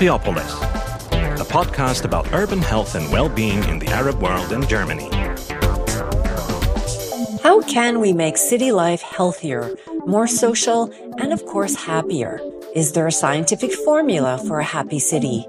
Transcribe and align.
Happyopolis, 0.00 0.54
a 1.38 1.44
podcast 1.44 2.06
about 2.06 2.32
urban 2.32 2.62
health 2.62 2.94
and 2.94 3.06
well 3.12 3.28
being 3.28 3.62
in 3.64 3.78
the 3.78 3.88
Arab 3.88 4.22
world 4.22 4.50
and 4.50 4.66
Germany. 4.66 5.10
How 7.42 7.60
can 7.60 8.00
we 8.00 8.14
make 8.14 8.38
city 8.38 8.72
life 8.72 9.02
healthier, 9.02 9.76
more 10.06 10.26
social, 10.26 10.90
and 11.18 11.34
of 11.34 11.44
course, 11.44 11.74
happier? 11.74 12.40
Is 12.74 12.92
there 12.92 13.08
a 13.08 13.12
scientific 13.12 13.74
formula 13.74 14.42
for 14.48 14.58
a 14.58 14.64
happy 14.64 15.00
city? 15.00 15.46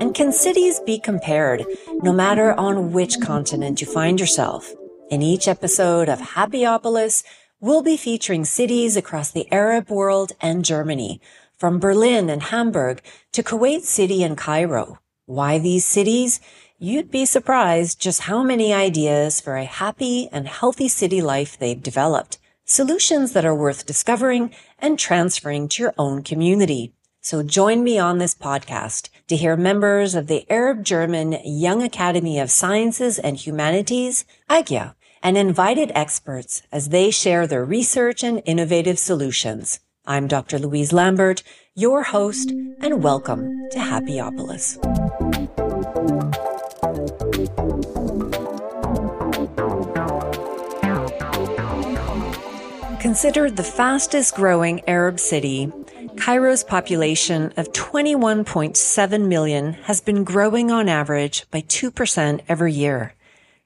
And 0.00 0.14
can 0.14 0.32
cities 0.32 0.80
be 0.86 0.98
compared 0.98 1.66
no 2.02 2.14
matter 2.14 2.54
on 2.54 2.92
which 2.92 3.20
continent 3.20 3.82
you 3.82 3.86
find 3.86 4.18
yourself? 4.18 4.72
In 5.10 5.20
each 5.20 5.46
episode 5.46 6.08
of 6.08 6.20
Happyopolis, 6.20 7.22
we'll 7.60 7.82
be 7.82 7.98
featuring 7.98 8.46
cities 8.46 8.96
across 8.96 9.30
the 9.30 9.46
Arab 9.52 9.90
world 9.90 10.32
and 10.40 10.64
Germany, 10.64 11.20
from 11.60 11.78
Berlin 11.78 12.30
and 12.30 12.42
Hamburg 12.44 13.02
to 13.32 13.42
Kuwait 13.42 13.82
City 13.82 14.22
and 14.22 14.36
Cairo. 14.36 14.98
Why 15.26 15.58
these 15.58 15.84
cities? 15.84 16.40
You'd 16.78 17.10
be 17.10 17.26
surprised 17.26 18.00
just 18.00 18.22
how 18.22 18.42
many 18.42 18.72
ideas 18.72 19.42
for 19.42 19.56
a 19.56 19.66
happy 19.66 20.30
and 20.32 20.48
healthy 20.48 20.88
city 20.88 21.20
life 21.20 21.58
they've 21.58 21.82
developed. 21.82 22.38
Solutions 22.64 23.34
that 23.34 23.44
are 23.44 23.54
worth 23.54 23.84
discovering 23.84 24.54
and 24.78 24.98
transferring 24.98 25.68
to 25.68 25.82
your 25.82 25.94
own 25.98 26.22
community. 26.22 26.94
So 27.20 27.42
join 27.42 27.84
me 27.84 27.98
on 27.98 28.16
this 28.16 28.34
podcast 28.34 29.10
to 29.28 29.36
hear 29.36 29.54
members 29.54 30.14
of 30.14 30.28
the 30.28 30.50
Arab 30.50 30.82
German 30.82 31.36
Young 31.44 31.82
Academy 31.82 32.38
of 32.38 32.50
Sciences 32.50 33.18
and 33.18 33.36
Humanities, 33.36 34.24
AGYA, 34.48 34.94
and 35.22 35.36
invited 35.36 35.92
experts 35.94 36.62
as 36.72 36.88
they 36.88 37.10
share 37.10 37.46
their 37.46 37.66
research 37.66 38.24
and 38.24 38.40
innovative 38.46 38.98
solutions. 38.98 39.80
I'm 40.06 40.28
Dr. 40.28 40.58
Louise 40.58 40.94
Lambert, 40.94 41.42
your 41.74 42.02
host, 42.02 42.50
and 42.80 43.02
welcome 43.02 43.68
to 43.70 43.78
Happyopolis. 43.78 44.80
Considered 52.98 53.56
the 53.56 53.62
fastest 53.62 54.34
growing 54.34 54.80
Arab 54.88 55.20
city, 55.20 55.70
Cairo's 56.16 56.64
population 56.64 57.52
of 57.58 57.70
21.7 57.72 59.28
million 59.28 59.74
has 59.74 60.00
been 60.00 60.24
growing 60.24 60.70
on 60.70 60.88
average 60.88 61.44
by 61.50 61.60
2% 61.60 62.40
every 62.48 62.72
year. 62.72 63.12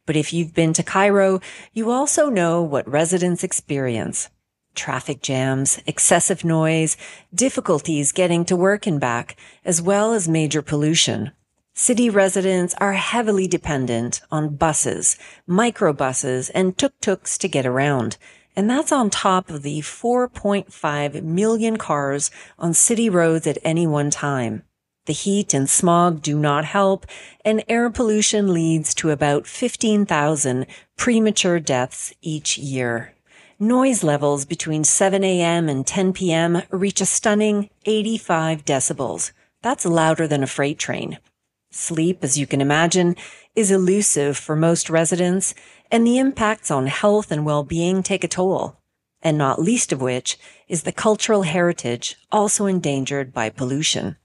But 0.05 0.17
if 0.17 0.33
you've 0.33 0.53
been 0.53 0.73
to 0.73 0.83
Cairo, 0.83 1.41
you 1.73 1.93
also 1.93 2.29
know 2.29 2.61
what 2.61 2.89
residents 2.89 3.45
experience. 3.45 4.31
Traffic 4.75 5.22
jams, 5.22 5.80
excessive 5.86 6.44
noise, 6.44 6.97
difficulties 7.34 8.12
getting 8.12 8.44
to 8.47 8.56
work 8.56 8.86
and 8.86 9.00
back, 9.00 9.36
as 9.64 9.81
well 9.81 10.12
as 10.12 10.28
major 10.28 10.62
pollution. 10.62 11.31
City 11.75 12.08
residents 12.08 12.75
are 12.78 12.92
heavily 12.92 13.48
dependent 13.48 14.20
on 14.31 14.55
buses, 14.55 15.16
microbuses, 15.48 16.50
and 16.55 16.78
tuk-tuks 16.78 17.36
to 17.39 17.48
get 17.48 17.66
around. 17.66 18.16
And 18.55 18.70
that's 18.70 18.92
on 18.92 19.11
top 19.11 19.50
of 19.50 19.62
the 19.62 19.81
4.5 19.81 21.22
million 21.22 21.77
cars 21.77 22.31
on 22.59 22.75
city 22.75 23.11
roads 23.11 23.47
at 23.47 23.59
any 23.64 23.86
one 23.86 24.11
time. 24.11 24.62
The 25.06 25.12
heat 25.12 25.53
and 25.53 25.69
smog 25.69 26.22
do 26.22 26.38
not 26.38 26.64
help, 26.64 27.06
and 27.44 27.64
air 27.69 27.91
pollution 27.91 28.55
leads 28.55 28.94
to 28.94 29.11
about 29.11 29.47
15,000 29.47 30.66
premature 30.97 31.61
deaths 31.61 32.14
each 32.22 32.56
year. 32.56 33.14
Noise 33.60 34.02
levels 34.02 34.44
between 34.44 34.83
7 34.83 35.22
a.m. 35.22 35.69
and 35.69 35.86
10 35.86 36.12
p.m. 36.12 36.62
reach 36.70 37.00
a 37.00 37.06
stunning 37.06 37.70
85 37.87 38.65
decibels. 38.65 39.31
That's 39.62 39.87
louder 39.87 40.26
than 40.26 40.42
a 40.42 40.48
freight 40.48 40.76
train. 40.76 41.19
Sleep, 41.70 42.25
as 42.25 42.37
you 42.37 42.48
can 42.48 42.60
imagine, 42.60 43.14
is 43.54 43.70
elusive 43.70 44.37
for 44.37 44.56
most 44.56 44.91
residents, 44.91 45.54
and 45.88 46.04
the 46.04 46.19
impacts 46.19 46.69
on 46.69 46.88
health 46.88 47.31
and 47.31 47.47
well-being 47.47 48.03
take 48.03 48.25
a 48.25 48.28
toll, 48.28 48.76
and 49.22 49.38
not 49.38 49.62
least 49.62 49.93
of 49.93 50.03
which 50.03 50.37
is 50.66 50.82
the 50.82 50.91
cultural 50.91 51.43
heritage 51.43 52.16
also 52.32 52.66
endangered 52.66 53.32
by 53.32 53.50
pollution. 53.50 54.16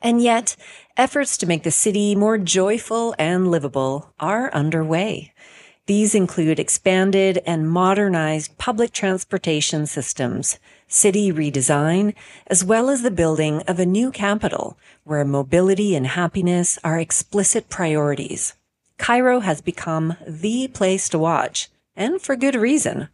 And 0.00 0.22
yet, 0.22 0.56
efforts 0.96 1.36
to 1.36 1.46
make 1.46 1.64
the 1.64 1.70
city 1.70 2.14
more 2.14 2.38
joyful 2.38 3.14
and 3.18 3.50
livable 3.50 4.14
are 4.18 4.50
underway. 4.54 5.33
These 5.86 6.14
include 6.14 6.58
expanded 6.58 7.42
and 7.44 7.70
modernized 7.70 8.56
public 8.56 8.90
transportation 8.90 9.84
systems, 9.84 10.58
city 10.88 11.30
redesign, 11.30 12.14
as 12.46 12.64
well 12.64 12.88
as 12.88 13.02
the 13.02 13.10
building 13.10 13.60
of 13.68 13.78
a 13.78 13.84
new 13.84 14.10
capital 14.10 14.78
where 15.02 15.26
mobility 15.26 15.94
and 15.94 16.06
happiness 16.06 16.78
are 16.82 16.98
explicit 16.98 17.68
priorities. 17.68 18.54
Cairo 18.96 19.40
has 19.40 19.60
become 19.60 20.16
the 20.26 20.68
place 20.68 21.06
to 21.10 21.18
watch, 21.18 21.68
and 21.94 22.18
for 22.22 22.34
good 22.34 22.54
reason. 22.54 23.08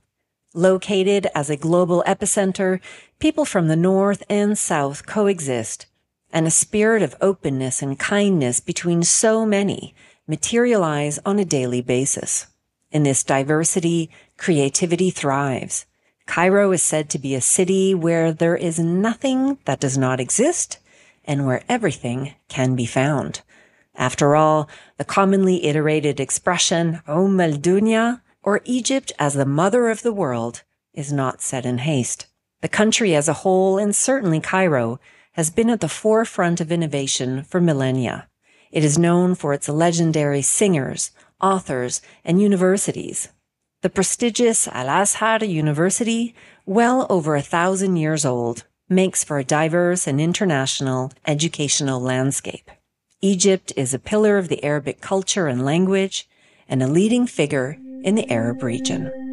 Located 0.54 1.26
as 1.34 1.50
a 1.50 1.56
global 1.56 2.04
epicenter, 2.06 2.78
people 3.18 3.44
from 3.44 3.66
the 3.66 3.74
north 3.74 4.22
and 4.30 4.56
south 4.56 5.06
coexist 5.06 5.86
and 6.32 6.46
a 6.46 6.52
spirit 6.52 7.02
of 7.02 7.16
openness 7.20 7.82
and 7.82 7.98
kindness 7.98 8.60
between 8.60 9.02
so 9.02 9.44
many 9.44 9.92
materialize 10.28 11.18
on 11.26 11.40
a 11.40 11.44
daily 11.44 11.80
basis. 11.80 12.46
In 12.90 13.04
this 13.04 13.22
diversity, 13.22 14.10
creativity 14.36 15.10
thrives. 15.10 15.86
Cairo 16.26 16.72
is 16.72 16.82
said 16.82 17.08
to 17.10 17.18
be 17.18 17.34
a 17.34 17.40
city 17.40 17.94
where 17.94 18.32
there 18.32 18.56
is 18.56 18.78
nothing 18.78 19.58
that 19.64 19.80
does 19.80 19.96
not 19.96 20.20
exist 20.20 20.78
and 21.24 21.46
where 21.46 21.62
everything 21.68 22.34
can 22.48 22.74
be 22.74 22.86
found. 22.86 23.42
After 23.94 24.34
all, 24.34 24.68
the 24.96 25.04
commonly 25.04 25.66
iterated 25.66 26.18
expression, 26.18 27.00
umm 27.06 27.38
Om 27.38 27.40
al 27.40 27.52
Dunya, 27.52 28.22
or 28.42 28.60
Egypt 28.64 29.12
as 29.18 29.34
the 29.34 29.44
mother 29.44 29.88
of 29.88 30.02
the 30.02 30.12
world, 30.12 30.62
is 30.94 31.12
not 31.12 31.42
said 31.42 31.66
in 31.66 31.78
haste. 31.78 32.26
The 32.60 32.68
country 32.68 33.14
as 33.14 33.28
a 33.28 33.42
whole, 33.44 33.78
and 33.78 33.94
certainly 33.94 34.40
Cairo, 34.40 34.98
has 35.32 35.50
been 35.50 35.70
at 35.70 35.80
the 35.80 35.88
forefront 35.88 36.60
of 36.60 36.72
innovation 36.72 37.44
for 37.44 37.60
millennia. 37.60 38.28
It 38.72 38.84
is 38.84 38.98
known 38.98 39.34
for 39.34 39.52
its 39.52 39.68
legendary 39.68 40.42
singers, 40.42 41.10
authors, 41.40 42.00
and 42.24 42.40
universities. 42.40 43.28
The 43.82 43.90
prestigious 43.90 44.68
Al-Azhar 44.68 45.44
University, 45.44 46.34
well 46.66 47.06
over 47.08 47.34
a 47.34 47.42
thousand 47.42 47.96
years 47.96 48.24
old, 48.24 48.64
makes 48.88 49.24
for 49.24 49.38
a 49.38 49.44
diverse 49.44 50.06
and 50.06 50.20
international 50.20 51.12
educational 51.26 52.00
landscape. 52.00 52.70
Egypt 53.22 53.72
is 53.76 53.94
a 53.94 53.98
pillar 53.98 54.38
of 54.38 54.48
the 54.48 54.62
Arabic 54.64 55.00
culture 55.00 55.46
and 55.46 55.64
language 55.64 56.28
and 56.68 56.82
a 56.82 56.88
leading 56.88 57.26
figure 57.26 57.78
in 58.02 58.14
the 58.14 58.30
Arab 58.30 58.62
region. 58.62 59.29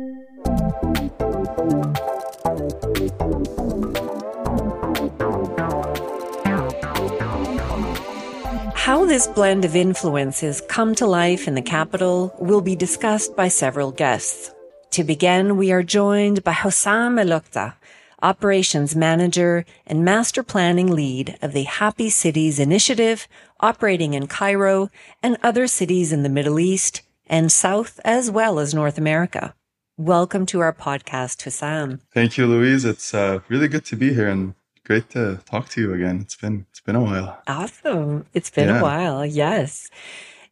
How 8.87 9.03
this 9.05 9.27
blend 9.27 9.65
of 9.65 9.75
influences 9.75 10.61
come 10.69 10.95
to 10.95 11.05
life 11.05 11.45
in 11.45 11.55
the 11.55 11.61
capital 11.61 12.33
will 12.39 12.61
be 12.61 12.73
discussed 12.73 13.35
by 13.35 13.49
several 13.49 13.91
guests. 13.91 14.49
To 14.91 15.03
begin, 15.03 15.57
we 15.57 15.73
are 15.73 15.83
joined 15.83 16.41
by 16.45 16.53
Hussam 16.53 17.19
Elokda, 17.19 17.73
operations 18.21 18.95
manager 18.95 19.65
and 19.85 20.05
master 20.05 20.41
planning 20.41 20.89
lead 20.89 21.37
of 21.41 21.51
the 21.51 21.63
Happy 21.63 22.09
Cities 22.09 22.59
Initiative 22.59 23.27
operating 23.59 24.13
in 24.13 24.27
Cairo 24.27 24.89
and 25.21 25.35
other 25.43 25.67
cities 25.67 26.13
in 26.13 26.23
the 26.23 26.29
Middle 26.29 26.57
East 26.57 27.01
and 27.25 27.51
South 27.51 27.99
as 28.05 28.31
well 28.31 28.57
as 28.57 28.73
North 28.73 28.97
America. 28.97 29.53
Welcome 29.97 30.45
to 30.45 30.61
our 30.61 30.71
podcast, 30.71 31.43
Hussam. 31.43 31.99
Thank 32.13 32.37
you, 32.37 32.47
Louise. 32.47 32.85
It's 32.85 33.13
uh, 33.13 33.41
really 33.49 33.67
good 33.67 33.83
to 33.83 33.97
be 33.97 34.13
here 34.13 34.29
and 34.29 34.53
great 34.87 35.09
to 35.09 35.39
talk 35.45 35.67
to 35.69 35.81
you 35.81 35.93
again. 35.93 36.19
It's 36.21 36.37
been 36.37 36.65
it's 36.71 36.79
been 36.79 36.95
a 36.95 37.03
while. 37.03 37.41
Awesome. 37.45 38.25
It's 38.33 38.49
been 38.49 38.69
yeah. 38.69 38.79
a 38.79 38.81
while. 38.81 39.25
Yes. 39.25 39.91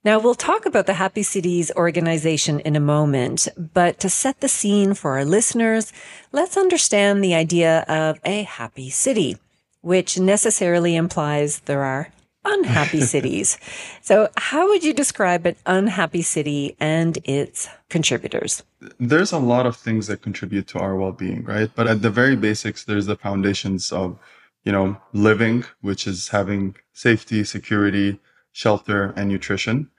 Now 0.04 0.20
we'll 0.20 0.36
talk 0.36 0.68
about 0.68 0.86
the 0.86 0.94
Happy 0.94 1.24
Cities 1.24 1.72
organization 1.76 2.60
in 2.60 2.76
a 2.76 2.80
moment, 2.80 3.48
but 3.58 4.00
to 4.02 4.10
set 4.10 4.42
the 4.42 4.50
scene 4.50 4.94
for 4.94 5.18
our 5.18 5.26
listeners, 5.26 5.92
let's 6.32 6.58
understand 6.58 7.24
the 7.24 7.34
idea 7.34 7.86
of 7.88 8.20
a 8.24 8.44
happy 8.44 8.92
city, 8.92 9.38
which 9.82 10.20
necessarily 10.20 10.96
implies 10.96 11.62
there 11.62 11.84
are 11.84 12.10
unhappy 12.46 13.02
cities. 13.16 13.58
So 14.02 14.30
how 14.38 14.68
would 14.68 14.84
you 14.84 14.94
describe 14.94 15.46
an 15.46 15.56
unhappy 15.66 16.22
city 16.22 16.76
and 16.80 17.18
its 17.24 17.68
contributors? 17.90 18.64
There's 19.00 19.32
a 19.32 19.40
lot 19.40 19.66
of 19.66 19.76
things 19.76 20.08
that 20.08 20.22
contribute 20.22 20.68
to 20.68 20.80
our 20.80 20.96
well-being, 20.96 21.44
right? 21.44 21.70
But 21.76 21.88
at 21.88 22.02
the 22.02 22.10
very 22.10 22.36
basics, 22.36 22.84
there's 22.84 23.08
the 23.08 23.16
foundations 23.16 23.92
of, 23.92 24.18
you 24.64 24.72
know, 24.72 24.98
living, 25.14 25.66
which 25.82 26.08
is 26.08 26.30
having 26.30 26.76
safety, 26.94 27.44
security, 27.44 28.20
shelter, 28.52 29.14
and 29.16 29.30
nutrition. 29.30 29.90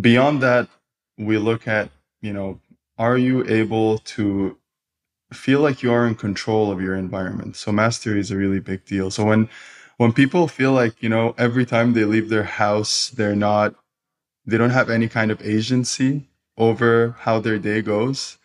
Beyond 0.00 0.42
that, 0.42 0.68
we 1.16 1.38
look 1.38 1.68
at, 1.68 1.90
you 2.20 2.32
know, 2.32 2.60
are 2.98 3.18
you 3.18 3.44
able 3.46 3.98
to 3.98 4.56
feel 5.32 5.60
like 5.60 5.82
you 5.82 5.92
are 5.92 6.06
in 6.06 6.14
control 6.14 6.70
of 6.70 6.80
your 6.80 6.94
environment? 6.94 7.56
So 7.56 7.72
mastery 7.72 8.20
is 8.20 8.30
a 8.30 8.36
really 8.36 8.60
big 8.60 8.84
deal. 8.84 9.10
So 9.10 9.24
when 9.24 9.48
when 9.96 10.12
people 10.12 10.48
feel 10.48 10.72
like 10.72 11.02
you 11.02 11.08
know 11.08 11.34
every 11.38 11.64
time 11.66 11.92
they 11.92 12.04
leave 12.04 12.28
their 12.28 12.44
house 12.44 13.10
they're 13.10 13.36
not 13.36 13.74
they 14.46 14.58
don't 14.58 14.70
have 14.70 14.90
any 14.90 15.08
kind 15.08 15.30
of 15.30 15.40
agency 15.42 16.28
over 16.56 17.16
how 17.20 17.40
their 17.40 17.58
day 17.58 17.82
goes. 17.82 18.38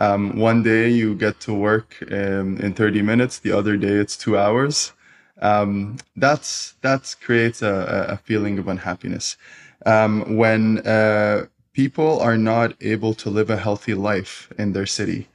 Um, 0.00 0.38
one 0.38 0.62
day 0.62 0.90
you 0.90 1.14
get 1.14 1.40
to 1.40 1.54
work 1.54 2.02
in, 2.02 2.60
in 2.60 2.74
30 2.74 3.00
minutes 3.02 3.38
the 3.38 3.52
other 3.52 3.76
day 3.76 3.94
it's 3.94 4.16
two 4.16 4.36
hours. 4.36 4.92
Um, 5.40 5.96
that's 6.16 6.74
that 6.82 7.14
creates 7.20 7.62
a, 7.62 8.06
a, 8.10 8.16
feeling 8.18 8.58
of 8.58 8.68
unhappiness. 8.68 9.36
Um, 9.84 10.36
when 10.36 10.78
uh, 10.86 11.46
people 11.72 12.20
are 12.20 12.38
not 12.38 12.74
able 12.80 13.12
to 13.14 13.30
live 13.30 13.50
a 13.50 13.56
healthy 13.56 13.94
life 13.94 14.50
in 14.58 14.72
their 14.72 14.86
city 14.86 15.28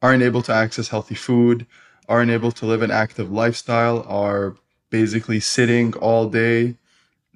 aren't 0.00 0.22
able 0.22 0.42
to 0.42 0.52
access 0.52 0.88
healthy 0.88 1.14
food 1.14 1.66
aren't 2.08 2.30
able 2.30 2.50
to 2.50 2.66
live 2.66 2.82
an 2.82 2.90
active 2.90 3.30
lifestyle 3.30 4.04
are 4.08 4.56
basically 4.92 5.40
sitting 5.40 5.94
all 5.94 6.28
day, 6.28 6.76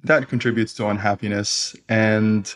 that 0.03 0.29
contributes 0.29 0.73
to 0.75 0.87
unhappiness. 0.87 1.75
And 1.89 2.55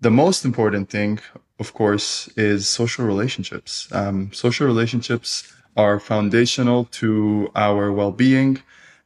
the 0.00 0.10
most 0.10 0.44
important 0.44 0.88
thing, 0.90 1.20
of 1.60 1.74
course, 1.74 2.28
is 2.36 2.66
social 2.66 3.04
relationships. 3.04 3.86
Um, 3.92 4.32
social 4.32 4.66
relationships 4.66 5.52
are 5.76 6.00
foundational 6.00 6.86
to 7.00 7.50
our 7.54 7.92
well 7.92 8.10
being, 8.10 8.60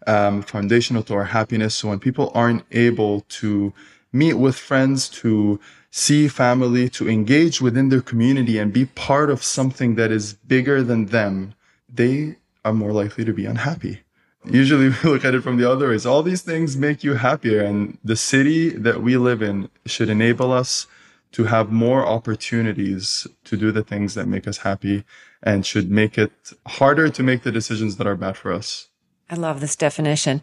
um, 0.06 0.42
foundational 0.42 1.02
to 1.04 1.14
our 1.14 1.24
happiness. 1.24 1.74
So 1.74 1.88
when 1.88 1.98
people 1.98 2.30
aren't 2.34 2.64
able 2.70 3.22
to 3.40 3.74
meet 4.12 4.34
with 4.34 4.56
friends, 4.56 5.08
to 5.22 5.60
see 5.90 6.28
family, 6.28 6.88
to 6.90 7.08
engage 7.08 7.60
within 7.60 7.88
their 7.88 8.00
community 8.00 8.58
and 8.58 8.72
be 8.72 8.86
part 8.86 9.28
of 9.28 9.42
something 9.42 9.96
that 9.96 10.10
is 10.12 10.34
bigger 10.54 10.82
than 10.82 11.06
them, 11.06 11.54
they 11.92 12.36
are 12.64 12.72
more 12.72 12.92
likely 12.92 13.24
to 13.24 13.32
be 13.32 13.46
unhappy 13.46 14.05
usually 14.46 14.88
we 15.04 15.10
look 15.10 15.24
at 15.24 15.34
it 15.34 15.42
from 15.42 15.56
the 15.56 15.70
other 15.70 15.88
ways. 15.88 16.06
All 16.06 16.22
these 16.22 16.42
things 16.42 16.76
make 16.76 17.04
you 17.04 17.14
happier, 17.14 17.62
and 17.62 17.98
the 18.04 18.16
city 18.16 18.70
that 18.70 19.02
we 19.02 19.16
live 19.16 19.42
in 19.42 19.68
should 19.84 20.08
enable 20.08 20.52
us 20.52 20.86
to 21.32 21.44
have 21.44 21.70
more 21.70 22.06
opportunities 22.06 23.26
to 23.44 23.56
do 23.56 23.70
the 23.70 23.82
things 23.82 24.14
that 24.14 24.26
make 24.26 24.46
us 24.48 24.58
happy 24.58 25.04
and 25.42 25.66
should 25.66 25.90
make 25.90 26.16
it 26.16 26.32
harder 26.66 27.08
to 27.10 27.22
make 27.22 27.42
the 27.42 27.52
decisions 27.52 27.96
that 27.96 28.06
are 28.06 28.16
bad 28.16 28.36
for 28.36 28.52
us. 28.52 28.88
I 29.28 29.34
love 29.34 29.60
this 29.60 29.74
definition. 29.74 30.40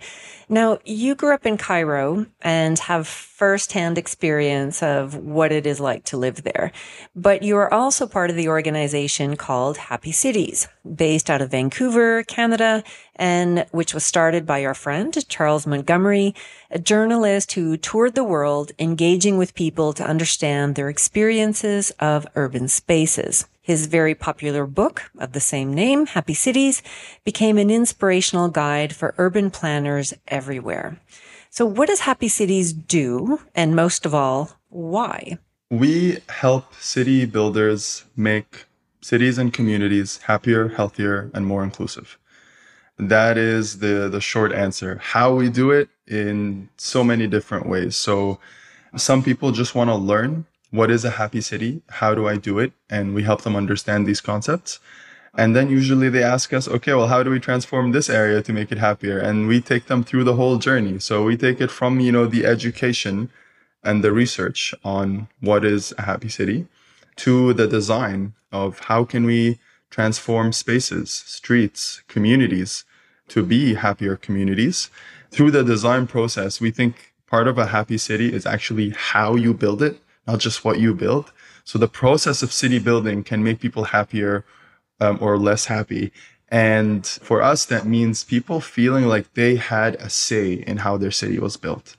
Now, 0.49 0.77
you 0.83 1.15
grew 1.15 1.33
up 1.33 1.45
in 1.45 1.55
Cairo 1.55 2.25
and 2.41 2.77
have 2.79 3.07
firsthand 3.07 3.97
experience 3.97 4.83
of 4.83 5.15
what 5.15 5.53
it 5.53 5.65
is 5.65 5.79
like 5.79 6.03
to 6.05 6.17
live 6.17 6.43
there, 6.43 6.73
but 7.15 7.43
you 7.43 7.55
are 7.55 7.73
also 7.73 8.05
part 8.05 8.29
of 8.29 8.35
the 8.35 8.49
organization 8.49 9.37
called 9.37 9.77
Happy 9.77 10.11
Cities, 10.11 10.67
based 10.95 11.29
out 11.29 11.41
of 11.41 11.51
Vancouver, 11.51 12.23
Canada, 12.23 12.83
and 13.15 13.65
which 13.71 13.93
was 13.93 14.03
started 14.03 14.45
by 14.45 14.65
our 14.65 14.73
friend 14.73 15.17
Charles 15.29 15.65
Montgomery, 15.65 16.35
a 16.69 16.77
journalist 16.77 17.53
who 17.53 17.77
toured 17.77 18.15
the 18.15 18.23
world 18.25 18.73
engaging 18.77 19.37
with 19.37 19.55
people 19.55 19.93
to 19.93 20.05
understand 20.05 20.75
their 20.75 20.89
experiences 20.89 21.91
of 22.01 22.27
urban 22.35 22.67
spaces. 22.67 23.47
His 23.63 23.85
very 23.85 24.13
popular 24.13 24.67
book 24.67 25.09
of 25.17 25.31
the 25.31 25.39
same 25.39 25.73
name, 25.73 26.05
Happy 26.07 26.33
Cities, 26.33 26.83
became 27.23 27.57
an 27.57 27.69
inspirational 27.69 28.49
guide 28.49 28.93
for 28.93 29.15
urban 29.17 29.49
planners 29.51 30.13
everywhere. 30.27 30.99
So 31.49 31.65
what 31.65 31.87
does 31.87 32.01
Happy 32.01 32.27
Cities 32.27 32.73
do? 32.73 33.39
And 33.55 33.73
most 33.73 34.05
of 34.05 34.13
all, 34.13 34.51
why? 34.67 35.37
We 35.69 36.17
help 36.27 36.73
city 36.75 37.25
builders 37.25 38.03
make 38.17 38.65
cities 38.99 39.37
and 39.37 39.53
communities 39.53 40.17
happier, 40.23 40.67
healthier, 40.67 41.31
and 41.33 41.47
more 41.47 41.63
inclusive. 41.63 42.17
That 42.99 43.37
is 43.37 43.79
the, 43.79 44.09
the 44.09 44.19
short 44.19 44.51
answer. 44.51 44.99
How 45.01 45.33
we 45.33 45.49
do 45.49 45.71
it 45.71 45.87
in 46.05 46.67
so 46.75 47.01
many 47.01 47.27
different 47.27 47.69
ways. 47.69 47.95
So 47.95 48.39
some 48.97 49.23
people 49.23 49.53
just 49.53 49.73
want 49.73 49.89
to 49.89 49.95
learn 49.95 50.47
what 50.73 50.89
is 50.89 51.05
a 51.05 51.11
happy 51.11 51.39
city? 51.39 51.83
How 52.01 52.15
do 52.15 52.27
I 52.27 52.35
do 52.35 52.57
it? 52.57 52.73
And 52.89 53.13
we 53.13 53.21
help 53.21 53.43
them 53.43 53.55
understand 53.55 54.07
these 54.07 54.21
concepts. 54.21 54.79
And 55.35 55.55
then 55.55 55.69
usually 55.69 56.09
they 56.09 56.23
ask 56.23 56.51
us, 56.51 56.67
okay, 56.67 56.95
well, 56.95 57.09
how 57.09 57.21
do 57.21 57.29
we 57.29 57.39
transform 57.39 57.91
this 57.91 58.09
area 58.09 58.41
to 58.41 58.51
make 58.51 58.71
it 58.71 58.79
happier? 58.79 59.19
And 59.19 59.47
we 59.47 59.61
take 59.61 59.85
them 59.85 60.03
through 60.03 60.23
the 60.23 60.33
whole 60.33 60.57
journey. 60.57 60.97
So 60.97 61.23
we 61.23 61.37
take 61.37 61.61
it 61.61 61.69
from, 61.69 61.99
you 61.99 62.11
know, 62.11 62.25
the 62.25 62.43
education 62.43 63.29
and 63.83 64.03
the 64.03 64.11
research 64.11 64.73
on 64.83 65.27
what 65.41 65.63
is 65.63 65.93
a 65.99 66.03
happy 66.03 66.29
city 66.29 66.65
to 67.17 67.53
the 67.53 67.67
design 67.67 68.33
of 68.51 68.79
how 68.79 69.03
can 69.03 69.25
we 69.25 69.59
transform 69.91 70.51
spaces, 70.53 71.11
streets, 71.11 72.01
communities 72.07 72.83
to 73.27 73.43
be 73.43 73.75
happier 73.75 74.15
communities. 74.15 74.89
Through 75.29 75.51
the 75.51 75.63
design 75.63 76.07
process, 76.07 76.59
we 76.59 76.71
think 76.71 77.13
part 77.27 77.47
of 77.47 77.59
a 77.59 77.67
happy 77.67 77.99
city 77.99 78.33
is 78.33 78.47
actually 78.47 78.89
how 78.89 79.35
you 79.35 79.53
build 79.53 79.83
it 79.83 79.99
not 80.27 80.39
just 80.39 80.63
what 80.63 80.79
you 80.79 80.93
build. 80.93 81.31
So 81.63 81.79
the 81.79 81.87
process 81.87 82.43
of 82.43 82.51
city 82.51 82.79
building 82.79 83.23
can 83.23 83.43
make 83.43 83.59
people 83.59 83.85
happier 83.85 84.45
um, 84.99 85.17
or 85.21 85.37
less 85.37 85.65
happy. 85.65 86.11
And 86.49 87.05
for 87.05 87.41
us, 87.41 87.65
that 87.65 87.85
means 87.85 88.23
people 88.23 88.61
feeling 88.61 89.05
like 89.05 89.33
they 89.33 89.55
had 89.55 89.95
a 89.95 90.09
say 90.09 90.53
in 90.53 90.77
how 90.77 90.97
their 90.97 91.11
city 91.11 91.39
was 91.39 91.57
built, 91.57 91.95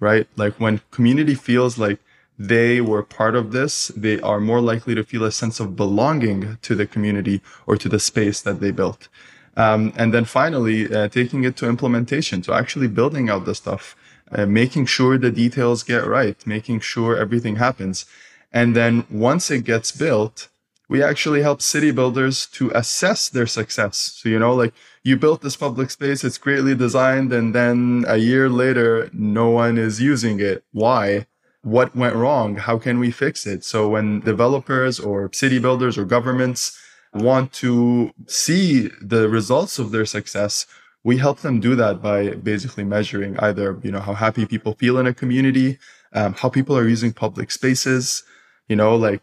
right? 0.00 0.26
Like 0.36 0.54
when 0.60 0.82
community 0.90 1.34
feels 1.34 1.78
like 1.78 1.98
they 2.38 2.80
were 2.80 3.02
part 3.02 3.34
of 3.34 3.52
this, 3.52 3.88
they 3.88 4.20
are 4.20 4.40
more 4.40 4.60
likely 4.60 4.94
to 4.94 5.02
feel 5.02 5.24
a 5.24 5.32
sense 5.32 5.58
of 5.58 5.74
belonging 5.74 6.58
to 6.62 6.74
the 6.74 6.86
community 6.86 7.40
or 7.66 7.76
to 7.76 7.88
the 7.88 7.98
space 7.98 8.40
that 8.42 8.60
they 8.60 8.70
built. 8.70 9.08
Um, 9.56 9.92
and 9.96 10.14
then 10.14 10.24
finally, 10.24 10.92
uh, 10.94 11.08
taking 11.08 11.42
it 11.42 11.56
to 11.56 11.68
implementation, 11.68 12.42
to 12.42 12.52
actually 12.52 12.86
building 12.86 13.28
out 13.28 13.44
the 13.44 13.56
stuff 13.56 13.96
uh, 14.32 14.46
making 14.46 14.86
sure 14.86 15.18
the 15.18 15.30
details 15.30 15.82
get 15.82 16.06
right, 16.06 16.46
making 16.46 16.80
sure 16.80 17.16
everything 17.16 17.56
happens. 17.56 18.06
And 18.52 18.74
then 18.74 19.06
once 19.10 19.50
it 19.50 19.64
gets 19.64 19.92
built, 19.92 20.48
we 20.88 21.02
actually 21.02 21.42
help 21.42 21.60
city 21.60 21.90
builders 21.90 22.46
to 22.46 22.70
assess 22.74 23.28
their 23.28 23.46
success. 23.46 24.18
So, 24.18 24.28
you 24.28 24.38
know, 24.38 24.54
like 24.54 24.72
you 25.02 25.16
built 25.16 25.42
this 25.42 25.56
public 25.56 25.90
space, 25.90 26.24
it's 26.24 26.38
greatly 26.38 26.74
designed, 26.74 27.32
and 27.32 27.54
then 27.54 28.04
a 28.08 28.16
year 28.16 28.48
later, 28.48 29.10
no 29.12 29.50
one 29.50 29.76
is 29.76 30.00
using 30.00 30.40
it. 30.40 30.64
Why? 30.72 31.26
What 31.62 31.94
went 31.94 32.14
wrong? 32.14 32.56
How 32.56 32.78
can 32.78 32.98
we 32.98 33.10
fix 33.10 33.46
it? 33.46 33.64
So 33.64 33.88
when 33.88 34.20
developers 34.20 34.98
or 34.98 35.30
city 35.32 35.58
builders 35.58 35.98
or 35.98 36.04
governments 36.04 36.78
want 37.12 37.52
to 37.54 38.12
see 38.26 38.88
the 39.02 39.28
results 39.28 39.78
of 39.78 39.90
their 39.90 40.06
success, 40.06 40.66
we 41.04 41.18
help 41.18 41.40
them 41.40 41.60
do 41.60 41.74
that 41.76 42.02
by 42.02 42.30
basically 42.30 42.84
measuring 42.84 43.38
either 43.38 43.78
you 43.82 43.90
know 43.90 44.00
how 44.00 44.14
happy 44.14 44.46
people 44.46 44.74
feel 44.74 44.98
in 44.98 45.06
a 45.06 45.14
community 45.14 45.78
um, 46.12 46.34
how 46.34 46.48
people 46.48 46.76
are 46.76 46.88
using 46.88 47.12
public 47.12 47.50
spaces 47.50 48.24
you 48.68 48.76
know 48.76 48.96
like 48.96 49.22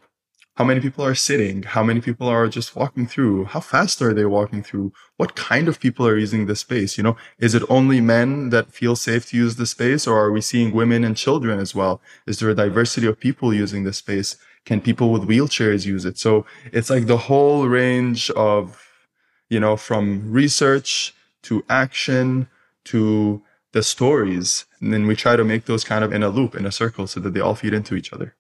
how 0.58 0.64
many 0.64 0.80
people 0.80 1.04
are 1.04 1.16
sitting 1.16 1.64
how 1.64 1.84
many 1.84 2.02
people 2.02 2.28
are 2.28 2.48
just 2.48 2.76
walking 2.76 3.06
through 3.06 3.46
how 3.46 3.60
fast 3.60 4.02
are 4.02 4.14
they 4.14 4.26
walking 4.26 4.64
through 4.64 4.92
what 5.18 5.36
kind 5.36 5.68
of 5.68 5.80
people 5.80 6.08
are 6.08 6.18
using 6.18 6.46
the 6.46 6.56
space 6.56 6.98
you 6.98 7.04
know? 7.04 7.18
Is 7.40 7.56
it 7.56 7.64
only 7.70 8.02
men 8.02 8.50
that 8.50 8.72
feel 8.72 8.96
safe 8.96 9.28
to 9.28 9.38
use 9.38 9.56
the 9.56 9.66
space 9.66 10.08
or 10.08 10.18
are 10.20 10.32
we 10.32 10.42
seeing 10.42 10.74
women 10.74 11.04
and 11.04 11.16
children 11.16 11.60
as 11.60 11.74
well? 11.76 12.02
Is 12.28 12.40
there 12.40 12.50
a 12.50 12.56
diversity 12.56 13.08
of 13.08 13.20
people 13.20 13.54
using 13.54 13.84
the 13.84 13.94
space? 13.94 14.38
Can 14.66 14.82
people 14.82 15.12
with 15.12 15.24
wheelchairs 15.24 15.86
use 15.86 16.06
it? 16.06 16.18
So 16.18 16.46
it's 16.72 16.90
like 16.90 17.08
the 17.08 17.18
whole 17.18 17.68
range 17.68 18.30
of 18.32 18.82
you 19.50 19.60
know 19.60 19.78
from 19.78 20.32
research 20.32 21.15
to 21.46 21.64
action 21.70 22.48
to 22.86 23.42
the 23.72 23.84
stories. 23.84 24.66
And 24.80 24.94
then 24.94 25.08
we 25.08 25.16
try 25.16 25.36
to 25.36 25.44
make 25.44 25.66
those 25.66 25.84
kind 25.84 26.04
of 26.04 26.14
in 26.14 26.24
a 26.24 26.30
loop, 26.30 26.56
in 26.56 26.66
a 26.66 26.72
circle, 26.72 27.08
so 27.08 27.20
that 27.20 27.34
they 27.34 27.40
all 27.40 27.56
feed 27.56 27.74
into 27.74 27.96
each 27.96 28.14
other. 28.14 28.36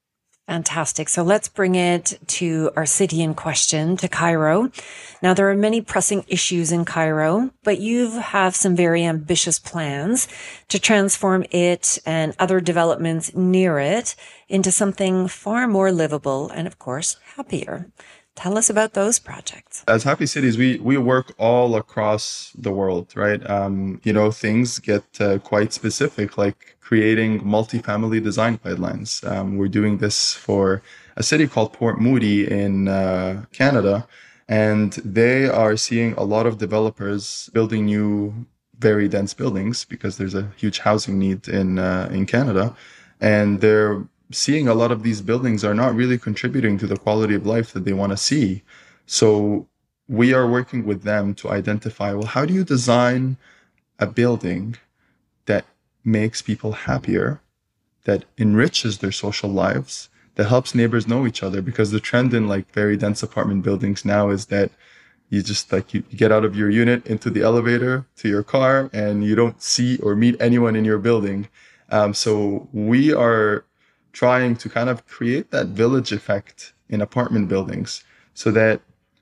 Fantastic. 0.47 1.09
So 1.09 1.23
let's 1.23 1.49
bring 1.49 1.73
it 1.73 2.19
to 2.27 2.69
our 2.75 2.85
city 2.85 3.23
in 3.23 3.33
question, 3.33 3.97
to 3.97 4.07
Cairo. 4.07 4.69
Now, 5.23 5.33
there 5.33 5.49
are 5.49 5.55
many 5.55 5.81
pressing 5.81 6.23
issues 6.27 6.71
in 6.71 6.85
Cairo, 6.85 7.49
but 7.63 7.79
you 7.79 8.19
have 8.19 8.55
some 8.55 8.75
very 8.75 9.03
ambitious 9.03 9.57
plans 9.57 10.27
to 10.67 10.77
transform 10.77 11.45
it 11.49 11.97
and 12.05 12.35
other 12.37 12.61
developments 12.61 13.33
near 13.33 13.79
it 13.79 14.15
into 14.47 14.71
something 14.71 15.27
far 15.27 15.67
more 15.67 15.91
livable 15.91 16.49
and, 16.49 16.67
of 16.67 16.77
course, 16.77 17.17
happier. 17.35 17.89
Tell 18.35 18.57
us 18.57 18.69
about 18.69 18.93
those 18.93 19.17
projects. 19.17 19.83
As 19.87 20.03
Happy 20.03 20.25
Cities, 20.25 20.57
we 20.57 20.77
we 20.79 20.97
work 20.97 21.33
all 21.37 21.75
across 21.77 22.51
the 22.57 22.71
world, 22.71 23.13
right? 23.15 23.41
Um, 23.49 24.01
you 24.03 24.11
know, 24.11 24.29
things 24.29 24.79
get 24.79 25.03
uh, 25.21 25.39
quite 25.39 25.71
specific, 25.71 26.37
like 26.37 26.75
creating 26.81 27.41
multifamily 27.41 28.21
design 28.21 28.57
guidelines. 28.57 29.25
Um, 29.29 29.57
we're 29.57 29.69
doing 29.69 29.99
this 29.99 30.33
for 30.33 30.81
a 31.15 31.23
city 31.23 31.47
called 31.47 31.71
Port 31.71 31.99
Moody 32.01 32.45
in 32.51 32.89
uh, 32.89 33.45
Canada, 33.53 34.05
and 34.49 34.91
they 34.93 35.47
are 35.47 35.77
seeing 35.77 36.13
a 36.13 36.23
lot 36.23 36.45
of 36.45 36.57
developers 36.57 37.49
building 37.53 37.85
new, 37.85 38.45
very 38.77 39.07
dense 39.07 39.33
buildings 39.33 39.85
because 39.85 40.17
there's 40.17 40.35
a 40.35 40.51
huge 40.57 40.79
housing 40.79 41.17
need 41.17 41.47
in 41.47 41.79
uh, 41.79 42.09
in 42.11 42.25
Canada, 42.25 42.75
and 43.21 43.61
they're 43.61 44.03
seeing 44.31 44.67
a 44.67 44.73
lot 44.73 44.91
of 44.91 45.03
these 45.03 45.21
buildings 45.21 45.63
are 45.63 45.75
not 45.75 45.95
really 45.95 46.17
contributing 46.17 46.77
to 46.79 46.87
the 46.87 46.97
quality 46.97 47.35
of 47.35 47.45
life 47.45 47.71
that 47.73 47.85
they 47.85 47.93
want 47.93 48.11
to 48.11 48.17
see. 48.17 48.63
So 49.05 49.67
we 50.07 50.33
are 50.33 50.47
working 50.47 50.85
with 50.85 51.03
them 51.03 51.33
to 51.35 51.49
identify 51.49 52.13
well, 52.13 52.27
how 52.27 52.45
do 52.45 52.53
you 52.53 52.63
design 52.63 53.37
a 53.99 54.07
building 54.07 54.77
that 55.45 55.65
makes 56.03 56.41
people 56.41 56.73
happier, 56.73 57.41
that 58.03 58.25
enriches 58.37 58.99
their 58.99 59.11
social 59.11 59.49
lives, 59.49 60.09
that 60.35 60.47
helps 60.47 60.75
neighbors 60.75 61.07
know 61.07 61.25
each 61.25 61.41
other. 61.41 61.61
Because 61.61 61.91
the 61.91 61.99
trend 61.99 62.33
in 62.33 62.47
like 62.47 62.71
very 62.71 62.97
dense 62.97 63.23
apartment 63.23 63.63
buildings 63.63 64.05
now 64.05 64.29
is 64.29 64.47
that 64.47 64.71
you 65.29 65.41
just 65.41 65.71
like 65.71 65.93
you, 65.93 66.01
get 66.15 66.31
out 66.31 66.45
of 66.45 66.55
your 66.55 66.69
unit 66.69 67.05
into 67.07 67.29
the 67.29 67.41
elevator 67.41 68.05
to 68.17 68.29
your 68.29 68.43
car 68.43 68.89
and 68.93 69.23
you 69.23 69.35
don't 69.35 69.61
see 69.61 69.97
or 69.99 70.15
meet 70.15 70.35
anyone 70.39 70.75
in 70.75 70.85
your 70.85 70.99
building. 70.99 71.47
Um, 71.89 72.13
so 72.13 72.67
we 72.73 73.13
are 73.13 73.65
trying 74.15 74.55
to 74.55 74.69
kind 74.69 74.89
of 74.89 75.05
create 75.07 75.51
that 75.51 75.67
village 75.67 76.11
effect 76.13 76.73
in 76.89 77.01
apartment 77.01 77.49
buildings 77.49 78.03
so 78.33 78.49
that 78.49 78.79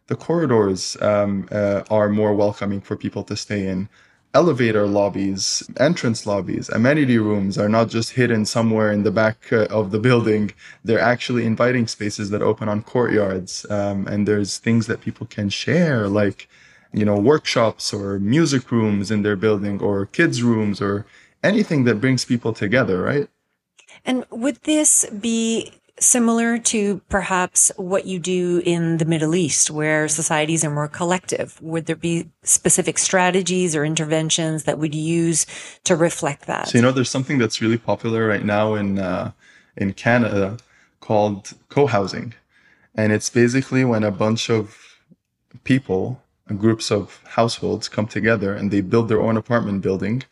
the 0.08 0.16
corridors 0.16 0.96
um, 1.02 1.48
uh, 1.52 1.82
are 1.90 2.10
more 2.10 2.34
welcoming 2.34 2.80
for 2.80 2.96
people 2.96 3.24
to 3.24 3.36
stay 3.36 3.66
in 3.68 3.90
elevator 4.36 4.86
lobbies, 4.86 5.64
entrance 5.80 6.26
lobbies, 6.26 6.70
amenity 6.70 7.18
rooms 7.18 7.58
are 7.58 7.70
not 7.70 7.90
just 7.90 8.12
hidden 8.12 8.46
somewhere 8.46 8.92
in 8.92 9.02
the 9.04 9.12
back 9.12 9.52
uh, 9.52 9.66
of 9.70 9.90
the 9.92 10.00
building. 10.00 10.52
They're 10.84 11.00
actually 11.14 11.46
inviting 11.46 11.88
spaces 11.88 12.30
that 12.30 12.42
open 12.44 12.70
on 12.70 12.84
courtyards. 12.84 13.66
Um, 13.72 14.08
and 14.08 14.28
there's 14.28 14.58
things 14.58 14.86
that 14.88 15.02
people 15.02 15.26
can 15.28 15.50
share, 15.50 16.08
like, 16.08 16.48
you 16.94 17.06
know, 17.06 17.18
workshops 17.18 17.94
or 17.94 18.20
music 18.20 18.72
rooms 18.72 19.10
in 19.10 19.24
their 19.24 19.36
building 19.36 19.80
or 19.82 20.06
kids' 20.06 20.44
rooms 20.44 20.82
or 20.82 21.06
anything 21.44 21.84
that 21.86 22.02
brings 22.02 22.26
people 22.26 22.54
together, 22.54 23.02
right? 23.02 23.28
And 24.06 24.26
would 24.30 24.58
this 24.64 25.06
be 25.10 25.72
similar 26.00 26.58
to 26.58 27.02
perhaps 27.10 27.72
what 27.78 28.06
you 28.06 28.20
do 28.20 28.62
in 28.66 28.98
the 28.98 29.06
Middle 29.06 29.36
East, 29.36 29.72
where 29.72 30.08
societies 30.08 30.64
are 30.64 30.70
more 30.70 30.88
collective? 30.88 31.62
Would 31.62 31.86
there 31.86 31.96
be 31.96 32.30
specific 32.44 32.98
strategies 32.98 33.76
or 33.76 33.86
interventions 33.86 34.64
that 34.64 34.80
would 34.80 34.96
use 34.96 35.46
to 35.86 35.96
reflect 35.96 36.48
that? 36.48 36.70
So 36.70 36.78
you 36.78 36.82
know, 36.82 36.92
there's 36.92 37.12
something 37.12 37.38
that's 37.38 37.62
really 37.62 37.78
popular 37.78 38.28
right 38.28 38.44
now 38.44 38.76
in 38.76 39.00
uh, 39.00 39.32
in 39.78 39.94
Canada 39.94 40.58
called 41.00 41.54
co-housing, 41.70 42.34
and 42.96 43.12
it's 43.12 43.30
basically 43.30 43.84
when 43.86 44.04
a 44.04 44.12
bunch 44.12 44.50
of 44.50 44.98
people, 45.64 46.22
groups 46.58 46.92
of 46.92 47.22
households, 47.26 47.88
come 47.88 48.08
together 48.08 48.54
and 48.54 48.72
they 48.72 48.82
build 48.82 49.10
their 49.10 49.22
own 49.22 49.38
apartment 49.38 49.82
building, 49.82 50.24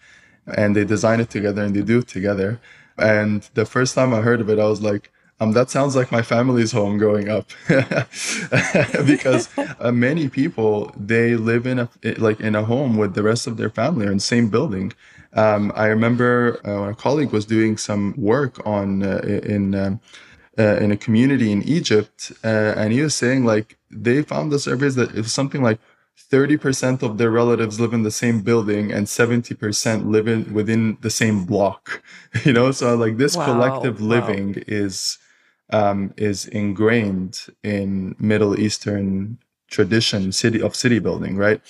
and 0.56 0.76
they 0.76 0.84
design 0.84 1.20
it 1.20 1.30
together 1.30 1.64
and 1.64 1.76
they 1.76 1.82
do 1.82 2.00
it 2.00 2.08
together. 2.08 2.60
And 3.02 3.50
the 3.54 3.66
first 3.66 3.96
time 3.96 4.14
I 4.14 4.22
heard 4.22 4.42
of 4.42 4.50
it, 4.50 4.60
I 4.60 4.66
was 4.66 4.82
like 4.82 5.12
um, 5.42 5.54
that 5.54 5.72
sounds 5.72 5.96
like 5.96 6.12
my 6.12 6.22
family's 6.22 6.72
home 6.72 7.00
growing 7.00 7.28
up, 7.28 7.50
because 7.68 9.50
uh, 9.58 9.92
many 9.92 10.30
people 10.30 10.94
they 10.96 11.36
live 11.36 11.66
in 11.66 11.80
a 11.80 11.90
like 12.20 12.40
in 12.40 12.54
a 12.54 12.64
home 12.64 12.96
with 12.96 13.16
the 13.16 13.24
rest 13.24 13.48
of 13.48 13.58
their 13.58 13.72
family 13.72 14.06
or 14.06 14.12
in 14.12 14.18
the 14.18 14.24
same 14.24 14.50
building. 14.50 14.94
Um, 15.34 15.72
I 15.76 15.88
remember 15.88 16.62
uh, 16.64 16.92
a 16.92 16.94
colleague 16.94 17.32
was 17.32 17.46
doing 17.46 17.78
some 17.78 18.14
work 18.18 18.64
on 18.68 19.02
uh, 19.02 19.22
in 19.26 19.74
um, 19.74 20.00
uh, 20.60 20.76
in 20.76 20.92
a 20.92 20.98
community 20.98 21.52
in 21.52 21.64
Egypt, 21.64 22.32
uh, 22.44 22.76
and 22.78 22.94
he 22.94 23.02
was 23.02 23.16
saying 23.16 23.44
like 23.44 23.80
they 23.90 24.22
found 24.22 24.52
the 24.52 24.60
surveys 24.60 24.94
that 24.94 25.10
it 25.10 25.18
was 25.18 25.34
something 25.34 25.64
like 25.64 25.80
30% 26.30 27.04
of 27.04 27.18
their 27.18 27.32
relatives 27.32 27.80
live 27.80 27.94
in 27.94 28.04
the 28.04 28.12
same 28.12 28.42
building 28.42 28.92
and 28.92 29.08
70% 29.08 30.06
live 30.06 30.28
in 30.28 30.54
within 30.54 30.98
the 31.02 31.10
same 31.10 31.46
block 31.46 32.04
you 32.46 32.54
know 32.54 32.72
so 32.72 32.96
like 32.96 33.18
this 33.18 33.36
wow, 33.36 33.46
collective 33.46 34.02
living 34.02 34.54
wow. 34.54 34.64
is 34.68 35.18
um, 35.72 36.14
is 36.18 36.46
ingrained 36.48 37.48
in 37.64 38.16
Middle 38.20 38.60
Eastern 38.60 39.38
tradition 39.70 40.32
city 40.32 40.62
of 40.62 40.76
city 40.76 41.00
building, 41.00 41.38
right? 41.38 41.62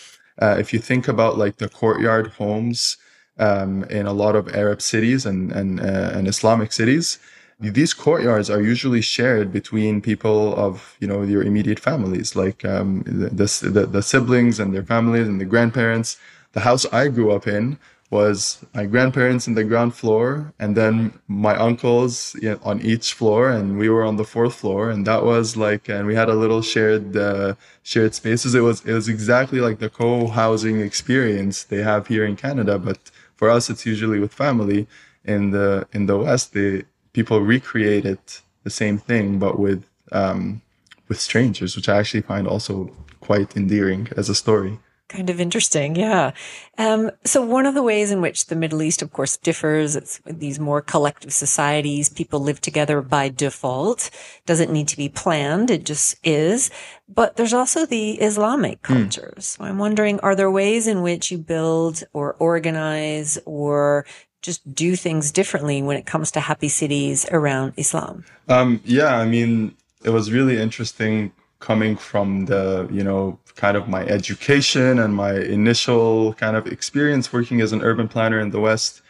Uh, 0.41 0.57
if 0.59 0.73
you 0.73 0.79
think 0.79 1.07
about 1.07 1.37
like 1.37 1.57
the 1.57 1.69
courtyard 1.69 2.27
homes 2.27 2.97
um, 3.37 3.83
in 3.85 4.07
a 4.07 4.13
lot 4.13 4.35
of 4.35 4.53
Arab 4.55 4.81
cities 4.81 5.25
and 5.25 5.51
and, 5.51 5.79
uh, 5.79 6.11
and 6.13 6.27
Islamic 6.27 6.73
cities, 6.73 7.19
these 7.61 7.93
courtyards 7.93 8.49
are 8.49 8.61
usually 8.61 9.01
shared 9.01 9.53
between 9.53 10.01
people 10.01 10.55
of 10.55 10.97
you 10.99 11.07
know 11.07 11.21
your 11.21 11.43
immediate 11.43 11.79
families, 11.79 12.35
like 12.35 12.65
um, 12.65 13.03
the, 13.05 13.45
the 13.71 13.85
the 13.85 14.01
siblings 14.01 14.59
and 14.59 14.73
their 14.73 14.83
families 14.83 15.27
and 15.27 15.39
the 15.39 15.45
grandparents. 15.45 16.17
The 16.53 16.61
house 16.61 16.85
I 16.91 17.07
grew 17.07 17.31
up 17.31 17.47
in 17.47 17.77
was 18.09 18.65
my 18.73 18.85
grandparents 18.85 19.47
in 19.47 19.53
the 19.53 19.63
ground 19.63 19.95
floor 19.95 20.53
and 20.59 20.75
then 20.75 21.13
my 21.29 21.55
uncles 21.55 22.35
on 22.61 22.81
each 22.81 23.13
floor 23.13 23.49
and 23.49 23.79
we 23.79 23.87
were 23.87 24.03
on 24.03 24.17
the 24.17 24.25
fourth 24.25 24.55
floor 24.55 24.89
and 24.89 25.07
that 25.07 25.23
was 25.23 25.55
like 25.55 25.87
and 25.87 26.05
we 26.05 26.13
had 26.13 26.27
a 26.27 26.33
little 26.35 26.61
shared 26.61 27.15
uh, 27.15 27.55
shared 27.83 28.13
spaces 28.13 28.53
it 28.53 28.59
was 28.59 28.85
it 28.85 28.93
was 28.93 29.07
exactly 29.07 29.61
like 29.61 29.79
the 29.79 29.89
co-housing 29.89 30.81
experience 30.81 31.63
they 31.63 31.81
have 31.81 32.07
here 32.07 32.25
in 32.25 32.35
Canada 32.35 32.77
but 32.77 32.99
for 33.37 33.49
us 33.49 33.69
it's 33.69 33.85
usually 33.85 34.19
with 34.19 34.33
family 34.33 34.87
in 35.23 35.51
the 35.51 35.87
in 35.93 36.05
the 36.05 36.17
west 36.17 36.53
they 36.53 36.83
people 37.13 37.41
recreated 37.41 38.19
the 38.63 38.69
same 38.69 38.97
thing 38.97 39.39
but 39.39 39.59
with 39.59 39.83
um, 40.11 40.61
with 41.07 41.19
strangers 41.19 41.75
which 41.75 41.89
I 41.89 41.97
actually 41.99 42.21
find 42.21 42.47
also 42.47 42.91
quite 43.19 43.55
endearing 43.55 44.09
as 44.17 44.29
a 44.29 44.35
story 44.35 44.79
Kind 45.11 45.29
of 45.29 45.41
interesting, 45.41 45.97
yeah. 45.97 46.31
Um, 46.77 47.11
so 47.25 47.41
one 47.41 47.65
of 47.65 47.73
the 47.73 47.83
ways 47.83 48.11
in 48.11 48.21
which 48.21 48.45
the 48.45 48.55
Middle 48.55 48.81
East, 48.81 49.01
of 49.01 49.11
course, 49.11 49.35
differs, 49.35 49.97
it's 49.97 50.21
these 50.25 50.57
more 50.57 50.81
collective 50.81 51.33
societies. 51.33 52.07
People 52.07 52.39
live 52.39 52.61
together 52.61 53.01
by 53.01 53.27
default. 53.27 54.09
Doesn't 54.45 54.71
need 54.71 54.87
to 54.87 54.95
be 54.95 55.09
planned. 55.09 55.69
It 55.69 55.83
just 55.83 56.15
is. 56.23 56.71
But 57.09 57.35
there's 57.35 57.51
also 57.53 57.85
the 57.85 58.21
Islamic 58.21 58.87
hmm. 58.87 58.93
cultures. 58.93 59.33
Mm. 59.35 59.57
So 59.57 59.63
I'm 59.65 59.79
wondering, 59.79 60.17
are 60.21 60.33
there 60.33 60.49
ways 60.49 60.87
in 60.87 61.01
which 61.01 61.29
you 61.29 61.39
build 61.39 62.05
or 62.13 62.35
organize 62.35 63.37
or 63.45 64.05
just 64.41 64.73
do 64.73 64.95
things 64.95 65.31
differently 65.31 65.81
when 65.81 65.97
it 65.97 66.05
comes 66.05 66.31
to 66.31 66.39
happy 66.39 66.69
cities 66.69 67.25
around 67.31 67.73
Islam? 67.77 68.25
Um, 68.49 68.81
yeah, 68.85 69.17
I 69.17 69.25
mean, 69.25 69.75
it 70.03 70.09
was 70.09 70.31
really 70.31 70.59
interesting 70.59 71.31
coming 71.61 71.95
from 71.95 72.45
the 72.45 72.87
you 72.91 73.03
know 73.03 73.39
kind 73.55 73.77
of 73.77 73.87
my 73.87 74.03
education 74.07 74.99
and 74.99 75.15
my 75.15 75.33
initial 75.35 76.33
kind 76.33 76.57
of 76.57 76.67
experience 76.67 77.31
working 77.31 77.61
as 77.61 77.71
an 77.71 77.81
urban 77.81 78.07
planner 78.07 78.39
in 78.39 78.49
the 78.49 78.59
west 78.59 79.01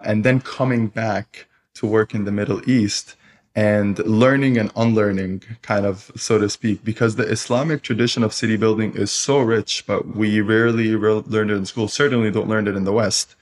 and 0.00 0.24
then 0.24 0.40
coming 0.40 0.88
back 0.88 1.46
to 1.74 1.86
work 1.86 2.14
in 2.14 2.24
the 2.24 2.32
middle 2.32 2.68
east 2.68 3.14
and 3.54 3.98
learning 4.00 4.58
and 4.58 4.70
unlearning 4.76 5.42
kind 5.62 5.86
of 5.86 6.10
so 6.16 6.38
to 6.38 6.48
speak 6.48 6.84
because 6.84 7.16
the 7.16 7.28
islamic 7.30 7.82
tradition 7.82 8.22
of 8.22 8.32
city 8.32 8.56
building 8.56 8.92
is 8.94 9.10
so 9.10 9.38
rich 9.38 9.84
but 9.86 10.16
we 10.16 10.40
rarely 10.40 10.94
re- 10.94 11.22
learn 11.26 11.50
it 11.50 11.54
in 11.54 11.66
school 11.66 11.88
certainly 11.88 12.30
don't 12.30 12.48
learn 12.48 12.66
it 12.66 12.76
in 12.76 12.84
the 12.84 12.92
west 12.92 13.36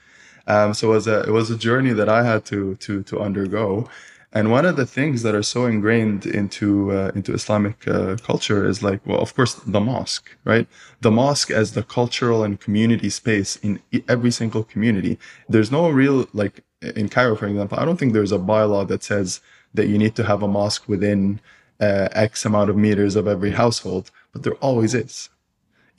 um, 0.49 0.73
so 0.75 0.89
it 0.91 0.95
was 0.95 1.07
a 1.07 1.21
it 1.23 1.31
was 1.31 1.51
a 1.51 1.57
journey 1.57 1.93
that 1.93 2.09
i 2.09 2.23
had 2.25 2.45
to 2.45 2.75
to 2.77 3.03
to 3.03 3.19
undergo 3.21 3.89
and 4.31 4.51
one 4.51 4.65
of 4.65 4.75
the 4.75 4.85
things 4.85 5.23
that 5.23 5.33
are 5.33 5.43
so 5.43 5.65
ingrained 5.65 6.27
into 6.27 6.91
uh, 6.91 7.11
into 7.15 7.33
Islamic 7.33 7.87
uh, 7.87 8.15
culture 8.17 8.67
is 8.67 8.83
like, 8.83 9.01
well, 9.05 9.19
of 9.19 9.35
course, 9.35 9.55
the 9.55 9.79
mosque, 9.79 10.35
right? 10.45 10.67
The 11.01 11.09
mosque 11.09 11.49
as 11.49 11.73
the 11.73 11.81
cultural 11.81 12.43
and 12.43 12.59
community 12.59 13.09
space 13.09 13.55
in 13.57 13.81
every 14.07 14.29
single 14.31 14.63
community. 14.63 15.17
There's 15.49 15.71
no 15.71 15.89
real 15.89 16.27
like 16.33 16.63
in 16.95 17.09
Cairo, 17.09 17.35
for 17.35 17.47
example. 17.47 17.79
I 17.79 17.85
don't 17.85 17.97
think 17.97 18.13
there's 18.13 18.31
a 18.31 18.37
bylaw 18.37 18.87
that 18.89 19.03
says 19.03 19.41
that 19.73 19.87
you 19.87 19.97
need 19.97 20.15
to 20.17 20.23
have 20.25 20.43
a 20.43 20.47
mosque 20.47 20.87
within 20.87 21.39
uh, 21.81 22.09
X 22.11 22.45
amount 22.45 22.69
of 22.69 22.77
meters 22.77 23.15
of 23.15 23.27
every 23.27 23.51
household, 23.51 24.11
but 24.31 24.43
there 24.43 24.53
always 24.55 24.93
is. 24.93 25.29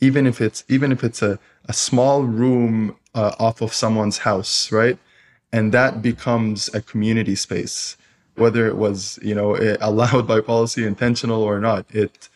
Even 0.00 0.26
if 0.26 0.40
it's 0.40 0.62
even 0.68 0.92
if 0.92 1.02
it's 1.04 1.22
a 1.22 1.38
a 1.66 1.72
small 1.72 2.22
room 2.22 2.96
uh, 3.14 3.34
off 3.38 3.60
of 3.60 3.72
someone's 3.74 4.18
house, 4.18 4.72
right? 4.72 4.98
And 5.52 5.72
that 5.72 6.02
becomes 6.02 6.72
a 6.74 6.80
community 6.80 7.34
space 7.34 7.96
whether 8.36 8.66
it 8.66 8.76
was 8.76 9.18
you 9.22 9.34
know 9.34 9.56
allowed 9.80 10.26
by 10.26 10.40
policy, 10.40 10.84
intentional 10.86 11.42
or 11.42 11.60
not. 11.60 11.86
It, 11.90 12.28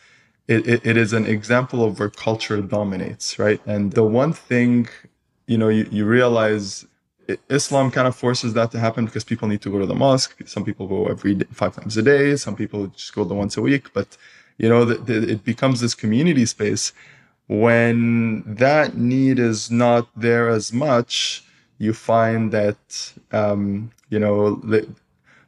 it 0.47 0.85
it 0.85 0.97
is 0.97 1.11
an 1.13 1.25
example 1.25 1.83
of 1.83 1.99
where 1.99 2.09
culture 2.09 2.61
dominates, 2.61 3.39
right? 3.39 3.59
And 3.65 3.93
the 3.93 4.03
one 4.03 4.33
thing 4.33 4.87
you 5.47 5.57
know 5.57 5.69
you, 5.69 5.87
you 5.91 6.05
realize 6.05 6.85
Islam 7.49 7.89
kind 7.89 8.07
of 8.07 8.15
forces 8.15 8.53
that 8.53 8.69
to 8.71 8.79
happen 8.79 9.05
because 9.05 9.23
people 9.23 9.47
need 9.47 9.61
to 9.61 9.71
go 9.71 9.79
to 9.79 9.87
the 9.87 9.95
mosque. 9.95 10.35
Some 10.45 10.63
people 10.63 10.87
go 10.87 11.07
every 11.07 11.35
day, 11.35 11.47
five 11.51 11.75
times 11.75 11.97
a 11.97 12.03
day. 12.03 12.35
Some 12.35 12.55
people 12.55 12.87
just 12.87 13.13
go 13.15 13.23
the 13.23 13.33
once 13.33 13.57
a 13.57 13.61
week. 13.61 13.91
But 13.93 14.15
you 14.57 14.69
know, 14.69 14.85
the, 14.85 14.95
the, 14.95 15.31
it 15.33 15.43
becomes 15.43 15.81
this 15.81 15.95
community 15.95 16.45
space. 16.45 16.93
When 17.47 18.43
that 18.55 18.97
need 18.97 19.37
is 19.37 19.69
not 19.69 20.07
there 20.15 20.49
as 20.49 20.73
much, 20.73 21.43
you 21.77 21.93
find 21.93 22.51
that 22.51 23.13
um, 23.31 23.91
you 24.09 24.19
know 24.19 24.55
the, 24.55 24.87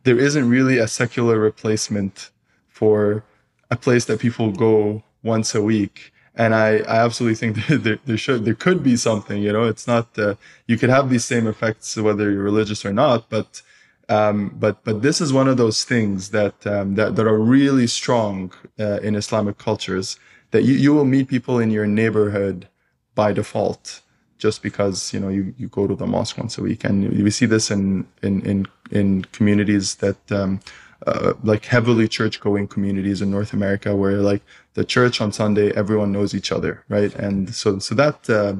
there 0.03 0.19
isn't 0.19 0.49
really 0.49 0.77
a 0.77 0.87
secular 0.87 1.39
replacement 1.39 2.29
for 2.67 3.23
a 3.71 3.75
place 3.75 4.05
that 4.05 4.19
people 4.19 4.51
go 4.51 5.03
once 5.23 5.55
a 5.55 5.61
week. 5.61 6.13
And 6.35 6.53
I, 6.53 6.77
I 6.77 7.03
absolutely 7.03 7.35
think 7.35 7.65
there, 7.83 7.99
there 8.05 8.17
should 8.17 8.45
there 8.45 8.53
could 8.53 8.83
be 8.83 8.95
something 8.95 9.41
you 9.41 9.51
know 9.51 9.63
it's 9.63 9.87
not 9.87 10.07
uh, 10.19 10.35
you 10.67 10.77
could 10.77 10.89
have 10.89 11.09
these 11.09 11.25
same 11.25 11.47
effects 11.47 11.97
whether 11.97 12.31
you're 12.31 12.43
religious 12.43 12.85
or 12.85 12.93
not 12.93 13.29
but 13.29 13.61
um, 14.09 14.55
but 14.57 14.83
but 14.83 15.01
this 15.01 15.19
is 15.19 15.33
one 15.33 15.47
of 15.47 15.57
those 15.57 15.83
things 15.83 16.29
that 16.29 16.55
um, 16.67 16.95
that, 16.95 17.15
that 17.15 17.27
are 17.27 17.39
really 17.39 17.87
strong 17.87 18.53
uh, 18.79 18.99
in 19.01 19.15
Islamic 19.15 19.57
cultures 19.57 20.19
that 20.51 20.63
you, 20.63 20.75
you 20.75 20.93
will 20.93 21.05
meet 21.05 21.27
people 21.27 21.59
in 21.59 21.71
your 21.71 21.87
neighborhood 21.87 22.67
by 23.15 23.33
default 23.33 24.01
just 24.37 24.61
because 24.61 25.13
you 25.13 25.19
know 25.19 25.29
you, 25.29 25.53
you 25.57 25.67
go 25.67 25.87
to 25.87 25.95
the 25.95 26.05
mosque 26.05 26.37
once 26.37 26.57
a 26.57 26.61
week. 26.61 26.83
And 26.83 27.09
we 27.23 27.31
see 27.31 27.45
this 27.45 27.71
in 27.71 28.07
in 28.21 28.41
in, 28.45 28.67
in 28.91 29.23
communities 29.25 29.95
that 29.95 30.31
um, 30.31 30.59
uh, 31.05 31.33
like 31.43 31.65
heavily 31.65 32.07
church 32.07 32.39
going 32.39 32.67
communities 32.67 33.21
in 33.21 33.31
North 33.31 33.53
America 33.53 33.95
where 33.95 34.17
like 34.17 34.41
the 34.73 34.85
church 34.85 35.21
on 35.21 35.31
Sunday 35.31 35.71
everyone 35.75 36.11
knows 36.11 36.33
each 36.33 36.51
other 36.51 36.83
right? 36.89 37.13
And 37.15 37.53
so 37.53 37.79
so 37.79 37.95
that 37.95 38.29
uh, 38.29 38.55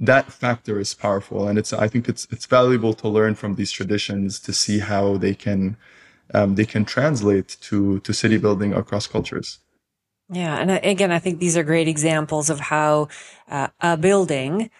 that 0.00 0.32
factor 0.32 0.80
is 0.80 0.94
powerful. 0.94 1.46
And 1.46 1.58
it's 1.58 1.72
I 1.72 1.86
think 1.88 2.08
it's 2.08 2.26
it's 2.30 2.46
valuable 2.46 2.94
to 2.94 3.08
learn 3.08 3.34
from 3.34 3.54
these 3.54 3.70
traditions 3.70 4.40
to 4.40 4.52
see 4.52 4.78
how 4.78 5.18
they 5.18 5.34
can 5.34 5.76
um, 6.32 6.54
they 6.54 6.64
can 6.64 6.84
translate 6.84 7.56
to 7.62 8.00
to 8.00 8.12
city 8.14 8.38
building 8.38 8.72
across 8.72 9.06
cultures. 9.06 9.58
Yeah, 10.30 10.56
and 10.56 10.70
again, 10.70 11.10
I 11.10 11.18
think 11.18 11.40
these 11.40 11.56
are 11.56 11.64
great 11.64 11.88
examples 11.88 12.50
of 12.50 12.60
how 12.60 13.08
uh, 13.48 13.68
a 13.80 13.96
building, 13.96 14.70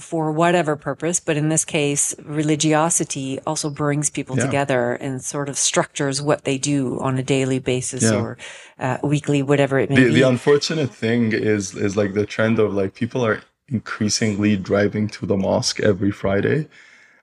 for 0.00 0.32
whatever 0.32 0.76
purpose, 0.76 1.20
but 1.20 1.36
in 1.36 1.48
this 1.48 1.64
case, 1.64 2.14
religiosity 2.24 3.38
also 3.46 3.70
brings 3.70 4.10
people 4.10 4.36
yeah. 4.36 4.46
together 4.46 4.94
and 4.94 5.22
sort 5.22 5.48
of 5.48 5.56
structures 5.58 6.20
what 6.20 6.44
they 6.44 6.58
do 6.58 6.98
on 7.00 7.18
a 7.18 7.22
daily 7.22 7.58
basis 7.58 8.04
yeah. 8.04 8.14
or 8.14 8.38
uh, 8.78 8.98
weekly, 9.02 9.42
whatever 9.42 9.78
it 9.78 9.90
may 9.90 9.96
the, 9.96 10.04
be. 10.06 10.14
The 10.14 10.22
unfortunate 10.22 10.90
thing 10.90 11.32
is 11.32 11.74
is 11.74 11.96
like 11.96 12.14
the 12.14 12.26
trend 12.26 12.58
of 12.58 12.74
like 12.74 12.94
people 12.94 13.24
are 13.24 13.42
increasingly 13.68 14.56
driving 14.56 15.08
to 15.08 15.26
the 15.26 15.36
mosque 15.36 15.78
every 15.80 16.10
Friday 16.10 16.66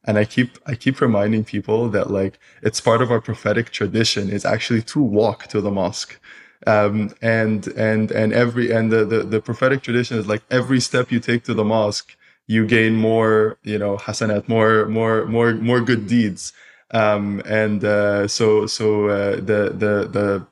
and 0.06 0.18
i 0.18 0.24
keep 0.24 0.58
i 0.66 0.74
keep 0.74 1.02
reminding 1.02 1.44
people 1.44 1.90
that 1.90 2.10
like 2.10 2.40
it's 2.62 2.80
part 2.80 3.02
of 3.02 3.12
our 3.12 3.20
prophetic 3.20 3.70
tradition 3.72 4.30
is 4.30 4.46
actually 4.46 4.82
to 4.82 5.02
walk 5.02 5.48
to 5.48 5.60
the 5.60 5.70
mosque 5.70 6.18
um, 6.66 7.14
and 7.22 7.68
and 7.68 8.12
and 8.12 8.34
every 8.34 8.72
and 8.72 8.92
the, 8.92 9.06
the 9.06 9.24
the 9.24 9.42
prophetic 9.42 9.84
tradition 9.84 10.18
is 10.18 10.28
like 10.28 10.44
every 10.50 10.80
step 10.80 11.12
you 11.12 11.20
take 11.20 11.44
to 11.44 11.54
the 11.54 11.64
mosque 11.64 12.18
you 12.48 12.66
gain 12.66 12.96
more 12.96 13.58
you 13.64 13.78
know 13.78 13.98
hasanat 13.98 14.48
more 14.48 14.86
more 14.88 15.26
more 15.26 15.54
more 15.54 15.82
good 15.82 16.08
deeds. 16.08 16.54
Um, 16.92 17.42
and 17.46 17.84
uh, 17.84 18.28
so 18.28 18.66
so 18.66 19.08
uh, 19.08 19.36
the 19.36 19.74
the 19.84 20.08
the 20.08 20.48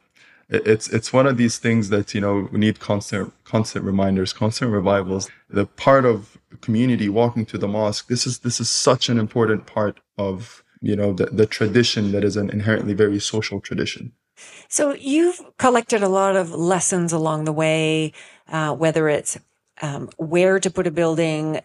it's 0.49 0.89
it's 0.89 1.11
one 1.11 1.25
of 1.25 1.37
these 1.37 1.57
things 1.57 1.89
that 1.89 2.13
you 2.13 2.21
know 2.21 2.49
we 2.51 2.59
need 2.59 2.79
constant 2.79 3.33
constant 3.45 3.85
reminders 3.85 4.33
constant 4.33 4.71
revivals. 4.71 5.29
The 5.49 5.65
part 5.65 6.05
of 6.05 6.37
community 6.61 7.09
walking 7.09 7.45
to 7.45 7.57
the 7.57 7.67
mosque 7.67 8.07
this 8.07 8.27
is 8.27 8.39
this 8.39 8.59
is 8.59 8.69
such 8.69 9.09
an 9.09 9.17
important 9.17 9.65
part 9.65 9.99
of 10.17 10.63
you 10.81 10.95
know 10.95 11.13
the, 11.13 11.25
the 11.25 11.45
tradition 11.45 12.11
that 12.11 12.23
is 12.23 12.37
an 12.37 12.49
inherently 12.49 12.93
very 12.93 13.19
social 13.19 13.59
tradition 13.59 14.11
so 14.67 14.93
you've 14.93 15.41
collected 15.57 16.03
a 16.03 16.09
lot 16.09 16.35
of 16.35 16.51
lessons 16.51 17.13
along 17.13 17.45
the 17.45 17.53
way 17.53 18.11
uh, 18.49 18.73
whether 18.73 19.09
it's 19.09 19.37
um, 19.81 20.09
where 20.17 20.59
to 20.59 20.69
put 20.69 20.87
a 20.87 20.91
building 20.91 21.61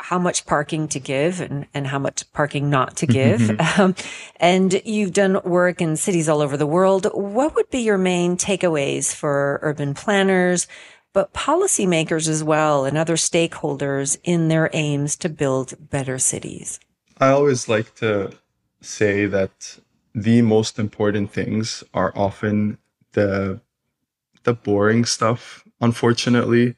how 0.00 0.18
much 0.18 0.46
parking 0.46 0.86
to 0.88 1.00
give 1.00 1.40
and, 1.40 1.66
and 1.74 1.86
how 1.88 1.98
much 1.98 2.30
parking 2.32 2.70
not 2.70 2.96
to 2.96 3.06
give. 3.06 3.60
um, 3.78 3.94
and 4.36 4.80
you've 4.84 5.12
done 5.12 5.40
work 5.44 5.80
in 5.80 5.96
cities 5.96 6.28
all 6.28 6.40
over 6.40 6.56
the 6.56 6.66
world. 6.66 7.06
What 7.12 7.54
would 7.56 7.70
be 7.70 7.80
your 7.80 7.98
main 7.98 8.36
takeaways 8.36 9.14
for 9.14 9.58
urban 9.62 9.94
planners, 9.94 10.66
but 11.12 11.32
policymakers 11.32 12.28
as 12.28 12.44
well 12.44 12.84
and 12.84 12.96
other 12.96 13.16
stakeholders 13.16 14.16
in 14.22 14.48
their 14.48 14.70
aims 14.72 15.16
to 15.16 15.28
build 15.28 15.74
better 15.90 16.18
cities? 16.18 16.78
I 17.20 17.30
always 17.30 17.68
like 17.68 17.96
to 17.96 18.32
say 18.80 19.26
that 19.26 19.80
the 20.22 20.42
most 20.42 20.78
important 20.78 21.32
things 21.32 21.84
are 21.94 22.12
often 22.16 22.78
the 23.12 23.60
the 24.44 24.54
boring 24.54 25.04
stuff 25.04 25.64
unfortunately 25.80 26.74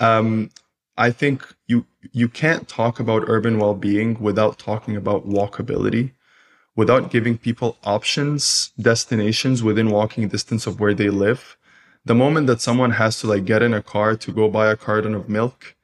um, 0.00 0.50
I 0.96 1.10
think 1.10 1.46
you 1.66 1.86
you 2.12 2.28
can't 2.28 2.68
talk 2.68 2.98
about 3.00 3.24
urban 3.26 3.58
well-being 3.58 4.18
without 4.20 4.58
talking 4.58 4.96
about 4.96 5.28
walkability, 5.28 6.12
without 6.76 7.10
giving 7.10 7.38
people 7.38 7.78
options, 7.84 8.72
destinations 8.80 9.62
within 9.62 9.90
walking 9.90 10.28
distance 10.28 10.66
of 10.66 10.80
where 10.80 10.94
they 10.94 11.10
live. 11.10 11.56
The 12.04 12.14
moment 12.14 12.46
that 12.48 12.60
someone 12.60 12.92
has 12.92 13.20
to 13.20 13.26
like 13.26 13.44
get 13.44 13.62
in 13.62 13.74
a 13.74 13.82
car 13.82 14.16
to 14.16 14.32
go 14.32 14.48
buy 14.48 14.70
a 14.70 14.76
carton 14.76 15.14
of 15.14 15.28
milk, 15.28 15.76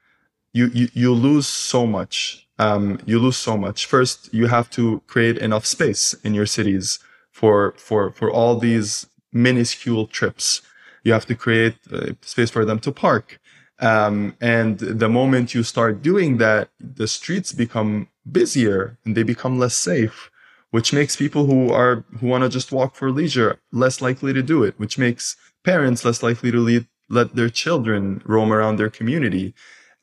you 0.52 0.66
you, 0.68 0.88
you 0.92 1.12
lose 1.14 1.46
so 1.46 1.86
much. 1.86 2.45
Um, 2.58 2.98
you 3.04 3.18
lose 3.18 3.36
so 3.36 3.56
much. 3.56 3.86
First, 3.86 4.32
you 4.32 4.46
have 4.46 4.70
to 4.70 5.02
create 5.06 5.38
enough 5.38 5.66
space 5.66 6.14
in 6.24 6.34
your 6.34 6.46
cities 6.46 6.98
for 7.30 7.74
for 7.76 8.10
for 8.12 8.30
all 8.30 8.56
these 8.56 9.06
minuscule 9.32 10.06
trips. 10.06 10.62
You 11.04 11.12
have 11.12 11.26
to 11.26 11.34
create 11.34 11.76
uh, 11.92 12.12
space 12.22 12.50
for 12.50 12.64
them 12.64 12.78
to 12.80 12.92
park 12.92 13.38
um, 13.78 14.34
and 14.40 14.78
the 14.78 15.08
moment 15.08 15.54
you 15.54 15.62
start 15.62 16.02
doing 16.02 16.38
that, 16.38 16.70
the 16.80 17.06
streets 17.06 17.52
become 17.52 18.08
busier 18.30 18.98
and 19.04 19.14
they 19.16 19.22
become 19.22 19.58
less 19.58 19.74
safe, 19.76 20.30
which 20.70 20.92
makes 20.92 21.16
people 21.16 21.46
who 21.46 21.72
are 21.72 22.04
who 22.18 22.26
want 22.26 22.42
to 22.42 22.48
just 22.48 22.72
walk 22.72 22.94
for 22.94 23.10
leisure 23.10 23.58
less 23.72 24.00
likely 24.00 24.32
to 24.32 24.42
do 24.42 24.62
it, 24.62 24.74
which 24.78 24.98
makes 24.98 25.36
parents 25.64 26.04
less 26.04 26.22
likely 26.22 26.50
to 26.50 26.60
lead, 26.60 26.86
let 27.10 27.34
their 27.36 27.50
children 27.50 28.22
roam 28.24 28.52
around 28.52 28.76
their 28.76 28.90
community. 28.90 29.54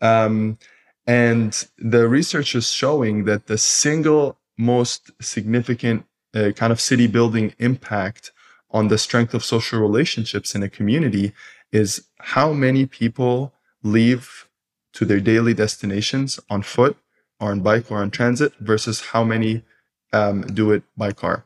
Um, 0.01 0.59
and 1.05 1.67
the 1.77 2.07
research 2.07 2.55
is 2.55 2.71
showing 2.71 3.25
that 3.25 3.47
the 3.47 3.57
single 3.57 4.37
most 4.57 5.11
significant 5.21 6.05
uh, 6.33 6.51
kind 6.55 6.71
of 6.71 6.79
city 6.79 7.07
building 7.07 7.53
impact 7.59 8.31
on 8.71 8.87
the 8.87 8.97
strength 8.97 9.33
of 9.33 9.43
social 9.43 9.79
relationships 9.79 10.55
in 10.55 10.63
a 10.63 10.69
community 10.69 11.33
is 11.71 12.07
how 12.19 12.53
many 12.53 12.85
people 12.85 13.53
leave 13.83 14.47
to 14.93 15.05
their 15.05 15.19
daily 15.19 15.53
destinations 15.53 16.39
on 16.49 16.61
foot 16.61 16.97
or 17.39 17.51
on 17.51 17.59
bike 17.59 17.91
or 17.91 17.97
on 17.97 18.09
transit 18.09 18.53
versus 18.59 19.01
how 19.07 19.23
many 19.23 19.63
um, 20.13 20.41
do 20.41 20.71
it 20.71 20.83
by 20.95 21.11
car. 21.11 21.45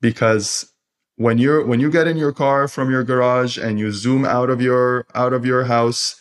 Because 0.00 0.72
when 1.16 1.38
you're 1.38 1.64
when 1.64 1.78
you 1.78 1.90
get 1.90 2.08
in 2.08 2.16
your 2.16 2.32
car 2.32 2.66
from 2.66 2.90
your 2.90 3.04
garage 3.04 3.56
and 3.58 3.78
you 3.78 3.92
zoom 3.92 4.24
out 4.24 4.50
of 4.50 4.60
your 4.60 5.06
out 5.14 5.32
of 5.32 5.46
your 5.46 5.64
house 5.64 6.20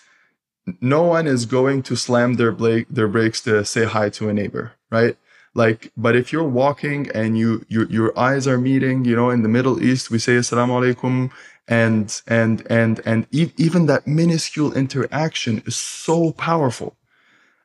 no 0.81 1.03
one 1.03 1.27
is 1.27 1.45
going 1.45 1.83
to 1.83 1.95
slam 1.95 2.35
their 2.35 2.51
brake 2.51 2.87
their 2.89 3.07
brakes 3.07 3.41
to 3.41 3.65
say 3.65 3.85
hi 3.85 4.09
to 4.09 4.29
a 4.29 4.33
neighbor 4.33 4.73
right? 4.91 5.17
Like 5.55 5.91
but 5.97 6.15
if 6.15 6.31
you're 6.33 6.47
walking 6.47 7.09
and 7.13 7.37
you 7.37 7.65
your 7.69 7.85
your 7.89 8.17
eyes 8.19 8.47
are 8.47 8.57
meeting 8.57 9.05
you 9.05 9.15
know 9.15 9.29
in 9.29 9.43
the 9.43 9.49
middle 9.49 9.83
east 9.83 10.11
we 10.11 10.19
say 10.19 10.33
assalamu 10.33 10.73
alaikum 10.81 11.31
and 11.67 12.21
and 12.27 12.65
and 12.69 13.01
and 13.05 13.27
e- 13.31 13.53
even 13.57 13.85
that 13.87 14.07
minuscule 14.07 14.73
interaction 14.73 15.63
is 15.65 15.75
so 15.75 16.31
powerful 16.33 16.95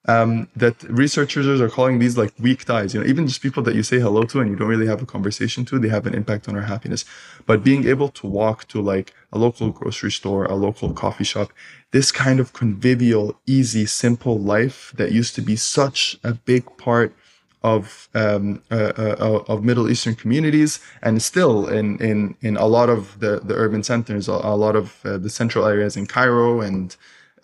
um, 0.09 0.49
that 0.55 0.83
researchers 0.85 1.61
are 1.61 1.69
calling 1.69 1.99
these 1.99 2.17
like 2.17 2.33
weak 2.39 2.65
ties. 2.65 2.95
You 2.95 3.01
know, 3.01 3.07
even 3.07 3.27
just 3.27 3.41
people 3.41 3.63
that 3.65 3.75
you 3.75 3.83
say 3.83 3.99
hello 3.99 4.25
to 4.25 4.41
and 4.41 4.51
you 4.51 4.57
don't 4.57 4.69
really 4.69 4.87
have 4.87 5.03
a 5.03 5.07
conversation 5.07 5.65
to, 5.67 5.79
they 5.79 5.89
have 5.89 6.07
an 6.07 6.15
impact 6.15 6.49
on 6.49 6.57
our 6.57 6.63
happiness. 6.63 7.05
But 7.47 7.65
being 7.65 7.87
able 7.87 8.09
to 8.11 8.27
walk 8.27 8.69
to 8.69 8.81
like 8.81 9.15
a 9.33 9.39
local 9.39 9.71
grocery 9.71 10.13
store, 10.13 10.45
a 10.45 10.55
local 10.55 10.93
coffee 10.93 11.25
shop, 11.25 11.53
this 11.91 12.13
kind 12.13 12.41
of 12.41 12.53
convivial, 12.53 13.39
easy, 13.47 13.87
simple 13.87 14.39
life 14.39 14.93
that 14.97 15.13
used 15.13 15.35
to 15.37 15.43
be 15.43 15.57
such 15.57 16.17
a 16.23 16.35
big 16.35 16.65
part 16.77 17.15
of 17.63 18.09
um, 18.15 18.63
uh, 18.71 18.93
uh, 18.97 19.43
of 19.49 19.65
Middle 19.65 19.91
Eastern 19.91 20.15
communities, 20.15 20.79
and 21.03 21.21
still 21.21 21.67
in 21.67 21.99
in 21.99 22.37
in 22.41 22.57
a 22.57 22.67
lot 22.67 22.89
of 22.89 23.19
the 23.19 23.41
the 23.41 23.55
urban 23.55 23.83
centers, 23.83 24.29
a, 24.29 24.33
a 24.33 24.57
lot 24.57 24.77
of 24.77 25.05
uh, 25.05 25.19
the 25.19 25.31
central 25.31 25.67
areas 25.67 25.97
in 25.97 26.07
Cairo 26.07 26.61
and. 26.61 26.97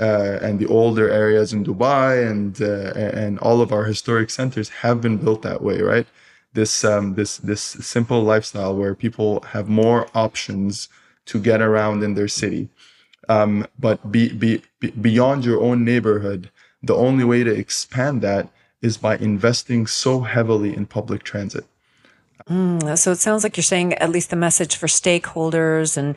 Uh, 0.02 0.38
and 0.46 0.58
the 0.58 0.66
older 0.66 1.08
areas 1.22 1.48
in 1.52 1.60
Dubai 1.70 2.10
and 2.30 2.60
uh, 2.60 2.90
and 3.24 3.38
all 3.46 3.58
of 3.64 3.70
our 3.76 3.84
historic 3.92 4.30
centers 4.30 4.68
have 4.82 4.98
been 5.00 5.16
built 5.24 5.42
that 5.42 5.60
way, 5.68 5.78
right? 5.92 6.08
This 6.58 6.72
um, 6.92 7.14
this 7.18 7.32
this 7.50 7.62
simple 7.94 8.20
lifestyle 8.32 8.74
where 8.80 8.94
people 9.06 9.30
have 9.54 9.68
more 9.68 10.00
options 10.26 10.72
to 11.26 11.36
get 11.38 11.60
around 11.68 12.02
in 12.02 12.14
their 12.14 12.28
city. 12.28 12.68
Um, 13.28 13.66
but 13.78 14.10
be, 14.10 14.32
be, 14.32 14.62
be 14.80 14.90
beyond 14.90 15.44
your 15.44 15.60
own 15.62 15.84
neighborhood, 15.84 16.50
the 16.82 16.96
only 16.96 17.24
way 17.24 17.44
to 17.44 17.54
expand 17.54 18.22
that 18.22 18.48
is 18.80 18.96
by 18.96 19.16
investing 19.18 19.86
so 19.86 20.22
heavily 20.22 20.76
in 20.76 20.86
public 20.86 21.22
transit. 21.22 21.64
Mm, 22.50 22.98
so 22.98 23.12
it 23.12 23.20
sounds 23.20 23.44
like 23.44 23.56
you're 23.56 23.62
saying 23.62 23.94
at 23.94 24.10
least 24.10 24.30
the 24.30 24.36
message 24.36 24.74
for 24.74 24.88
stakeholders 24.88 25.96
and 25.96 26.16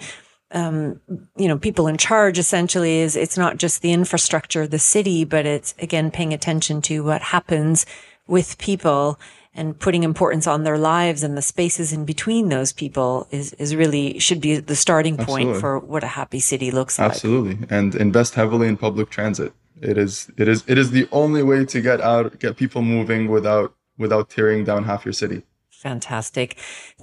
um, 0.52 1.02
you 1.38 1.48
know 1.48 1.58
people 1.58 1.88
in 1.88 1.98
charge 1.98 2.38
essentially 2.38 3.00
is 3.00 3.16
it's 3.16 3.38
not 3.38 3.58
just 3.58 3.82
the 3.82 3.92
infrastructure, 3.92 4.68
the 4.68 4.80
city, 4.80 5.26
but 5.26 5.46
it's 5.46 5.74
again 5.80 6.12
paying 6.12 6.34
attention 6.34 6.82
to 6.84 7.04
what 7.04 7.22
happens 7.22 7.86
with 8.28 8.58
people 8.58 9.20
and 9.56 9.80
putting 9.80 10.04
importance 10.04 10.48
on 10.48 10.64
their 10.64 10.78
lives 10.78 11.24
and 11.24 11.38
the 11.38 11.42
spaces 11.42 11.94
in 11.94 12.04
between 12.04 12.50
those 12.50 12.74
people 12.74 13.26
is, 13.32 13.54
is 13.54 13.76
really 13.76 14.20
should 14.20 14.42
be 14.42 14.58
the 14.58 14.76
starting 14.76 15.16
point 15.16 15.50
Absolutely. 15.50 15.62
for 15.62 15.80
what 15.80 16.04
a 16.04 16.08
happy 16.08 16.40
city 16.40 16.72
looks 16.72 17.00
like. 17.00 17.12
Absolutely. 17.12 17.66
And 17.70 17.96
invest 17.96 18.36
heavily 18.36 18.68
in 18.68 18.76
public 18.76 19.10
transit. 19.10 19.54
It 19.82 19.98
is 19.98 20.30
it 20.38 20.48
is 20.48 20.64
it 20.68 20.78
is 20.78 20.92
the 20.92 21.08
only 21.12 21.42
way 21.44 21.66
to 21.66 21.82
get 21.82 22.02
out 22.02 22.40
get 22.40 22.58
people 22.58 22.82
moving 22.82 23.30
without 23.30 23.74
without 23.98 24.30
tearing 24.30 24.64
down 24.64 24.84
half 24.84 25.06
your 25.06 25.14
city. 25.14 25.44
Fantastic. 25.86 26.58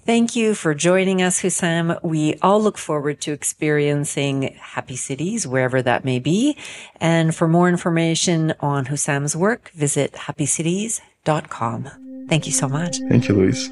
Thank 0.05 0.35
you 0.35 0.57
for 0.57 0.75
joining 0.75 1.23
us, 1.23 1.43
Hussam. 1.43 1.97
We 2.03 2.35
all 2.43 2.61
look 2.61 2.77
forward 2.77 3.21
to 3.21 3.31
experiencing 3.31 4.57
happy 4.59 4.97
cities 4.97 5.47
wherever 5.47 5.81
that 5.83 6.05
may 6.05 6.19
be. 6.19 6.57
And 7.01 7.33
for 7.33 7.47
more 7.47 7.69
information 7.69 8.55
on 8.59 8.87
Hussam's 8.87 9.37
work, 9.37 9.71
visit 9.73 10.15
happycities.com. 10.15 12.27
Thank 12.29 12.47
you 12.47 12.53
so 12.53 12.69
much. 12.69 12.99
Thank 13.09 13.29
you, 13.29 13.37
Louise. 13.37 13.71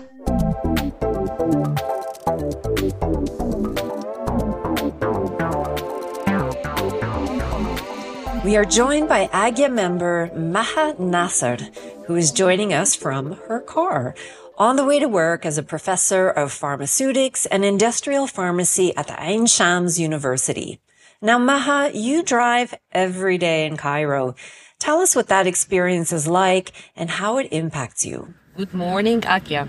We 8.42 8.56
are 8.56 8.64
joined 8.64 9.06
by 9.06 9.26
AGYA 9.26 9.70
member 9.70 10.30
Maha 10.34 10.94
Nasser, 10.98 11.58
who 12.06 12.16
is 12.16 12.32
joining 12.32 12.72
us 12.72 12.94
from 12.94 13.32
her 13.48 13.60
car 13.60 14.14
on 14.56 14.76
the 14.76 14.84
way 14.86 14.98
to 14.98 15.08
work 15.08 15.44
as 15.44 15.58
a 15.58 15.62
professor 15.62 16.30
of 16.30 16.50
pharmaceutics 16.50 17.44
and 17.44 17.66
industrial 17.66 18.26
pharmacy 18.26 18.96
at 18.96 19.08
the 19.08 19.22
Ain 19.22 19.44
Shams 19.44 20.00
University. 20.00 20.80
Now, 21.20 21.38
Maha, 21.38 21.90
you 21.92 22.22
drive 22.22 22.72
every 22.92 23.36
day 23.36 23.66
in 23.66 23.76
Cairo. 23.76 24.34
Tell 24.78 25.00
us 25.00 25.14
what 25.14 25.28
that 25.28 25.46
experience 25.46 26.10
is 26.10 26.26
like 26.26 26.72
and 26.96 27.10
how 27.10 27.36
it 27.36 27.48
impacts 27.52 28.06
you. 28.06 28.32
Good 28.56 28.72
morning, 28.72 29.20
AGYA. 29.20 29.68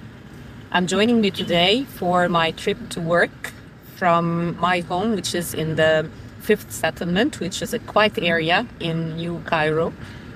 I'm 0.71 0.87
joining 0.87 1.25
you 1.25 1.31
today 1.31 1.83
for 1.83 2.29
my 2.29 2.51
trip 2.51 2.77
to 2.91 3.01
work 3.01 3.51
from 3.97 4.57
my 4.61 4.79
home, 4.79 5.13
which 5.13 5.35
is 5.35 5.53
in 5.53 5.75
the 5.75 6.09
fifth 6.41 6.71
settlement, 6.71 7.39
which 7.39 7.61
is 7.61 7.73
a 7.73 7.79
quiet 7.79 8.17
area 8.19 8.67
in 8.79 9.15
New 9.15 9.39
Cairo. 9.45 9.93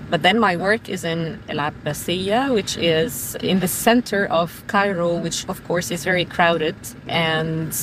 But 0.10 0.22
then 0.22 0.40
my 0.40 0.56
work 0.56 0.88
is 0.88 1.04
in 1.04 1.42
El 1.50 1.58
Abbasiyya, 1.58 2.54
which 2.54 2.78
is 2.78 3.36
in 3.42 3.60
the 3.60 3.68
center 3.68 4.28
of 4.28 4.64
Cairo, 4.68 5.18
which 5.18 5.48
of 5.50 5.64
course 5.66 5.90
is 5.90 6.04
very 6.04 6.26
crowded. 6.26 6.76
And 7.08 7.74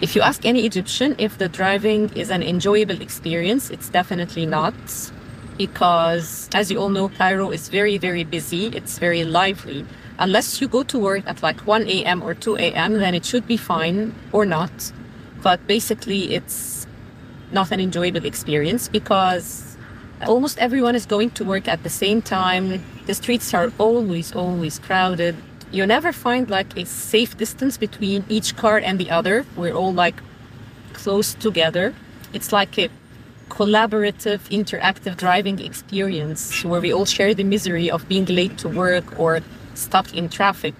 if 0.00 0.16
you 0.16 0.22
ask 0.22 0.46
any 0.46 0.64
Egyptian 0.64 1.14
if 1.18 1.36
the 1.36 1.48
driving 1.48 2.10
is 2.14 2.30
an 2.30 2.42
enjoyable 2.42 3.02
experience, 3.02 3.68
it's 3.68 3.90
definitely 3.90 4.46
not. 4.46 4.74
Because 5.58 6.48
as 6.54 6.70
you 6.70 6.78
all 6.78 6.88
know, 6.88 7.10
Cairo 7.10 7.50
is 7.50 7.68
very, 7.68 7.98
very 7.98 8.24
busy. 8.24 8.68
It's 8.68 8.98
very 8.98 9.24
lively. 9.24 9.84
Unless 10.18 10.60
you 10.62 10.68
go 10.68 10.82
to 10.84 10.98
work 10.98 11.24
at 11.26 11.42
like 11.42 11.60
1 11.66 11.86
a.m. 11.86 12.22
or 12.22 12.34
2 12.34 12.56
a.m., 12.56 12.94
then 12.94 13.14
it 13.14 13.26
should 13.26 13.46
be 13.46 13.58
fine 13.58 14.14
or 14.32 14.46
not. 14.46 14.70
But 15.42 15.66
basically, 15.66 16.34
it's 16.34 16.86
not 17.52 17.70
an 17.72 17.80
enjoyable 17.80 18.24
experience 18.24 18.88
because 18.88 19.70
Almost 20.26 20.58
everyone 20.58 20.94
is 20.94 21.06
going 21.06 21.30
to 21.30 21.44
work 21.44 21.66
at 21.66 21.82
the 21.82 21.88
same 21.88 22.20
time. 22.20 22.84
The 23.06 23.14
streets 23.14 23.54
are 23.54 23.72
always, 23.78 24.34
always 24.34 24.78
crowded. 24.78 25.34
You 25.72 25.86
never 25.86 26.12
find 26.12 26.50
like 26.50 26.76
a 26.76 26.84
safe 26.84 27.38
distance 27.38 27.78
between 27.78 28.24
each 28.28 28.54
car 28.54 28.76
and 28.76 28.98
the 28.98 29.10
other. 29.10 29.46
We're 29.56 29.72
all 29.72 29.94
like 29.94 30.16
close 30.92 31.32
together. 31.32 31.94
It's 32.34 32.52
like 32.52 32.78
a 32.78 32.90
collaborative, 33.48 34.40
interactive 34.50 35.16
driving 35.16 35.58
experience 35.58 36.64
where 36.64 36.82
we 36.82 36.92
all 36.92 37.06
share 37.06 37.32
the 37.32 37.44
misery 37.44 37.90
of 37.90 38.06
being 38.06 38.26
late 38.26 38.58
to 38.58 38.68
work 38.68 39.18
or 39.18 39.40
stuck 39.74 40.14
in 40.14 40.28
traffic. 40.28 40.74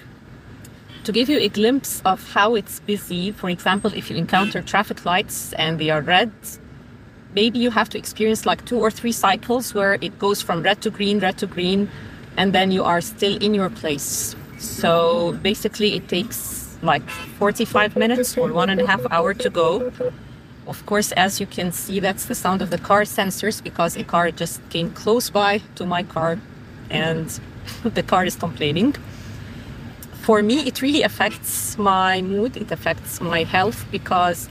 To 1.05 1.13
give 1.13 1.31
you 1.31 1.39
a 1.39 1.49
glimpse 1.49 2.03
of 2.05 2.33
how 2.35 2.55
it's 2.55 2.81
busy, 2.81 3.33
for 3.33 3.49
example, 3.49 3.91
if 3.95 4.11
you 4.11 4.17
encounter 4.17 4.61
traffic 4.61 5.07
lights 5.07 5.55
and 5.55 5.79
they 5.81 5.89
are 5.89 6.03
red, 6.03 6.31
maybe 7.35 7.59
you 7.59 7.71
have 7.71 7.89
to 7.91 7.99
experience 7.99 8.45
like 8.45 8.67
two 8.67 8.79
or 8.79 8.91
three 8.91 9.13
cycles 9.13 9.73
where 9.73 9.95
it 10.03 10.19
goes 10.19 10.43
from 10.43 10.63
red 10.63 10.83
to 10.83 10.91
green, 10.91 11.19
red 11.19 11.39
to 11.39 11.47
green, 11.47 11.89
and 12.37 12.53
then 12.53 12.71
you 12.71 12.85
are 12.85 13.01
still 13.01 13.37
in 13.39 13.55
your 13.55 13.71
place. 13.71 14.37
So 14.59 15.39
basically, 15.43 15.97
it 15.97 16.07
takes 16.09 16.77
like 16.83 17.09
45 17.09 17.97
minutes 17.97 18.37
or 18.37 18.53
one 18.53 18.69
and 18.69 18.81
a 18.81 18.87
half 18.87 19.01
hour 19.11 19.33
to 19.33 19.49
go. 19.49 19.91
Of 20.67 20.85
course, 20.85 21.13
as 21.13 21.41
you 21.41 21.47
can 21.47 21.73
see, 21.73 22.01
that's 22.01 22.27
the 22.27 22.35
sound 22.35 22.61
of 22.61 22.69
the 22.69 22.79
car 22.79 23.03
sensors 23.03 23.63
because 23.63 23.97
a 23.97 24.05
car 24.05 24.31
just 24.31 24.61
came 24.69 24.91
close 24.91 25.31
by 25.31 25.63
to 25.77 25.87
my 25.87 26.03
car 26.03 26.39
and 26.91 27.41
the 27.85 28.03
car 28.03 28.27
is 28.27 28.37
complaining. 28.37 28.95
For 30.31 30.45
me, 30.45 30.61
it 30.61 30.81
really 30.81 31.03
affects 31.03 31.77
my 31.77 32.23
mood, 32.23 32.57
it 32.57 32.71
affects 32.71 33.21
my 33.21 33.43
health 33.43 33.85
because 33.91 34.49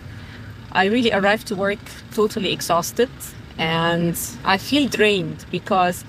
I 0.74 0.88
really 0.88 1.14
arrive 1.14 1.46
to 1.46 1.56
work 1.56 1.80
totally 2.14 2.52
exhausted 2.52 3.10
and 3.58 4.20
I 4.44 4.58
feel 4.58 4.90
drained 4.90 5.46
because 5.50 6.04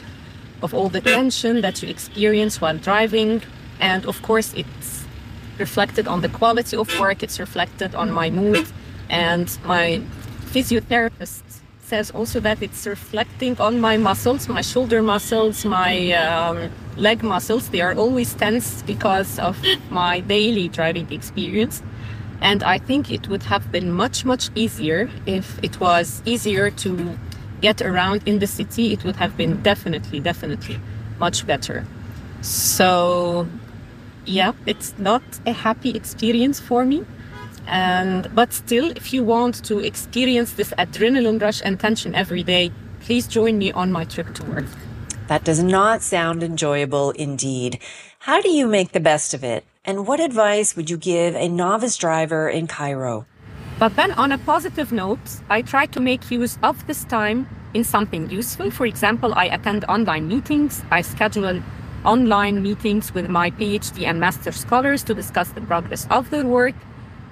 of 0.61 0.75
all 0.75 0.89
the 0.89 1.01
tension 1.01 1.61
that 1.61 1.85
you 1.85 1.89
experience 1.89 2.61
while 2.61 2.79
driving. 2.79 3.45
And 3.79 4.05
of 4.07 4.21
course, 4.23 4.53
it's 4.55 5.05
reflected 5.57 6.09
on 6.09 6.21
the 6.21 6.31
quality 6.31 6.77
of 6.77 6.89
work, 6.99 7.23
it's 7.23 7.39
reflected 7.39 7.95
on 7.95 8.11
my 8.11 8.29
mood. 8.29 8.67
And 9.09 9.57
my 9.65 10.03
physiotherapist 10.47 11.43
says 11.81 12.11
also 12.11 12.41
that 12.41 12.61
it's 12.61 12.89
reflecting 12.89 13.57
on 13.61 13.81
my 13.81 13.97
muscles, 13.99 14.49
my 14.49 14.63
shoulder 14.63 15.01
muscles, 15.01 15.65
my 15.65 16.11
um, 16.11 16.73
leg 17.01 17.23
muscles. 17.23 17.69
They 17.71 17.81
are 17.81 17.95
always 17.95 18.35
tense 18.35 18.83
because 18.83 19.39
of 19.39 19.59
my 19.91 20.21
daily 20.21 20.69
driving 20.69 21.11
experience. 21.13 21.83
And 22.41 22.63
I 22.63 22.79
think 22.79 23.11
it 23.11 23.29
would 23.29 23.43
have 23.45 23.71
been 23.73 23.93
much, 23.93 24.25
much 24.25 24.51
easier 24.55 25.11
if 25.27 25.59
it 25.63 25.81
was 25.81 26.23
easier 26.25 26.71
to 26.71 27.19
get 27.61 27.83
around 27.83 28.23
in 28.27 28.39
the 28.39 28.47
city. 28.47 28.93
It 28.93 29.05
would 29.05 29.17
have 29.17 29.37
been 29.37 29.61
definitely, 29.63 30.21
definitely 30.21 30.81
much 31.19 31.47
better. 31.47 31.85
So, 32.41 33.47
yeah, 34.25 34.53
it's 34.65 34.95
not 34.99 35.23
a 35.45 35.53
happy 35.53 35.91
experience 35.91 36.61
for 36.61 36.85
me. 36.85 37.05
And 37.67 38.35
but 38.35 38.53
still, 38.53 38.91
if 38.97 39.13
you 39.13 39.23
want 39.23 39.63
to 39.65 39.79
experience 39.79 40.55
this 40.55 40.71
adrenaline 40.79 41.41
rush 41.41 41.61
and 41.63 41.79
tension 41.79 42.15
every 42.15 42.43
day, 42.43 42.73
please 43.01 43.27
join 43.27 43.59
me 43.59 43.71
on 43.73 43.93
my 43.93 44.05
trip 44.05 44.35
to 44.35 44.45
work. 44.45 44.65
That 45.31 45.45
does 45.45 45.63
not 45.63 46.03
sound 46.03 46.43
enjoyable 46.43 47.13
indeed. 47.13 47.79
How 48.19 48.41
do 48.41 48.49
you 48.49 48.67
make 48.67 48.91
the 48.91 48.99
best 48.99 49.33
of 49.33 49.45
it? 49.45 49.65
And 49.85 50.05
what 50.05 50.19
advice 50.19 50.75
would 50.75 50.91
you 50.91 50.97
give 50.97 51.37
a 51.37 51.49
novice 51.49 51.97
driver 51.97 52.49
in 52.49 52.67
Cairo? 52.67 53.27
But 53.79 53.95
then, 53.95 54.11
on 54.11 54.33
a 54.33 54.39
positive 54.39 54.91
note, 54.91 55.21
I 55.49 55.63
try 55.63 55.87
to 55.87 56.01
make 56.01 56.33
use 56.33 56.59
of 56.65 56.85
this 56.89 57.05
time 57.05 57.47
in 57.75 57.85
something 57.85 58.29
useful. 58.29 58.73
For 58.73 58.87
example, 58.87 59.33
I 59.37 59.45
attend 59.45 59.85
online 59.85 60.27
meetings, 60.27 60.83
I 60.91 61.01
schedule 61.03 61.63
online 62.05 62.61
meetings 62.61 63.15
with 63.15 63.29
my 63.29 63.53
PhD 63.53 64.09
and 64.09 64.19
master 64.19 64.51
scholars 64.51 65.05
to 65.05 65.15
discuss 65.15 65.51
the 65.51 65.61
progress 65.61 66.09
of 66.11 66.29
their 66.31 66.45
work. 66.45 66.75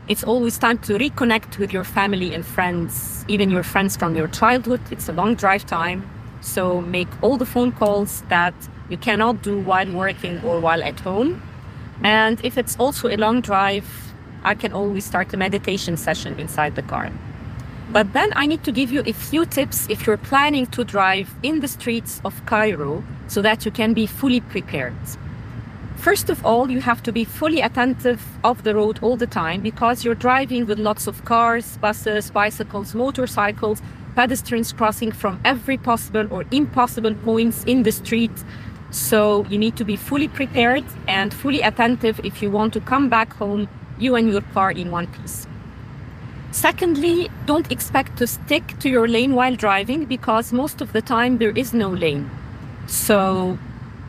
It's 0.07 0.23
always 0.23 0.57
time 0.57 0.79
to 0.87 0.93
reconnect 0.99 1.59
with 1.59 1.73
your 1.73 1.83
family 1.83 2.33
and 2.33 2.47
friends, 2.47 3.25
even 3.27 3.51
your 3.51 3.65
friends 3.65 3.97
from 3.97 4.15
your 4.15 4.29
childhood. 4.29 4.83
It's 4.93 5.09
a 5.09 5.13
long 5.13 5.35
drive 5.35 5.67
time. 5.67 6.09
So 6.49 6.81
make 6.81 7.09
all 7.23 7.37
the 7.37 7.47
phone 7.47 7.73
calls 7.73 8.23
that 8.29 8.55
you 8.89 8.97
cannot 8.97 9.43
do 9.43 9.61
while 9.61 9.91
working 9.93 10.41
or 10.43 10.61
while 10.61 10.83
at 10.83 10.99
home. 11.01 11.43
And 12.03 12.43
if 12.43 12.57
it's 12.57 12.75
also 12.77 13.09
a 13.09 13.17
long 13.17 13.43
drive, 13.43 13.87
I 14.45 14.55
can 14.55 14.73
always 14.73 15.05
start 15.05 15.35
a 15.35 15.37
meditation 15.37 15.97
session 15.97 16.39
inside 16.41 16.75
the 16.75 16.83
car. 16.83 17.13
But 17.91 18.13
then 18.13 18.33
I 18.35 18.47
need 18.47 18.65
to 18.65 18.73
give 18.73 18.91
you 18.91 19.03
a 19.05 19.13
few 19.13 19.45
tips 19.45 19.87
if 19.91 20.07
you're 20.07 20.17
planning 20.17 20.67
to 20.69 20.85
drive 20.85 21.35
in 21.43 21.61
the 21.61 21.69
streets 21.69 22.21
of 22.25 22.35
Cairo 22.47 23.05
so 23.27 23.43
that 23.43 23.65
you 23.65 23.71
can 23.71 23.93
be 23.93 24.07
fully 24.07 24.41
prepared. 24.41 24.95
First 25.97 26.31
of 26.31 26.47
all, 26.47 26.71
you 26.71 26.81
have 26.81 27.03
to 27.03 27.13
be 27.13 27.25
fully 27.25 27.61
attentive 27.61 28.23
of 28.45 28.63
the 28.63 28.75
road 28.75 29.01
all 29.03 29.17
the 29.17 29.27
time 29.27 29.61
because 29.61 30.05
you're 30.05 30.15
driving 30.15 30.65
with 30.65 30.79
lots 30.79 31.07
of 31.07 31.25
cars, 31.25 31.77
buses, 31.79 32.31
bicycles, 32.31 32.95
motorcycles, 32.95 33.83
pedestrians 34.19 34.73
crossing 34.73 35.13
from 35.13 35.41
every 35.45 35.77
possible 35.77 36.27
or 36.33 36.45
impossible 36.51 37.15
points 37.15 37.63
in 37.65 37.85
the 37.85 37.93
street 37.93 38.33
so 38.91 39.45
you 39.51 39.59
need 39.59 39.77
to 39.77 39.85
be 39.85 39.97
fully 39.97 40.27
prepared 40.27 40.85
and 41.07 41.33
fully 41.33 41.61
attentive 41.61 42.19
if 42.25 42.43
you 42.43 42.51
want 42.51 42.73
to 42.73 42.81
come 42.81 43.09
back 43.09 43.33
home, 43.35 43.69
you 43.99 44.17
and 44.17 44.29
your 44.33 44.41
car 44.55 44.73
in 44.73 44.91
one 44.91 45.07
piece. 45.07 45.47
Secondly, 46.51 47.31
don't 47.47 47.71
expect 47.71 48.17
to 48.17 48.27
stick 48.27 48.79
to 48.81 48.89
your 48.89 49.07
lane 49.07 49.35
while 49.35 49.55
driving 49.55 50.07
because 50.07 50.53
most 50.53 50.81
of 50.81 50.93
the 50.93 51.03
time 51.03 51.39
there 51.39 51.57
is 51.57 51.75
no 51.75 51.91
lane. 51.91 52.29
So 52.87 53.59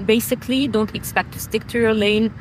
basically, 0.05 0.67
don't 0.69 0.95
expect 0.95 1.33
to 1.33 1.39
stick 1.39 1.67
to 1.67 1.79
your 1.79 1.93
lane. 1.93 2.33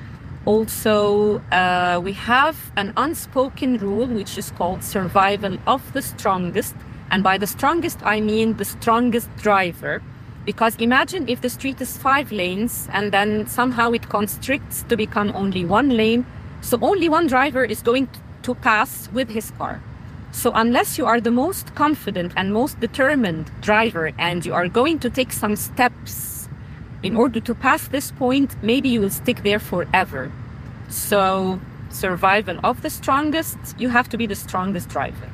Also, 0.46 1.40
uh, 1.50 2.00
we 2.02 2.12
have 2.12 2.56
an 2.76 2.92
unspoken 2.96 3.76
rule 3.78 4.06
which 4.06 4.38
is 4.38 4.52
called 4.52 4.84
survival 4.84 5.58
of 5.66 5.92
the 5.92 6.00
strongest. 6.00 6.76
And 7.10 7.22
by 7.22 7.38
the 7.38 7.46
strongest, 7.46 7.98
I 8.04 8.20
mean 8.20 8.56
the 8.56 8.64
strongest 8.64 9.34
driver 9.36 10.02
because 10.44 10.76
imagine 10.76 11.28
if 11.28 11.42
the 11.42 11.50
street 11.50 11.80
is 11.80 11.98
five 11.98 12.32
lanes 12.32 12.88
and 12.92 13.12
then 13.12 13.46
somehow 13.46 13.92
it 13.92 14.08
constricts 14.08 14.82
to 14.88 14.96
become 14.96 15.30
only 15.34 15.64
one 15.64 15.90
lane. 15.90 16.24
So 16.62 16.78
only 16.80 17.08
one 17.08 17.26
driver 17.26 17.64
is 17.64 17.82
going 17.82 18.08
to 18.44 18.54
pass 18.54 19.10
with 19.12 19.28
his 19.28 19.50
car. 19.52 19.82
So 20.32 20.52
unless 20.54 20.98
you 20.98 21.06
are 21.06 21.20
the 21.20 21.30
most 21.30 21.74
confident 21.74 22.32
and 22.36 22.52
most 22.52 22.80
determined 22.80 23.50
driver 23.60 24.12
and 24.18 24.46
you 24.46 24.54
are 24.54 24.68
going 24.68 24.98
to 25.00 25.10
take 25.10 25.32
some 25.32 25.56
steps 25.56 26.48
in 27.02 27.16
order 27.16 27.40
to 27.40 27.54
pass 27.54 27.88
this 27.88 28.10
point, 28.12 28.56
maybe 28.62 28.88
you 28.88 29.00
will 29.00 29.10
stick 29.10 29.42
there 29.42 29.58
forever. 29.58 30.32
So, 30.88 31.60
survival 31.90 32.58
of 32.64 32.82
the 32.82 32.90
strongest, 32.90 33.58
you 33.78 33.88
have 33.90 34.08
to 34.08 34.16
be 34.16 34.26
the 34.26 34.34
strongest 34.34 34.88
driver. 34.88 35.28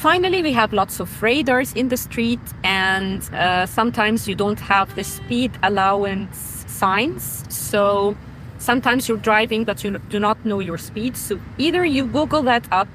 Finally, 0.00 0.42
we 0.42 0.52
have 0.52 0.72
lots 0.72 1.00
of 1.00 1.20
radars 1.20 1.72
in 1.72 1.88
the 1.88 1.96
street, 1.96 2.38
and 2.62 3.28
uh, 3.34 3.66
sometimes 3.66 4.28
you 4.28 4.36
don't 4.36 4.60
have 4.60 4.94
the 4.94 5.02
speed 5.02 5.50
allowance 5.64 6.64
signs. 6.68 7.44
So 7.48 8.16
sometimes 8.58 9.08
you're 9.08 9.18
driving, 9.18 9.64
but 9.64 9.82
you 9.82 9.98
do 10.08 10.20
not 10.20 10.44
know 10.44 10.60
your 10.60 10.78
speed. 10.78 11.16
So 11.16 11.40
either 11.58 11.84
you 11.84 12.06
Google 12.06 12.42
that 12.42 12.64
up 12.70 12.86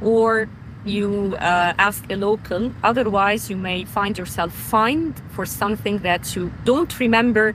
or 0.00 0.48
you 0.86 1.36
uh, 1.36 1.74
ask 1.76 2.10
a 2.10 2.16
local. 2.16 2.72
Otherwise, 2.82 3.50
you 3.50 3.58
may 3.58 3.84
find 3.84 4.16
yourself 4.16 4.54
fined 4.54 5.20
for 5.32 5.44
something 5.44 5.98
that 5.98 6.34
you 6.34 6.50
don't 6.64 6.98
remember 6.98 7.54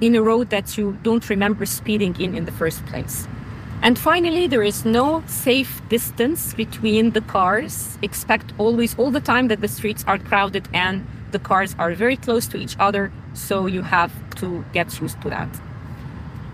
in 0.00 0.16
a 0.16 0.22
road 0.22 0.50
that 0.50 0.76
you 0.76 0.98
don't 1.04 1.30
remember 1.30 1.64
speeding 1.64 2.20
in 2.20 2.34
in 2.34 2.46
the 2.46 2.52
first 2.52 2.84
place. 2.86 3.28
And 3.82 3.98
finally, 3.98 4.46
there 4.46 4.62
is 4.62 4.84
no 4.84 5.22
safe 5.26 5.80
distance 5.88 6.54
between 6.54 7.10
the 7.10 7.20
cars. 7.20 7.98
Expect 8.02 8.52
always, 8.58 8.98
all 8.98 9.10
the 9.10 9.20
time, 9.20 9.48
that 9.48 9.60
the 9.60 9.68
streets 9.68 10.04
are 10.08 10.18
crowded 10.18 10.68
and 10.72 11.06
the 11.30 11.38
cars 11.38 11.76
are 11.78 11.94
very 11.94 12.16
close 12.16 12.48
to 12.48 12.56
each 12.56 12.76
other. 12.78 13.12
So 13.34 13.66
you 13.66 13.82
have 13.82 14.12
to 14.36 14.64
get 14.72 15.00
used 15.00 15.20
to 15.22 15.30
that. 15.30 15.48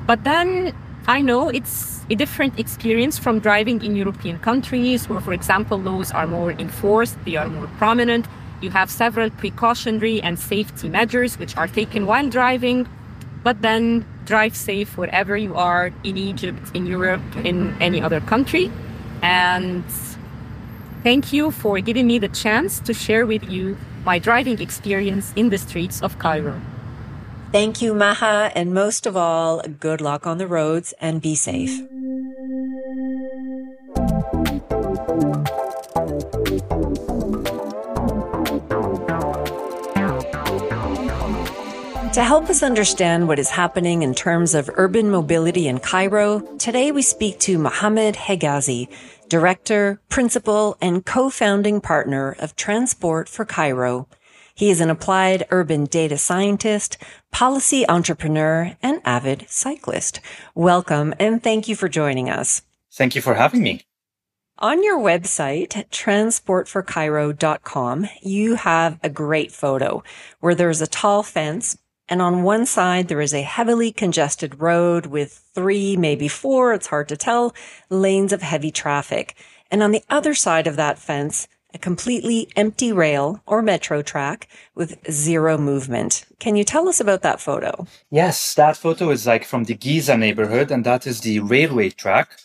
But 0.07 0.25
then 0.25 0.75
I 1.07 1.21
know 1.21 1.49
it's 1.49 2.05
a 2.11 2.15
different 2.15 2.59
experience 2.59 3.19
from 3.19 3.39
driving 3.39 3.83
in 3.83 3.97
European 3.97 4.39
countries 4.39 5.09
where, 5.09 5.21
for 5.21 5.33
example, 5.33 5.79
laws 5.79 6.13
are 6.13 6.27
more 6.27 6.53
enforced, 6.53 7.17
they 7.25 7.37
are 7.37 7.49
more 7.49 7.69
prominent. 7.79 8.27
You 8.61 8.71
have 8.71 8.91
several 8.91 9.31
precautionary 9.31 10.23
and 10.23 10.39
safety 10.39 10.89
measures 10.89 11.39
which 11.39 11.57
are 11.57 11.67
taken 11.67 12.07
while 12.07 12.29
driving 12.29 12.87
but 13.43 13.63
then 13.63 14.05
drive 14.25 14.57
safe 14.57 14.97
wherever 14.97 15.37
you 15.37 15.55
are 15.55 15.93
in 16.05 16.17
Egypt, 16.17 16.61
in 16.75 16.87
Europe, 16.87 17.23
in 17.45 17.75
any 17.81 18.01
other 18.01 18.21
country. 18.21 18.71
And 19.23 19.85
thank 21.03 21.33
you 21.33 21.51
for 21.51 21.81
giving 21.81 22.07
me 22.07 22.19
the 22.19 22.29
chance 22.29 22.81
to 22.81 22.95
share 22.95 23.27
with 23.27 23.49
you 23.51 23.77
my 24.05 24.19
driving 24.19 24.61
experience 24.61 25.33
in 25.37 25.51
the 25.51 25.59
streets 25.59 26.03
of 26.03 26.19
Cairo. 26.19 26.61
Thank 27.53 27.83
you, 27.83 27.95
Maha, 27.95 28.51
and 28.55 28.73
most 28.73 29.07
of 29.07 29.17
all, 29.17 29.61
good 29.61 30.01
luck 30.01 30.27
on 30.27 30.39
the 30.39 30.47
roads 30.47 30.95
and 31.01 31.21
be 31.21 31.35
safe. 31.35 31.83
To 42.13 42.23
help 42.23 42.51
us 42.51 42.63
understand 42.63 43.27
what 43.27 43.39
is 43.39 43.49
happening 43.49 44.03
in 44.03 44.15
terms 44.15 44.55
of 44.55 44.69
urban 44.75 45.11
mobility 45.11 45.67
in 45.67 45.79
Cairo, 45.79 46.41
today 46.59 46.93
we 46.93 47.01
speak 47.01 47.39
to 47.41 47.57
Mohammed 47.57 48.17
Hegazi, 48.17 48.89
director, 49.31 49.99
principal, 50.11 50.77
and 50.83 51.07
co-founding 51.07 51.81
partner 51.81 52.37
of 52.39 52.55
Transport 52.55 53.31
for 53.31 53.47
Cairo. 53.47 54.09
He 54.55 54.69
is 54.69 54.83
an 54.83 54.91
applied 54.91 55.47
urban 55.49 55.87
data 55.87 56.19
scientist, 56.19 56.99
policy 57.31 57.89
entrepreneur, 57.89 58.77
and 58.83 59.01
avid 59.07 59.47
cyclist. 59.49 60.21
Welcome 60.55 61.15
and 61.19 61.43
thank 61.43 61.67
you 61.67 61.75
for 61.75 61.89
joining 61.89 62.29
us. 62.29 62.61
Thank 62.93 63.15
you 63.15 63.23
for 63.23 63.33
having 63.33 63.63
me. 63.63 63.81
On 64.59 64.85
your 64.85 64.99
website, 64.99 65.89
transportforcairo.com, 65.91 68.09
you 68.21 68.55
have 68.55 68.99
a 69.03 69.09
great 69.09 69.51
photo 69.51 70.05
where 70.41 70.55
there's 70.55 70.83
a 70.83 70.87
tall 70.87 71.25
fence 71.25 71.79
and 72.09 72.21
on 72.21 72.43
one 72.43 72.67
side, 72.67 73.09
there 73.09 73.21
is 73.21 73.33
a 73.33 73.43
heavily 73.43 73.93
congested 73.93 74.61
road 74.61 75.07
with 75.07 75.45
three, 75.55 75.97
maybe 75.97 76.29
four, 76.29 76.75
it's 76.75 76.89
hard 76.89 77.09
to 77.09 77.17
tell, 77.17 77.55
lanes 77.91 78.33
of 78.33 78.43
heavy 78.43 78.71
traffic. 78.71 79.37
And 79.71 79.83
on 79.83 79.93
the 79.93 80.05
other 80.11 80.35
side 80.35 80.67
of 80.67 80.77
that 80.77 80.99
fence, 80.99 81.49
a 81.75 81.79
completely 81.79 82.49
empty 82.57 82.93
rail 82.93 83.41
or 83.47 83.63
metro 83.63 84.03
track 84.03 84.49
with 84.75 84.99
zero 85.11 85.57
movement. 85.57 86.27
Can 86.39 86.57
you 86.57 86.65
tell 86.65 86.89
us 86.89 87.01
about 87.01 87.23
that 87.23 87.41
photo? 87.41 87.87
Yes, 88.11 88.55
that 88.55 88.77
photo 88.77 89.11
is 89.11 89.27
like 89.27 89.45
from 89.45 89.65
the 89.65 89.75
Giza 89.75 90.17
neighborhood, 90.17 90.71
and 90.71 90.85
that 90.85 91.07
is 91.07 91.21
the 91.21 91.41
railway 91.41 91.91
track. 91.91 92.39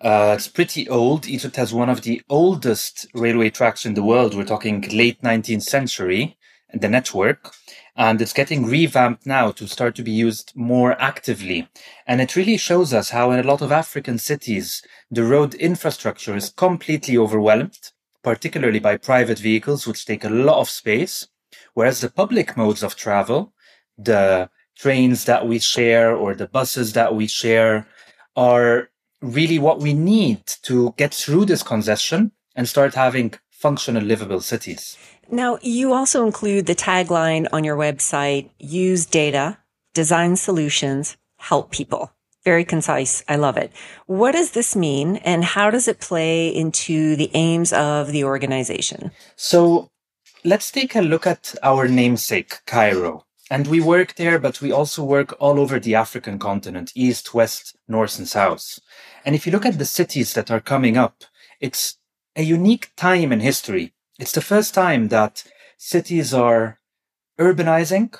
Uh, 0.00 0.34
it's 0.36 0.48
pretty 0.48 0.88
old. 0.88 1.26
Egypt 1.26 1.56
has 1.56 1.72
one 1.72 1.88
of 1.88 2.02
the 2.02 2.20
oldest 2.28 3.06
railway 3.14 3.48
tracks 3.48 3.86
in 3.86 3.94
the 3.94 4.02
world. 4.02 4.34
We're 4.34 4.44
talking 4.44 4.82
late 4.92 5.22
19th 5.22 5.62
century, 5.62 6.36
the 6.78 6.88
network 6.88 7.52
and 7.96 8.20
it's 8.20 8.34
getting 8.34 8.66
revamped 8.66 9.26
now 9.26 9.50
to 9.50 9.66
start 9.66 9.94
to 9.94 10.02
be 10.02 10.10
used 10.10 10.52
more 10.54 11.00
actively. 11.00 11.68
And 12.06 12.20
it 12.20 12.36
really 12.36 12.58
shows 12.58 12.92
us 12.92 13.10
how 13.10 13.30
in 13.30 13.38
a 13.38 13.48
lot 13.48 13.62
of 13.62 13.72
African 13.72 14.18
cities, 14.18 14.82
the 15.10 15.24
road 15.24 15.54
infrastructure 15.54 16.36
is 16.36 16.50
completely 16.50 17.16
overwhelmed, 17.16 17.92
particularly 18.22 18.80
by 18.80 18.98
private 18.98 19.38
vehicles, 19.38 19.86
which 19.86 20.04
take 20.04 20.24
a 20.24 20.28
lot 20.28 20.60
of 20.60 20.68
space. 20.68 21.28
Whereas 21.72 22.02
the 22.02 22.10
public 22.10 22.56
modes 22.56 22.82
of 22.82 22.96
travel, 22.96 23.54
the 23.96 24.50
trains 24.76 25.24
that 25.24 25.46
we 25.48 25.58
share 25.58 26.14
or 26.14 26.34
the 26.34 26.48
buses 26.48 26.92
that 26.92 27.14
we 27.14 27.26
share 27.26 27.86
are 28.36 28.90
really 29.22 29.58
what 29.58 29.80
we 29.80 29.94
need 29.94 30.46
to 30.62 30.92
get 30.98 31.14
through 31.14 31.46
this 31.46 31.62
congestion 31.62 32.32
and 32.54 32.68
start 32.68 32.94
having 32.94 33.32
functional 33.50 34.02
livable 34.02 34.42
cities. 34.42 34.98
Now, 35.30 35.58
you 35.62 35.92
also 35.92 36.24
include 36.24 36.66
the 36.66 36.74
tagline 36.74 37.46
on 37.52 37.64
your 37.64 37.76
website, 37.76 38.50
use 38.58 39.06
data, 39.06 39.58
design 39.94 40.36
solutions, 40.36 41.16
help 41.38 41.70
people. 41.70 42.12
Very 42.44 42.64
concise. 42.64 43.24
I 43.28 43.36
love 43.36 43.56
it. 43.56 43.72
What 44.06 44.32
does 44.32 44.52
this 44.52 44.76
mean 44.76 45.16
and 45.16 45.44
how 45.44 45.68
does 45.70 45.88
it 45.88 45.98
play 45.98 46.48
into 46.48 47.16
the 47.16 47.30
aims 47.34 47.72
of 47.72 48.12
the 48.12 48.22
organization? 48.22 49.10
So 49.34 49.90
let's 50.44 50.70
take 50.70 50.94
a 50.94 51.00
look 51.00 51.26
at 51.26 51.56
our 51.64 51.88
namesake, 51.88 52.60
Cairo. 52.66 53.24
And 53.50 53.66
we 53.66 53.80
work 53.80 54.14
there, 54.14 54.38
but 54.38 54.60
we 54.60 54.70
also 54.70 55.02
work 55.02 55.34
all 55.40 55.58
over 55.58 55.80
the 55.80 55.96
African 55.96 56.38
continent, 56.38 56.92
east, 56.94 57.34
west, 57.34 57.76
north, 57.88 58.18
and 58.18 58.28
south. 58.28 58.78
And 59.24 59.34
if 59.34 59.44
you 59.44 59.52
look 59.52 59.66
at 59.66 59.78
the 59.78 59.84
cities 59.84 60.34
that 60.34 60.50
are 60.50 60.60
coming 60.60 60.96
up, 60.96 61.24
it's 61.60 61.98
a 62.36 62.42
unique 62.42 62.92
time 62.96 63.32
in 63.32 63.40
history 63.40 63.92
it's 64.18 64.32
the 64.32 64.40
first 64.40 64.74
time 64.74 65.08
that 65.08 65.44
cities 65.76 66.32
are 66.32 66.80
urbanizing, 67.38 68.14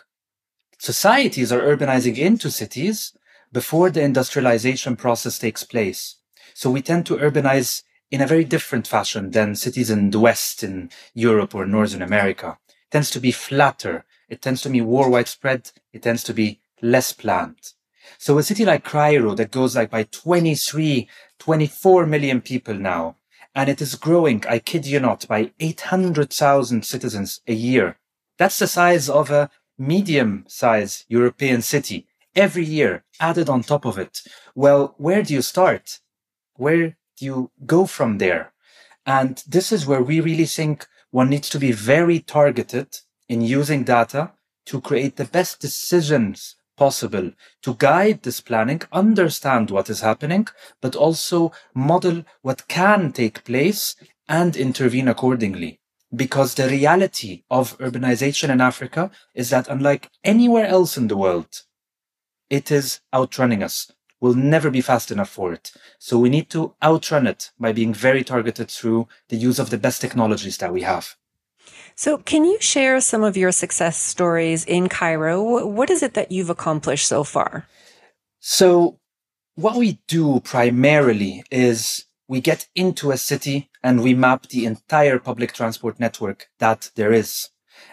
societies 0.78 1.50
are 1.50 1.60
urbanizing 1.60 2.18
into 2.18 2.50
cities 2.50 3.16
before 3.52 3.90
the 3.90 4.02
industrialization 4.02 4.96
process 4.96 5.38
takes 5.38 5.64
place. 5.64 6.16
So 6.54 6.70
we 6.70 6.82
tend 6.82 7.06
to 7.06 7.16
urbanize 7.16 7.82
in 8.10 8.20
a 8.20 8.26
very 8.26 8.44
different 8.44 8.86
fashion 8.86 9.30
than 9.30 9.54
cities 9.54 9.90
in 9.90 10.10
the 10.10 10.20
West, 10.20 10.62
in 10.62 10.90
Europe 11.14 11.54
or 11.54 11.66
Northern 11.66 12.02
America. 12.02 12.58
It 12.68 12.90
tends 12.90 13.10
to 13.10 13.20
be 13.20 13.32
flatter. 13.32 14.04
It 14.28 14.42
tends 14.42 14.62
to 14.62 14.68
be 14.68 14.80
more 14.80 15.08
widespread. 15.08 15.70
It 15.92 16.02
tends 16.02 16.22
to 16.24 16.34
be 16.34 16.60
less 16.82 17.12
planned. 17.12 17.72
So 18.18 18.38
a 18.38 18.42
city 18.42 18.64
like 18.64 18.84
Cairo 18.84 19.34
that 19.34 19.50
goes 19.50 19.74
like 19.74 19.90
by 19.90 20.04
23, 20.04 21.08
24 21.38 22.06
million 22.06 22.40
people 22.40 22.74
now 22.74 23.16
and 23.56 23.70
it 23.70 23.80
is 23.80 23.94
growing, 23.94 24.44
I 24.46 24.58
kid 24.58 24.86
you 24.86 25.00
not, 25.00 25.26
by 25.26 25.50
800,000 25.58 26.84
citizens 26.84 27.40
a 27.48 27.54
year. 27.54 27.98
That's 28.36 28.58
the 28.58 28.66
size 28.66 29.08
of 29.08 29.30
a 29.30 29.48
medium 29.78 30.44
size 30.46 31.06
European 31.08 31.62
city 31.62 32.06
every 32.34 32.66
year 32.66 33.02
added 33.18 33.48
on 33.48 33.62
top 33.62 33.86
of 33.86 33.98
it. 33.98 34.20
Well, 34.54 34.94
where 34.98 35.22
do 35.22 35.32
you 35.32 35.40
start? 35.40 36.00
Where 36.56 36.98
do 37.16 37.24
you 37.24 37.50
go 37.64 37.86
from 37.86 38.18
there? 38.18 38.52
And 39.06 39.42
this 39.48 39.72
is 39.72 39.86
where 39.86 40.02
we 40.02 40.20
really 40.20 40.44
think 40.44 40.86
one 41.10 41.30
needs 41.30 41.48
to 41.48 41.58
be 41.58 41.72
very 41.72 42.20
targeted 42.20 42.98
in 43.26 43.40
using 43.40 43.84
data 43.84 44.32
to 44.66 44.82
create 44.82 45.16
the 45.16 45.24
best 45.24 45.60
decisions 45.60 46.55
possible 46.76 47.32
to 47.62 47.74
guide 47.74 48.22
this 48.22 48.40
planning, 48.40 48.82
understand 48.92 49.70
what 49.70 49.90
is 49.90 50.00
happening, 50.00 50.46
but 50.80 50.94
also 50.94 51.52
model 51.74 52.24
what 52.42 52.68
can 52.68 53.12
take 53.12 53.44
place 53.44 53.96
and 54.28 54.56
intervene 54.56 55.08
accordingly. 55.08 55.80
Because 56.14 56.54
the 56.54 56.68
reality 56.68 57.42
of 57.50 57.76
urbanization 57.78 58.48
in 58.50 58.60
Africa 58.60 59.10
is 59.34 59.50
that 59.50 59.68
unlike 59.68 60.10
anywhere 60.22 60.66
else 60.66 60.96
in 60.96 61.08
the 61.08 61.16
world, 61.16 61.62
it 62.48 62.70
is 62.70 63.00
outrunning 63.12 63.62
us. 63.62 63.90
We'll 64.20 64.34
never 64.34 64.70
be 64.70 64.80
fast 64.80 65.10
enough 65.10 65.28
for 65.28 65.52
it. 65.52 65.72
So 65.98 66.18
we 66.18 66.30
need 66.30 66.48
to 66.50 66.74
outrun 66.82 67.26
it 67.26 67.50
by 67.58 67.72
being 67.72 67.92
very 67.92 68.24
targeted 68.24 68.70
through 68.70 69.08
the 69.28 69.36
use 69.36 69.58
of 69.58 69.70
the 69.70 69.78
best 69.78 70.00
technologies 70.00 70.58
that 70.58 70.72
we 70.72 70.82
have. 70.82 71.16
So, 71.94 72.18
can 72.18 72.44
you 72.44 72.60
share 72.60 73.00
some 73.00 73.22
of 73.22 73.36
your 73.36 73.52
success 73.52 73.96
stories 73.96 74.64
in 74.64 74.88
Cairo? 74.88 75.66
What 75.66 75.90
is 75.90 76.02
it 76.02 76.14
that 76.14 76.30
you've 76.30 76.50
accomplished 76.50 77.06
so 77.06 77.24
far? 77.24 77.66
So, 78.40 78.98
what 79.54 79.76
we 79.76 80.00
do 80.06 80.40
primarily 80.40 81.42
is 81.50 82.04
we 82.28 82.40
get 82.40 82.68
into 82.74 83.10
a 83.10 83.16
city 83.16 83.70
and 83.82 84.02
we 84.02 84.14
map 84.14 84.48
the 84.48 84.66
entire 84.66 85.18
public 85.18 85.52
transport 85.52 85.98
network 85.98 86.48
that 86.58 86.90
there 86.96 87.12
is. 87.12 87.48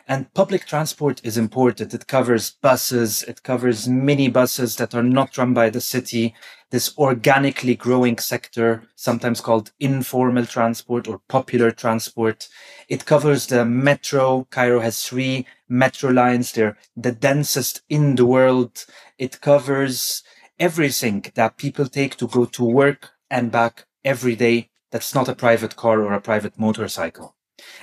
And 0.08 0.34
public 0.34 0.66
transport 0.66 1.22
is 1.24 1.38
important. 1.38 1.94
It 1.94 2.08
covers 2.08 2.52
buses. 2.52 3.24
It 3.24 3.44
covers 3.44 3.88
mini 3.88 4.28
buses 4.28 4.76
that 4.78 4.94
are 4.94 5.04
not 5.04 5.38
run 5.38 5.54
by 5.54 5.70
the 5.70 5.82
city. 5.82 6.36
This 6.72 6.98
organically 6.98 7.76
growing 7.76 8.18
sector, 8.18 8.84
sometimes 8.96 9.42
called 9.42 9.72
informal 9.80 10.46
transport 10.46 11.08
or 11.08 11.22
popular 11.30 11.72
transport. 11.72 12.50
It 12.90 13.06
covers 13.06 13.48
the 13.48 13.64
metro. 13.64 14.48
Cairo 14.50 14.80
has 14.80 15.04
three 15.04 15.46
metro 15.70 16.10
lines. 16.12 16.52
They're 16.52 16.78
the 16.98 17.12
densest 17.12 17.82
in 17.90 18.16
the 18.16 18.26
world. 18.26 18.86
It 19.18 19.40
covers 19.40 20.24
everything 20.60 21.26
that 21.36 21.58
people 21.58 21.88
take 21.88 22.18
to 22.18 22.28
go 22.28 22.46
to 22.46 22.64
work 22.64 23.12
and 23.30 23.52
back 23.52 23.86
every 24.04 24.36
day. 24.36 24.70
That's 24.92 25.16
not 25.16 25.30
a 25.30 25.36
private 25.36 25.76
car 25.76 26.02
or 26.02 26.14
a 26.14 26.22
private 26.22 26.60
motorcycle. 26.60 27.33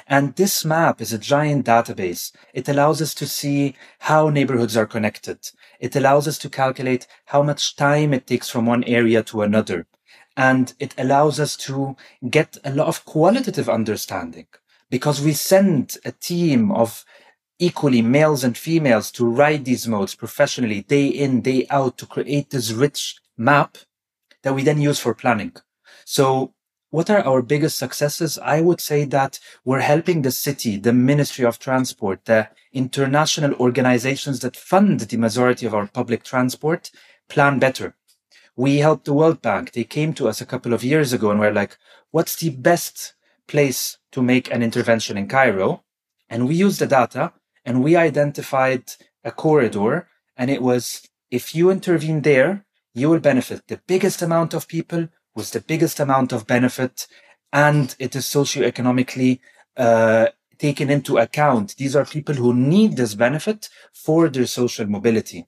And 0.07 0.35
this 0.37 0.65
map 0.65 1.01
is 1.01 1.13
a 1.13 1.19
giant 1.19 1.67
database. 1.67 2.33
It 2.53 2.69
allows 2.69 3.01
us 3.01 3.15
to 3.15 3.27
see 3.27 3.77
how 4.01 4.29
neighborhoods 4.29 4.77
are 4.77 4.87
connected. 4.87 5.39
It 5.79 5.97
allows 5.97 6.27
us 6.27 6.39
to 6.39 6.51
calculate 6.51 7.07
how 7.27 7.43
much 7.43 7.77
time 7.77 8.13
it 8.13 8.27
takes 8.27 8.49
from 8.49 8.67
one 8.67 8.85
area 8.85 9.23
to 9.25 9.43
another. 9.43 9.87
And 10.37 10.73
it 10.79 10.95
allows 10.99 11.39
us 11.39 11.57
to 11.59 11.97
get 12.29 12.57
a 12.65 12.75
lot 12.75 12.89
of 12.89 13.05
qualitative 13.05 13.69
understanding 13.69 14.47
because 14.91 15.21
we 15.21 15.33
send 15.33 15.97
a 16.05 16.13
team 16.13 16.73
of 16.73 17.05
equally 17.59 18.03
males 18.03 18.43
and 18.43 18.57
females 18.57 19.11
to 19.13 19.29
ride 19.29 19.65
these 19.65 19.87
modes 19.87 20.15
professionally 20.15 20.81
day 20.83 21.07
in, 21.07 21.43
day 21.43 21.67
out 21.71 21.99
to 21.99 22.07
create 22.07 22.51
this 22.51 22.73
rich 22.73 23.21
map 23.37 23.77
that 24.43 24.55
we 24.55 24.63
then 24.63 24.81
use 24.81 24.99
for 24.99 25.15
planning. 25.15 25.53
So 26.05 26.55
what 26.91 27.09
are 27.09 27.21
our 27.21 27.41
biggest 27.41 27.79
successes? 27.79 28.39
I 28.39 28.61
would 28.61 28.81
say 28.81 29.05
that 29.05 29.39
we're 29.65 29.81
helping 29.81 30.23
the 30.23 30.33
city, 30.33 30.77
the 30.77 30.93
Ministry 30.93 31.45
of 31.45 31.59
Transport, 31.59 32.25
the 32.25 32.49
international 32.73 33.55
organizations 33.55 34.41
that 34.41 34.57
fund 34.57 35.01
the 35.01 35.17
majority 35.17 35.67
of 35.67 35.75
our 35.75 35.87
public 35.87 36.25
transport 36.25 36.91
plan 37.29 37.59
better. 37.59 37.95
We 38.57 38.79
helped 38.79 39.05
the 39.05 39.15
World 39.15 39.41
Bank. 39.41 39.73
They 39.73 39.85
came 39.85 40.13
to 40.15 40.29
us 40.29 40.41
a 40.41 40.47
couple 40.47 40.73
of 40.73 40.85
years 40.85 41.13
ago 41.13 41.31
and 41.31 41.39
were 41.39 41.53
like, 41.53 41.79
what's 42.11 42.37
the 42.37 42.51
best 42.51 43.15
place 43.47 43.99
to 44.13 44.21
make 44.21 44.51
an 44.51 44.63
intervention 44.63 45.17
in 45.17 45.29
Cairo? 45.29 45.85
And 46.29 46.47
we 46.47 46.57
used 46.57 46.81
the 46.81 46.87
data 46.87 47.33
and 47.65 47.85
we 47.85 47.97
identified 47.97 48.85
a 49.23 49.31
corridor 49.31 50.09
and 50.37 50.51
it 50.51 50.63
was, 50.63 51.09
if 51.31 51.55
you 51.55 51.71
intervene 51.71 52.23
there, 52.23 52.65
you 52.95 53.09
will 53.09 53.21
benefit 53.21 53.63
the 53.69 53.81
biggest 53.87 54.23
amount 54.23 54.55
of 54.55 54.67
people 54.67 55.09
with 55.35 55.51
the 55.53 55.61
biggest 55.61 56.01
amount 56.01 56.33
of 56.33 56.47
benefit 56.47 57.07
and 57.53 57.95
it 57.99 58.15
is 58.15 58.25
socioeconomically 58.27 59.41
uh, 59.77 60.27
taken 60.59 60.91
into 60.91 61.19
account. 61.19 61.77
These 61.77 61.97
are 61.97 62.05
people 62.05 62.35
who 62.35 62.55
need 62.55 62.97
this 62.97 63.15
benefit 63.15 63.69
for 63.93 64.29
their 64.29 64.47
social 64.47 64.87
mobility. 64.87 65.47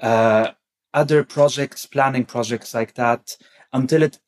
Uh, 0.00 0.52
other 0.92 1.22
projects, 1.22 1.86
planning 1.86 2.24
projects 2.24 2.74
like 2.74 2.94
that, 2.94 3.36
until 3.72 4.02
it 4.02 4.18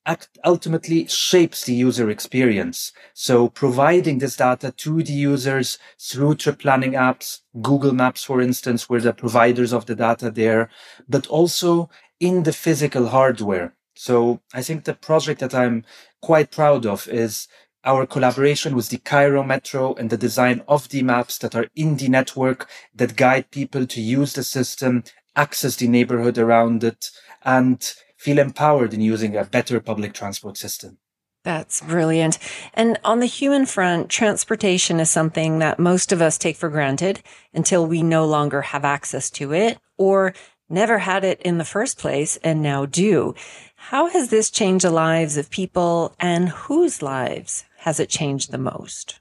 ultimately 0.44 1.06
shapes 1.08 1.64
the 1.64 1.74
user 1.74 2.08
experience. 2.10 2.92
So 3.12 3.48
providing 3.48 4.18
this 4.18 4.36
data 4.36 4.70
to 4.70 5.02
the 5.02 5.12
users 5.12 5.78
through 5.98 6.36
trip 6.36 6.60
planning 6.60 6.92
apps, 6.92 7.40
Google 7.60 7.92
Maps, 7.92 8.22
for 8.22 8.40
instance, 8.40 8.88
where 8.88 9.00
the 9.00 9.12
providers 9.12 9.72
of 9.72 9.86
the 9.86 9.96
data 9.96 10.30
there, 10.30 10.70
but 11.08 11.26
also 11.26 11.90
in 12.20 12.44
the 12.44 12.52
physical 12.52 13.08
hardware. 13.08 13.74
So 13.94 14.40
I 14.54 14.62
think 14.62 14.84
the 14.84 14.94
project 14.94 15.40
that 15.40 15.54
I'm 15.54 15.84
quite 16.20 16.50
proud 16.50 16.86
of 16.86 17.08
is 17.08 17.48
our 17.84 18.06
collaboration 18.06 18.76
with 18.76 18.88
the 18.90 18.98
Cairo 18.98 19.42
Metro 19.42 19.94
and 19.94 20.08
the 20.08 20.16
design 20.16 20.62
of 20.68 20.88
the 20.88 21.02
maps 21.02 21.38
that 21.38 21.54
are 21.54 21.66
in 21.74 21.96
the 21.96 22.08
network 22.08 22.68
that 22.94 23.16
guide 23.16 23.50
people 23.50 23.86
to 23.86 24.00
use 24.00 24.34
the 24.34 24.44
system, 24.44 25.02
access 25.34 25.76
the 25.76 25.88
neighborhood 25.88 26.38
around 26.38 26.84
it, 26.84 27.10
and 27.44 27.94
feel 28.16 28.38
empowered 28.38 28.94
in 28.94 29.00
using 29.00 29.36
a 29.36 29.44
better 29.44 29.80
public 29.80 30.12
transport 30.12 30.56
system. 30.56 30.98
That's 31.44 31.80
brilliant. 31.80 32.38
And 32.72 33.00
on 33.02 33.18
the 33.18 33.26
human 33.26 33.66
front, 33.66 34.08
transportation 34.08 35.00
is 35.00 35.10
something 35.10 35.58
that 35.58 35.80
most 35.80 36.12
of 36.12 36.22
us 36.22 36.38
take 36.38 36.56
for 36.56 36.68
granted 36.68 37.20
until 37.52 37.84
we 37.84 38.00
no 38.00 38.24
longer 38.24 38.62
have 38.62 38.84
access 38.84 39.28
to 39.30 39.52
it 39.52 39.78
or 39.98 40.34
never 40.72 40.98
had 40.98 41.22
it 41.24 41.40
in 41.42 41.58
the 41.58 41.64
first 41.64 41.98
place 41.98 42.38
and 42.42 42.62
now 42.62 42.86
do. 42.86 43.34
How 43.76 44.08
has 44.08 44.30
this 44.30 44.50
changed 44.50 44.84
the 44.84 44.90
lives 44.90 45.36
of 45.36 45.50
people 45.50 46.14
and 46.18 46.48
whose 46.48 47.02
lives 47.02 47.64
has 47.78 48.00
it 48.00 48.08
changed 48.08 48.50
the 48.50 48.58
most? 48.58 49.20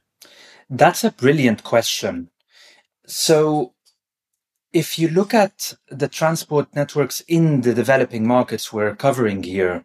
That's 0.70 1.04
a 1.04 1.12
brilliant 1.12 1.64
question. 1.64 2.30
So, 3.06 3.74
if 4.72 4.98
you 4.98 5.10
look 5.10 5.34
at 5.34 5.74
the 5.90 6.08
transport 6.08 6.74
networks 6.74 7.20
in 7.28 7.62
the 7.62 7.74
developing 7.74 8.26
markets 8.26 8.72
we're 8.72 8.96
covering 8.96 9.44
here, 9.44 9.84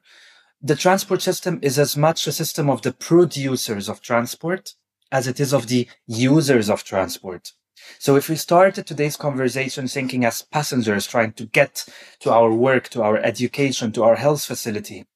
the 0.62 0.76
transport 0.76 1.22
system 1.22 1.58
is 1.60 1.78
as 1.78 1.96
much 1.96 2.26
a 2.26 2.32
system 2.32 2.70
of 2.70 2.82
the 2.82 2.92
producers 2.92 3.88
of 3.88 4.00
transport 4.00 4.74
as 5.10 5.26
it 5.26 5.40
is 5.40 5.52
of 5.52 5.66
the 5.66 5.88
users 6.06 6.70
of 6.70 6.84
transport. 6.84 7.52
So 7.98 8.16
if 8.16 8.28
we 8.28 8.36
started 8.36 8.86
today's 8.86 9.16
conversation 9.16 9.88
thinking 9.88 10.24
as 10.24 10.42
passengers 10.42 11.06
trying 11.06 11.32
to 11.32 11.46
get 11.46 11.84
to 12.20 12.30
our 12.30 12.52
work, 12.52 12.88
to 12.90 13.02
our 13.02 13.18
education, 13.18 13.92
to 13.92 14.04
our 14.04 14.16
health 14.16 14.44
facility, 14.44 15.06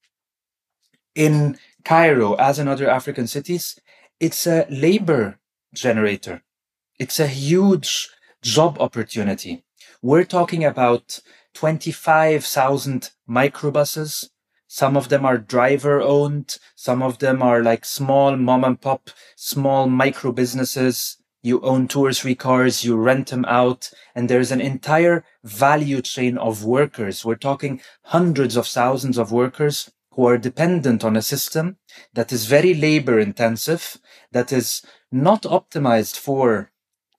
in 1.15 1.59
Cairo, 1.85 2.35
as 2.35 2.59
in 2.59 2.69
other 2.69 2.89
African 2.89 3.27
cities, 3.27 3.79
it's 4.19 4.47
a 4.47 4.67
labor 4.71 5.39
generator. 5.75 6.43
It's 6.99 7.19
a 7.19 7.27
huge 7.27 8.09
job 8.43 8.79
opportunity. 8.81 9.65
We're 10.03 10.25
talking 10.25 10.65
about 10.65 11.21
25,000 11.55 13.11
microbuses. 13.29 14.29
Some 14.67 14.97
of 14.97 15.09
them 15.09 15.25
are 15.25 15.39
driver 15.39 16.01
owned. 16.01 16.57
Some 16.77 17.03
of 17.03 17.19
them 17.19 17.43
are 17.43 17.63
like 17.63 17.85
small 17.85 18.37
mom 18.37 18.65
and 18.65 18.81
pop, 18.81 19.11
small 19.37 19.89
micro 19.89 20.33
businesses 20.33 21.20
you 21.43 21.61
own 21.63 21.89
two 21.89 22.05
or 22.05 22.13
three 22.13 22.35
cars, 22.35 22.85
you 22.85 22.97
rent 22.97 23.29
them 23.29 23.45
out, 23.47 23.91
and 24.15 24.29
there's 24.29 24.53
an 24.53 24.61
entire 24.61 25.25
value 25.43 26.03
chain 26.03 26.37
of 26.37 26.65
workers. 26.65 27.25
We're 27.25 27.37
talking 27.37 27.81
hundreds 28.05 28.57
of 28.57 28.67
thousands 28.67 29.17
of 29.17 29.33
workers 29.33 29.91
who 30.13 30.27
are 30.27 30.39
dependent 30.39 31.05
on 31.05 31.17
a 31.17 31.23
system 31.23 31.77
that 32.13 32.33
is 32.33 32.47
very 32.47 32.75
labor 32.75 33.19
intensive, 33.19 33.99
that 34.33 34.53
is 34.53 34.83
not 35.11 35.43
optimized 35.43 36.19
for 36.19 36.71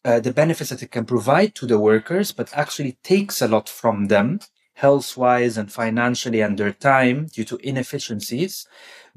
uh, 0.04 0.20
the 0.20 0.34
benefits 0.34 0.70
that 0.70 0.84
it 0.84 0.92
can 0.92 1.06
provide 1.06 1.56
to 1.56 1.66
the 1.66 1.80
workers, 1.80 2.32
but 2.32 2.52
actually 2.54 2.98
takes 3.04 3.42
a 3.42 3.48
lot 3.48 3.70
from 3.70 4.08
them, 4.08 4.40
health 4.76 5.16
wise 5.16 5.58
and 5.58 5.72
financially 5.72 6.42
and 6.42 6.58
their 6.58 6.74
time 6.74 7.28
due 7.28 7.44
to 7.46 7.58
inefficiencies, 7.58 8.68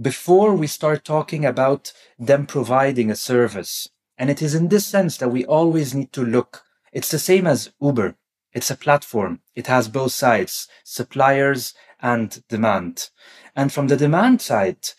before 0.00 0.54
we 0.54 0.66
start 0.66 1.04
talking 1.04 1.44
about 1.44 1.92
them 2.18 2.46
providing 2.46 3.10
a 3.10 3.16
service. 3.16 3.88
And 4.16 4.30
it 4.30 4.42
is 4.42 4.54
in 4.54 4.68
this 4.68 4.86
sense 4.86 5.16
that 5.18 5.30
we 5.30 5.44
always 5.44 5.94
need 5.94 6.12
to 6.12 6.24
look. 6.24 6.62
It's 6.92 7.10
the 7.10 7.18
same 7.18 7.46
as 7.46 7.72
Uber. 7.80 8.16
It's 8.52 8.70
a 8.70 8.76
platform. 8.76 9.40
It 9.54 9.66
has 9.66 9.88
both 9.88 10.12
sides, 10.12 10.68
suppliers 10.84 11.74
and 12.00 12.42
demand. 12.48 13.10
And 13.56 13.72
from 13.72 13.88
the 13.88 13.96
demand 13.96 14.40
side, 14.40 14.90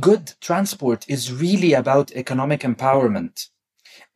good 0.00 0.32
transport 0.40 1.04
is 1.08 1.32
really 1.32 1.74
about 1.74 2.12
economic 2.12 2.60
empowerment. 2.60 3.48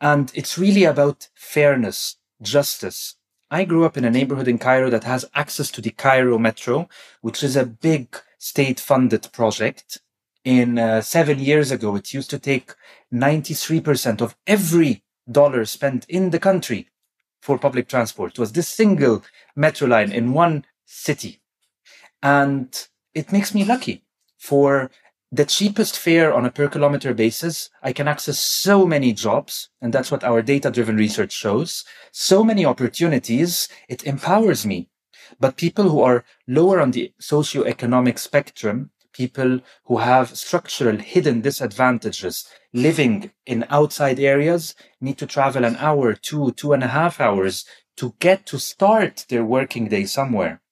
And 0.01 0.33
it's 0.35 0.57
really 0.57 0.85
about 0.85 1.29
fairness, 1.35 2.17
justice. 2.41 3.17
I 3.51 3.65
grew 3.65 3.85
up 3.85 3.97
in 3.97 4.05
a 4.05 4.11
neighborhood 4.11 4.49
in 4.49 4.59
Cairo 4.59 4.89
that 4.91 5.05
has 5.05 5.29
access 5.35 5.71
to 5.73 5.81
the 5.81 5.91
Cairo 5.91 6.39
Metro, 6.39 6.89
which 7.21 7.43
is 7.43 7.57
a 7.57 7.67
big 7.67 8.17
state 8.39 8.81
funded 8.81 9.29
project 9.33 9.99
in 10.45 10.79
uh, 10.79 11.01
seven 11.01 11.39
years 11.39 11.71
ago, 11.71 11.97
it 11.97 12.15
used 12.15 12.31
to 12.31 12.39
take 12.39 12.75
93% 13.13 14.21
of 14.21 14.37
every 14.47 15.03
dollar 15.31 15.65
spent 15.65 16.07
in 16.09 16.31
the 16.31 16.39
country 16.39 16.89
for 17.41 17.59
public 17.59 17.89
transport. 17.89 18.33
It 18.33 18.39
was 18.39 18.53
this 18.53 18.69
single 18.69 19.23
metro 19.57 19.89
line 19.89 20.13
in 20.13 20.33
one 20.33 20.65
city. 20.85 21.41
And 22.23 22.87
it 23.15 23.33
makes 23.33 23.55
me 23.55 23.65
lucky 23.65 24.05
for 24.39 24.91
the 25.33 25.45
cheapest 25.45 25.99
fare 25.99 26.35
on 26.35 26.45
a 26.45 26.51
per 26.51 26.69
kilometer 26.69 27.15
basis. 27.15 27.71
I 27.83 27.93
can 27.93 28.09
access 28.09 28.39
so 28.39 28.87
many 28.87 29.13
jobs. 29.13 29.71
And 29.81 29.93
that's 29.93 30.11
what 30.11 30.25
our 30.25 30.43
data 30.43 30.71
driven 30.71 30.97
research 30.97 31.33
shows. 31.33 31.85
So 32.13 32.43
many 32.43 32.65
opportunities. 32.65 33.69
It 33.89 34.05
empowers 34.05 34.67
me. 34.67 34.89
But 35.39 35.57
people 35.57 35.89
who 35.89 36.01
are 36.01 36.25
lower 36.49 36.81
on 36.81 36.91
the 36.91 37.13
socioeconomic 37.21 38.19
spectrum, 38.19 38.91
people 39.13 39.61
who 39.85 39.99
have 39.99 40.37
structural 40.37 40.97
hidden 40.99 41.41
disadvantages 41.41 42.49
living 42.73 43.31
in 43.47 43.67
outside 43.69 44.19
areas 44.19 44.75
need 45.01 45.19
to 45.19 45.27
travel 45.27 45.65
an 45.65 45.77
hour, 45.77 46.15
two, 46.15 46.53
two 46.53 46.73
and 46.73 46.83
a 46.83 46.89
half 46.89 47.21
hours 47.21 47.65
to 47.97 48.15
get 48.21 48.47
to 48.47 48.59
start 48.59 49.27
their 49.29 49.45
working 49.45 49.89
day 49.89 50.05
somewhere. 50.05 50.63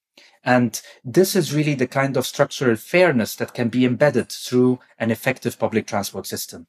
And 0.45 0.81
this 1.05 1.37
is 1.37 1.55
really 1.55 1.75
the 1.75 1.87
kind 1.87 2.17
of 2.17 2.27
structural 2.27 2.77
fairness 2.77 3.35
that 3.37 3.55
can 3.55 3.69
be 3.69 3.85
embedded 3.85 4.31
through 4.31 4.79
an 4.99 5.11
effective 5.11 5.59
public 5.59 5.87
transport 5.87 6.27
system. 6.27 6.67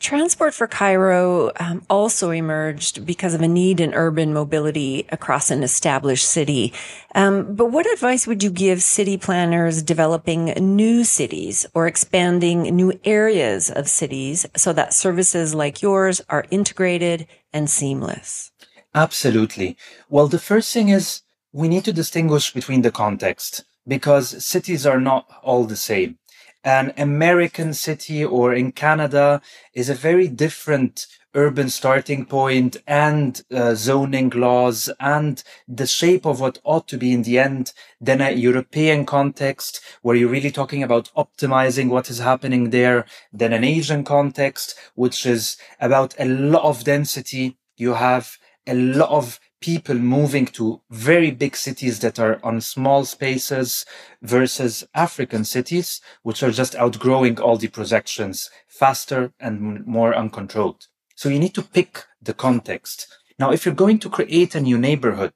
Transport 0.00 0.54
for 0.54 0.68
Cairo 0.68 1.50
um, 1.58 1.84
also 1.90 2.30
emerged 2.30 3.04
because 3.04 3.34
of 3.34 3.42
a 3.42 3.48
need 3.48 3.80
in 3.80 3.94
urban 3.94 4.32
mobility 4.32 5.06
across 5.10 5.50
an 5.50 5.64
established 5.64 6.28
city. 6.28 6.72
Um, 7.16 7.54
but 7.56 7.72
what 7.72 7.90
advice 7.92 8.24
would 8.26 8.42
you 8.42 8.50
give 8.50 8.80
city 8.80 9.16
planners 9.16 9.82
developing 9.82 10.46
new 10.76 11.02
cities 11.02 11.66
or 11.74 11.88
expanding 11.88 12.62
new 12.62 12.98
areas 13.04 13.70
of 13.70 13.88
cities 13.88 14.46
so 14.56 14.72
that 14.72 14.94
services 14.94 15.52
like 15.52 15.82
yours 15.82 16.20
are 16.28 16.46
integrated 16.50 17.26
and 17.52 17.68
seamless? 17.68 18.52
Absolutely. 18.94 19.76
Well, 20.08 20.28
the 20.28 20.38
first 20.38 20.72
thing 20.72 20.90
is 20.90 21.22
we 21.52 21.66
need 21.66 21.84
to 21.84 21.92
distinguish 21.92 22.52
between 22.54 22.82
the 22.82 22.92
context 22.92 23.64
because 23.86 24.44
cities 24.44 24.86
are 24.86 25.00
not 25.00 25.26
all 25.42 25.64
the 25.64 25.76
same 25.76 26.17
an 26.64 26.92
American 26.96 27.72
city 27.72 28.24
or 28.24 28.52
in 28.52 28.72
Canada 28.72 29.40
is 29.74 29.88
a 29.88 29.94
very 29.94 30.28
different 30.28 31.06
urban 31.34 31.68
starting 31.68 32.24
point 32.24 32.76
and 32.86 33.42
uh, 33.52 33.74
zoning 33.74 34.30
laws 34.30 34.90
and 34.98 35.44
the 35.68 35.86
shape 35.86 36.24
of 36.24 36.40
what 36.40 36.58
ought 36.64 36.88
to 36.88 36.96
be 36.96 37.12
in 37.12 37.22
the 37.22 37.38
end 37.38 37.72
than 38.00 38.20
a 38.20 38.32
European 38.32 39.04
context 39.04 39.80
where 40.02 40.16
you're 40.16 40.28
really 40.28 40.50
talking 40.50 40.82
about 40.82 41.10
optimizing 41.16 41.90
what 41.90 42.10
is 42.10 42.18
happening 42.18 42.70
there 42.70 43.04
than 43.32 43.52
an 43.52 43.62
Asian 43.62 44.04
context, 44.04 44.74
which 44.94 45.26
is 45.26 45.56
about 45.80 46.14
a 46.18 46.24
lot 46.24 46.64
of 46.64 46.84
density. 46.84 47.56
You 47.76 47.94
have 47.94 48.36
a 48.66 48.74
lot 48.74 49.10
of 49.10 49.38
people 49.60 49.94
moving 49.94 50.46
to 50.46 50.80
very 50.90 51.30
big 51.30 51.56
cities 51.56 52.00
that 52.00 52.18
are 52.18 52.38
on 52.44 52.60
small 52.60 53.04
spaces 53.04 53.84
versus 54.22 54.86
African 54.94 55.44
cities, 55.44 56.00
which 56.22 56.42
are 56.42 56.50
just 56.50 56.74
outgrowing 56.76 57.40
all 57.40 57.56
the 57.56 57.68
projections 57.68 58.50
faster 58.66 59.32
and 59.40 59.86
more 59.86 60.14
uncontrolled. 60.14 60.86
So 61.16 61.28
you 61.28 61.38
need 61.38 61.54
to 61.54 61.62
pick 61.62 62.04
the 62.22 62.34
context. 62.34 63.08
Now, 63.38 63.52
if 63.52 63.64
you're 63.64 63.74
going 63.74 63.98
to 64.00 64.10
create 64.10 64.54
a 64.54 64.60
new 64.60 64.78
neighborhood, 64.78 65.34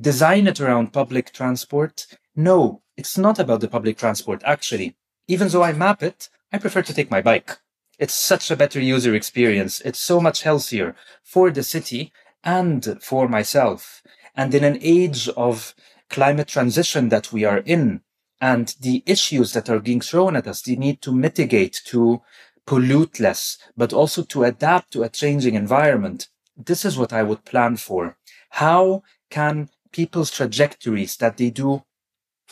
design 0.00 0.46
it 0.46 0.60
around 0.60 0.92
public 0.92 1.32
transport. 1.32 2.06
No, 2.36 2.82
it's 2.96 3.16
not 3.16 3.38
about 3.38 3.60
the 3.60 3.68
public 3.68 3.96
transport. 3.98 4.42
Actually, 4.44 4.96
even 5.28 5.48
though 5.48 5.62
I 5.62 5.72
map 5.72 6.02
it, 6.02 6.28
I 6.52 6.58
prefer 6.58 6.82
to 6.82 6.94
take 6.94 7.10
my 7.10 7.20
bike. 7.20 7.58
It's 7.98 8.14
such 8.14 8.50
a 8.50 8.56
better 8.56 8.80
user 8.80 9.14
experience. 9.14 9.80
It's 9.80 10.00
so 10.00 10.20
much 10.20 10.42
healthier 10.42 10.96
for 11.22 11.50
the 11.50 11.62
city 11.62 12.12
and 12.44 13.02
for 13.02 13.28
myself. 13.28 14.02
And 14.36 14.54
in 14.54 14.62
an 14.62 14.78
age 14.80 15.28
of 15.30 15.74
climate 16.10 16.48
transition 16.48 17.08
that 17.08 17.32
we 17.32 17.44
are 17.44 17.58
in 17.58 18.02
and 18.40 18.74
the 18.80 19.02
issues 19.06 19.52
that 19.54 19.70
are 19.70 19.80
being 19.80 20.00
thrown 20.00 20.36
at 20.36 20.46
us, 20.46 20.62
the 20.62 20.76
need 20.76 21.00
to 21.02 21.12
mitigate, 21.12 21.80
to 21.86 22.20
pollute 22.66 23.20
less, 23.20 23.58
but 23.76 23.92
also 23.92 24.22
to 24.22 24.44
adapt 24.44 24.92
to 24.92 25.02
a 25.02 25.08
changing 25.08 25.54
environment. 25.54 26.28
This 26.56 26.84
is 26.84 26.98
what 26.98 27.12
I 27.12 27.22
would 27.22 27.44
plan 27.44 27.76
for. 27.76 28.16
How 28.50 29.02
can 29.30 29.70
people's 29.92 30.30
trajectories 30.30 31.16
that 31.16 31.36
they 31.36 31.50
do 31.50 31.82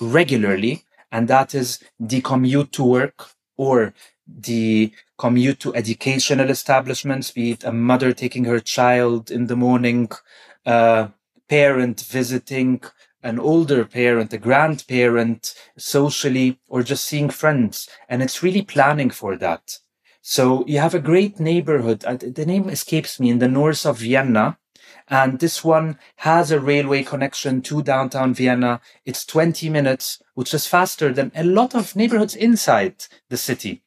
regularly, 0.00 0.84
and 1.10 1.28
that 1.28 1.54
is 1.54 1.82
the 2.00 2.20
commute 2.20 2.72
to 2.72 2.84
work 2.84 3.28
or 3.56 3.94
the 4.26 4.92
commute 5.22 5.60
to 5.60 5.72
educational 5.76 6.50
establishments, 6.50 7.30
be 7.30 7.52
it 7.52 7.62
a 7.62 7.70
mother 7.70 8.12
taking 8.12 8.44
her 8.44 8.58
child 8.58 9.30
in 9.30 9.46
the 9.46 9.54
morning, 9.54 10.10
a 10.66 11.12
parent 11.48 12.00
visiting 12.00 12.82
an 13.22 13.38
older 13.38 13.84
parent, 13.84 14.32
a 14.32 14.38
grandparent 14.48 15.54
socially, 15.78 16.58
or 16.68 16.82
just 16.82 17.04
seeing 17.04 17.30
friends. 17.30 17.88
And 18.08 18.20
it's 18.20 18.42
really 18.42 18.62
planning 18.62 19.10
for 19.10 19.36
that. 19.36 19.78
So 20.22 20.66
you 20.66 20.80
have 20.80 20.96
a 20.96 21.08
great 21.10 21.38
neighborhood. 21.38 22.04
Uh, 22.04 22.16
the 22.40 22.46
name 22.52 22.68
escapes 22.68 23.20
me 23.20 23.30
in 23.30 23.38
the 23.38 23.54
north 23.60 23.86
of 23.86 23.98
Vienna. 23.98 24.58
And 25.06 25.38
this 25.38 25.62
one 25.62 26.00
has 26.16 26.50
a 26.50 26.58
railway 26.58 27.04
connection 27.04 27.62
to 27.62 27.80
downtown 27.80 28.34
Vienna. 28.34 28.80
It's 29.04 29.24
20 29.24 29.68
minutes, 29.68 30.20
which 30.34 30.52
is 30.52 30.66
faster 30.66 31.12
than 31.12 31.30
a 31.36 31.44
lot 31.44 31.76
of 31.76 31.94
neighborhoods 31.94 32.34
inside 32.34 32.96
the 33.28 33.36
city. 33.36 33.84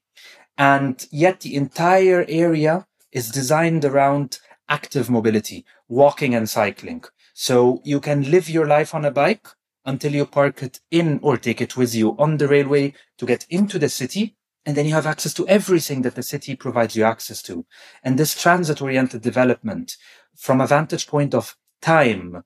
And 0.57 1.05
yet 1.11 1.41
the 1.41 1.55
entire 1.55 2.25
area 2.27 2.87
is 3.11 3.29
designed 3.29 3.85
around 3.85 4.39
active 4.69 5.09
mobility, 5.09 5.65
walking 5.87 6.33
and 6.33 6.49
cycling. 6.49 7.03
So 7.33 7.81
you 7.83 7.99
can 7.99 8.31
live 8.31 8.49
your 8.49 8.65
life 8.65 8.95
on 8.95 9.05
a 9.05 9.11
bike 9.11 9.47
until 9.85 10.13
you 10.13 10.25
park 10.25 10.63
it 10.63 10.79
in 10.89 11.19
or 11.21 11.37
take 11.37 11.61
it 11.61 11.77
with 11.77 11.93
you 11.93 12.15
on 12.17 12.37
the 12.37 12.47
railway 12.47 12.93
to 13.17 13.25
get 13.25 13.45
into 13.49 13.77
the 13.77 13.89
city. 13.89 14.35
And 14.65 14.75
then 14.75 14.85
you 14.85 14.93
have 14.93 15.05
access 15.05 15.33
to 15.35 15.47
everything 15.47 16.01
that 16.01 16.15
the 16.15 16.23
city 16.23 16.55
provides 16.55 16.95
you 16.95 17.03
access 17.03 17.41
to. 17.43 17.65
And 18.03 18.17
this 18.17 18.39
transit 18.39 18.81
oriented 18.81 19.21
development 19.21 19.95
from 20.35 20.59
a 20.59 20.67
vantage 20.67 21.07
point 21.07 21.35
of 21.35 21.55
time 21.81 22.43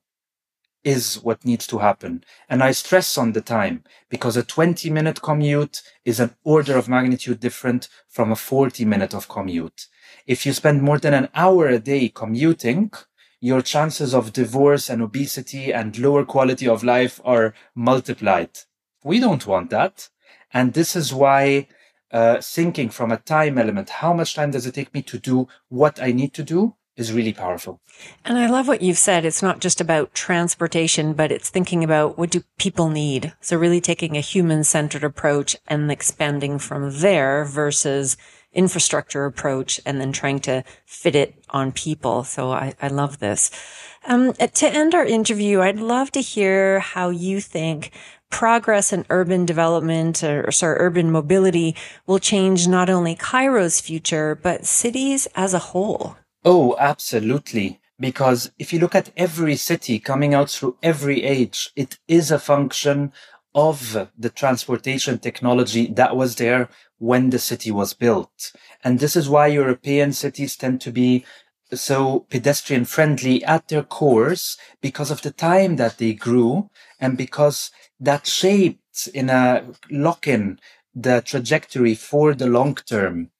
is 0.84 1.16
what 1.22 1.44
needs 1.44 1.66
to 1.68 1.78
happen. 1.78 2.24
And 2.48 2.62
I 2.62 2.72
stress 2.72 3.18
on 3.18 3.32
the 3.32 3.40
time 3.40 3.84
because 4.08 4.36
a 4.36 4.42
20 4.42 4.90
minute 4.90 5.22
commute 5.22 5.82
is 6.04 6.20
an 6.20 6.34
order 6.44 6.76
of 6.76 6.88
magnitude 6.88 7.40
different 7.40 7.88
from 8.08 8.32
a 8.32 8.36
40 8.36 8.84
minute 8.84 9.14
of 9.14 9.28
commute. 9.28 9.86
If 10.26 10.46
you 10.46 10.52
spend 10.52 10.82
more 10.82 10.98
than 10.98 11.14
an 11.14 11.28
hour 11.34 11.68
a 11.68 11.78
day 11.78 12.08
commuting, 12.08 12.92
your 13.40 13.62
chances 13.62 14.14
of 14.14 14.32
divorce 14.32 14.90
and 14.90 15.00
obesity 15.00 15.72
and 15.72 15.98
lower 15.98 16.24
quality 16.24 16.68
of 16.68 16.84
life 16.84 17.20
are 17.24 17.54
multiplied. 17.74 18.50
We 19.02 19.18
don't 19.18 19.46
want 19.46 19.70
that. 19.70 20.08
And 20.52 20.74
this 20.74 20.94
is 20.94 21.14
why 21.14 21.68
uh, 22.12 22.40
thinking 22.40 22.90
from 22.90 23.12
a 23.12 23.16
time 23.16 23.56
element, 23.56 23.88
how 23.88 24.12
much 24.12 24.34
time 24.34 24.50
does 24.50 24.66
it 24.66 24.74
take 24.74 24.92
me 24.92 25.02
to 25.02 25.18
do 25.18 25.48
what 25.68 26.02
I 26.02 26.12
need 26.12 26.34
to 26.34 26.42
do? 26.42 26.74
Is 26.96 27.12
really 27.12 27.32
powerful. 27.32 27.80
And 28.24 28.38
I 28.38 28.48
love 28.48 28.68
what 28.68 28.82
you've 28.82 28.98
said. 28.98 29.24
It's 29.24 29.42
not 29.42 29.60
just 29.60 29.80
about 29.80 30.14
transportation, 30.14 31.12
but 31.12 31.32
it's 31.32 31.48
thinking 31.48 31.82
about 31.82 32.18
what 32.18 32.30
do 32.30 32.42
people 32.58 32.88
need? 32.90 33.32
So 33.40 33.56
really 33.56 33.80
taking 33.80 34.16
a 34.16 34.20
human 34.20 34.64
centered 34.64 35.04
approach 35.04 35.56
and 35.66 35.90
expanding 35.90 36.58
from 36.58 37.00
there 37.00 37.44
versus 37.44 38.16
infrastructure 38.52 39.24
approach 39.24 39.80
and 39.86 40.00
then 40.00 40.12
trying 40.12 40.40
to 40.40 40.64
fit 40.84 41.14
it 41.14 41.42
on 41.50 41.72
people. 41.72 42.24
So 42.24 42.50
I, 42.50 42.74
I 42.82 42.88
love 42.88 43.18
this. 43.18 43.50
Um, 44.06 44.32
to 44.32 44.68
end 44.68 44.94
our 44.94 45.04
interview, 45.04 45.60
I'd 45.60 45.78
love 45.78 46.10
to 46.12 46.20
hear 46.20 46.80
how 46.80 47.10
you 47.10 47.40
think 47.40 47.92
progress 48.30 48.92
in 48.92 49.04
urban 49.10 49.44
development 49.44 50.22
or 50.22 50.50
sorry, 50.52 50.76
urban 50.78 51.10
mobility 51.10 51.76
will 52.06 52.18
change 52.18 52.66
not 52.66 52.88
only 52.88 53.14
Cairo's 53.14 53.80
future, 53.80 54.34
but 54.34 54.64
cities 54.64 55.26
as 55.34 55.52
a 55.52 55.58
whole. 55.58 56.16
Oh, 56.44 56.76
absolutely. 56.78 57.80
Because 57.98 58.50
if 58.58 58.72
you 58.72 58.78
look 58.78 58.94
at 58.94 59.10
every 59.16 59.56
city 59.56 59.98
coming 59.98 60.32
out 60.32 60.50
through 60.50 60.78
every 60.82 61.22
age, 61.22 61.70
it 61.76 61.98
is 62.08 62.30
a 62.30 62.38
function 62.38 63.12
of 63.54 64.08
the 64.16 64.30
transportation 64.30 65.18
technology 65.18 65.86
that 65.88 66.16
was 66.16 66.36
there 66.36 66.68
when 66.98 67.30
the 67.30 67.38
city 67.38 67.70
was 67.70 67.92
built. 67.92 68.52
And 68.82 68.98
this 68.98 69.16
is 69.16 69.28
why 69.28 69.48
European 69.48 70.12
cities 70.12 70.56
tend 70.56 70.80
to 70.82 70.92
be 70.92 71.24
so 71.72 72.26
pedestrian 72.30 72.84
friendly 72.84 73.44
at 73.44 73.68
their 73.68 73.82
cores 73.82 74.56
because 74.80 75.10
of 75.10 75.22
the 75.22 75.30
time 75.30 75.76
that 75.76 75.98
they 75.98 76.14
grew 76.14 76.70
and 76.98 77.16
because 77.16 77.70
that 77.98 78.26
shaped 78.26 79.08
in 79.14 79.30
a 79.30 79.64
lock 79.90 80.26
in 80.26 80.58
the 80.94 81.20
trajectory 81.20 81.94
for 81.94 82.34
the 82.34 82.46
long 82.46 82.74
term. 82.74 83.30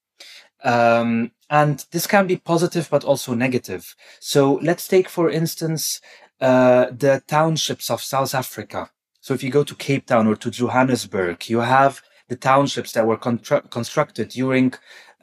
Um, 0.62 1.32
and 1.50 1.84
this 1.90 2.06
can 2.06 2.28
be 2.28 2.36
positive, 2.36 2.88
but 2.88 3.04
also 3.04 3.34
negative. 3.34 3.96
So 4.20 4.60
let's 4.62 4.86
take, 4.86 5.08
for 5.08 5.28
instance, 5.28 6.00
uh, 6.40 6.86
the 6.96 7.22
townships 7.26 7.90
of 7.90 8.00
South 8.00 8.34
Africa. 8.34 8.90
So 9.20 9.34
if 9.34 9.42
you 9.42 9.50
go 9.50 9.64
to 9.64 9.74
Cape 9.74 10.06
Town 10.06 10.28
or 10.28 10.36
to 10.36 10.50
Johannesburg, 10.50 11.50
you 11.50 11.58
have 11.58 12.00
the 12.28 12.36
townships 12.36 12.92
that 12.92 13.06
were 13.06 13.18
constru- 13.18 13.68
constructed 13.68 14.28
during 14.28 14.72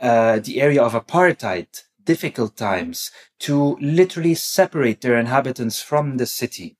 uh, 0.02 0.40
the 0.40 0.62
area 0.62 0.84
of 0.84 0.94
apartheid, 0.94 1.68
difficult 2.04 2.58
times, 2.58 3.10
to 3.40 3.78
literally 3.80 4.36
separate 4.36 5.02
their 5.02 5.18
inhabitants 5.18 5.82
from 5.82 6.18
the 6.18 6.26
city. 6.26 6.78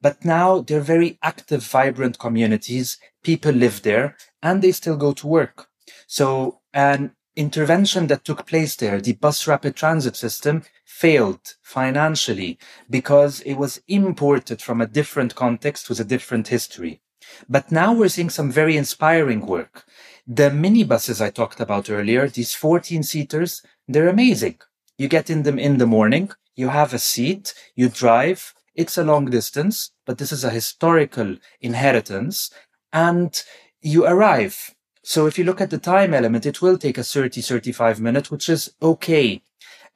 But 0.00 0.24
now 0.24 0.60
they're 0.60 0.80
very 0.80 1.18
active, 1.22 1.62
vibrant 1.62 2.18
communities. 2.18 2.98
People 3.22 3.52
live 3.52 3.82
there 3.82 4.16
and 4.42 4.62
they 4.62 4.72
still 4.72 4.96
go 4.96 5.12
to 5.12 5.26
work. 5.26 5.66
So, 6.06 6.60
and 6.72 7.10
intervention 7.38 8.08
that 8.08 8.24
took 8.24 8.46
place 8.46 8.74
there, 8.76 9.00
the 9.00 9.12
bus 9.12 9.46
rapid 9.46 9.76
transit 9.76 10.16
system, 10.16 10.64
failed 10.84 11.54
financially 11.62 12.58
because 12.90 13.40
it 13.42 13.54
was 13.54 13.80
imported 13.86 14.60
from 14.60 14.80
a 14.80 14.86
different 14.86 15.36
context 15.36 15.88
with 15.88 16.00
a 16.00 16.04
different 16.04 16.48
history. 16.48 17.00
But 17.48 17.70
now 17.70 17.92
we're 17.92 18.08
seeing 18.08 18.30
some 18.30 18.50
very 18.50 18.76
inspiring 18.76 19.46
work. 19.46 19.84
The 20.26 20.50
minibuses 20.50 21.20
I 21.20 21.30
talked 21.30 21.60
about 21.60 21.88
earlier, 21.88 22.28
these 22.28 22.54
14 22.54 23.04
seaters, 23.04 23.62
they're 23.86 24.08
amazing. 24.08 24.58
You 24.98 25.06
get 25.08 25.30
in 25.30 25.44
them 25.44 25.58
in 25.58 25.78
the 25.78 25.86
morning, 25.86 26.32
you 26.56 26.68
have 26.68 26.92
a 26.92 26.98
seat, 26.98 27.54
you 27.76 27.88
drive, 27.88 28.52
it's 28.74 28.98
a 28.98 29.04
long 29.04 29.26
distance, 29.26 29.92
but 30.06 30.18
this 30.18 30.32
is 30.32 30.42
a 30.42 30.50
historical 30.50 31.36
inheritance, 31.60 32.50
and 32.92 33.40
you 33.80 34.04
arrive 34.06 34.74
So 35.08 35.24
if 35.24 35.38
you 35.38 35.44
look 35.44 35.62
at 35.62 35.70
the 35.70 35.78
time 35.78 36.12
element, 36.12 36.44
it 36.44 36.60
will 36.60 36.76
take 36.76 36.98
us 36.98 37.10
30, 37.14 37.40
35 37.40 37.98
minutes, 37.98 38.30
which 38.30 38.46
is 38.46 38.74
okay. 38.82 39.40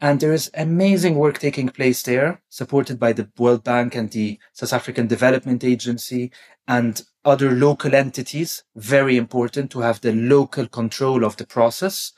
And 0.01 0.19
there 0.19 0.33
is 0.33 0.51
amazing 0.55 1.17
work 1.17 1.39
taking 1.39 1.69
place 1.69 2.03
there, 2.03 2.41
supported 2.49 2.99
by 2.99 3.13
the 3.13 3.29
World 3.37 3.63
Bank 3.63 3.95
and 3.95 4.11
the 4.11 4.39
South 4.55 4.73
African 4.73 5.09
Development 5.09 5.63
Agency 5.63 6.33
and 6.67 7.03
other 7.27 7.51
local 7.51 7.95
entities. 7.95 8.65
Very 8.75 9.19
important 9.19 9.71
to 9.73 9.81
have 9.81 10.01
the 10.01 10.15
local 10.15 10.67
control 10.67 11.27
of 11.27 11.37
the 11.37 11.47
process 11.47 12.15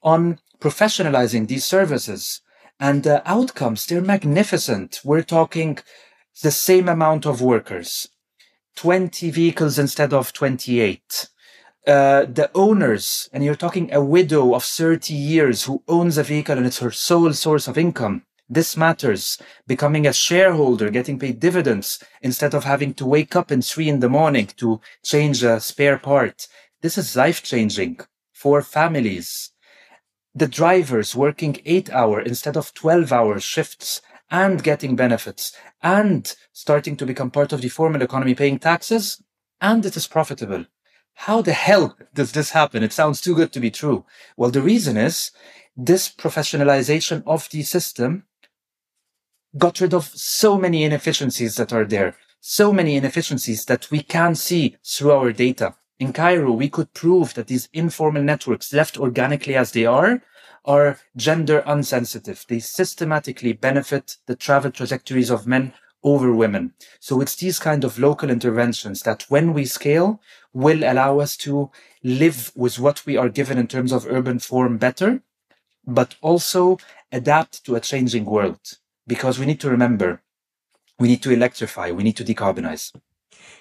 on 0.00 0.38
professionalizing 0.60 1.48
these 1.48 1.64
services. 1.64 2.40
And 2.78 3.02
the 3.02 3.28
outcomes, 3.28 3.84
they're 3.84 4.00
magnificent. 4.00 5.00
We're 5.02 5.24
talking 5.24 5.78
the 6.40 6.52
same 6.52 6.88
amount 6.88 7.26
of 7.26 7.42
workers, 7.42 8.06
20 8.76 9.28
vehicles 9.32 9.76
instead 9.76 10.12
of 10.12 10.32
28 10.32 11.30
uh, 11.88 12.26
the 12.26 12.50
owners, 12.54 13.30
and 13.32 13.42
you're 13.42 13.54
talking 13.54 13.92
a 13.92 14.04
widow 14.04 14.54
of 14.54 14.62
30 14.62 15.14
years 15.14 15.64
who 15.64 15.82
owns 15.88 16.18
a 16.18 16.22
vehicle 16.22 16.58
and 16.58 16.66
it's 16.66 16.80
her 16.80 16.90
sole 16.90 17.32
source 17.32 17.66
of 17.66 17.78
income. 17.78 18.24
This 18.46 18.76
matters. 18.76 19.38
Becoming 19.66 20.06
a 20.06 20.12
shareholder, 20.12 20.90
getting 20.90 21.18
paid 21.18 21.40
dividends 21.40 22.02
instead 22.20 22.54
of 22.54 22.64
having 22.64 22.92
to 22.94 23.06
wake 23.06 23.34
up 23.34 23.50
in 23.50 23.62
three 23.62 23.88
in 23.88 24.00
the 24.00 24.08
morning 24.08 24.48
to 24.58 24.80
change 25.02 25.42
a 25.42 25.60
spare 25.60 25.98
part. 25.98 26.46
This 26.82 26.98
is 26.98 27.16
life 27.16 27.42
changing 27.42 28.00
for 28.34 28.60
families. 28.60 29.52
The 30.34 30.46
drivers 30.46 31.16
working 31.16 31.60
eight 31.64 31.90
hour 31.90 32.20
instead 32.20 32.56
of 32.56 32.74
12 32.74 33.12
hour 33.12 33.40
shifts 33.40 34.02
and 34.30 34.62
getting 34.62 34.94
benefits 34.94 35.56
and 35.82 36.34
starting 36.52 36.96
to 36.98 37.06
become 37.06 37.30
part 37.30 37.52
of 37.52 37.62
the 37.62 37.70
formal 37.70 38.02
economy, 38.02 38.34
paying 38.34 38.58
taxes, 38.58 39.22
and 39.60 39.84
it 39.86 39.96
is 39.96 40.06
profitable. 40.06 40.66
How 41.22 41.42
the 41.42 41.52
hell 41.52 41.96
does 42.14 42.30
this 42.30 42.50
happen? 42.50 42.84
It 42.84 42.92
sounds 42.92 43.20
too 43.20 43.34
good 43.34 43.52
to 43.52 43.60
be 43.60 43.72
true. 43.72 44.04
Well, 44.36 44.52
the 44.52 44.62
reason 44.62 44.96
is 44.96 45.32
this 45.76 46.08
professionalization 46.08 47.24
of 47.26 47.48
the 47.50 47.62
system 47.62 48.24
got 49.56 49.80
rid 49.80 49.92
of 49.94 50.06
so 50.14 50.56
many 50.56 50.84
inefficiencies 50.84 51.56
that 51.56 51.72
are 51.72 51.84
there, 51.84 52.14
so 52.40 52.72
many 52.72 52.94
inefficiencies 52.94 53.64
that 53.64 53.90
we 53.90 54.00
can 54.00 54.36
see 54.36 54.76
through 54.86 55.10
our 55.10 55.32
data. 55.32 55.74
In 55.98 56.12
Cairo, 56.12 56.52
we 56.52 56.68
could 56.68 56.94
prove 56.94 57.34
that 57.34 57.48
these 57.48 57.68
informal 57.72 58.22
networks 58.22 58.72
left 58.72 58.96
organically 58.96 59.56
as 59.56 59.72
they 59.72 59.86
are 59.86 60.22
are 60.64 61.00
gender 61.16 61.64
unsensitive. 61.66 62.44
They 62.48 62.60
systematically 62.60 63.54
benefit 63.54 64.18
the 64.26 64.36
travel 64.36 64.70
trajectories 64.70 65.30
of 65.30 65.48
men 65.48 65.72
over 66.04 66.32
women. 66.32 66.72
So 67.00 67.20
it's 67.20 67.36
these 67.36 67.58
kind 67.58 67.84
of 67.84 67.98
local 67.98 68.30
interventions 68.30 69.02
that 69.02 69.24
when 69.28 69.52
we 69.52 69.64
scale 69.64 70.20
will 70.52 70.84
allow 70.84 71.18
us 71.18 71.36
to 71.38 71.70
live 72.02 72.52
with 72.54 72.78
what 72.78 73.04
we 73.04 73.16
are 73.16 73.28
given 73.28 73.58
in 73.58 73.66
terms 73.66 73.92
of 73.92 74.06
urban 74.06 74.38
form 74.38 74.78
better, 74.78 75.22
but 75.86 76.14
also 76.20 76.78
adapt 77.10 77.64
to 77.64 77.74
a 77.74 77.80
changing 77.80 78.24
world. 78.24 78.60
Because 79.06 79.38
we 79.38 79.46
need 79.46 79.60
to 79.60 79.70
remember, 79.70 80.22
we 80.98 81.08
need 81.08 81.22
to 81.22 81.30
electrify, 81.30 81.90
we 81.90 82.02
need 82.02 82.16
to 82.16 82.24
decarbonize. 82.24 82.94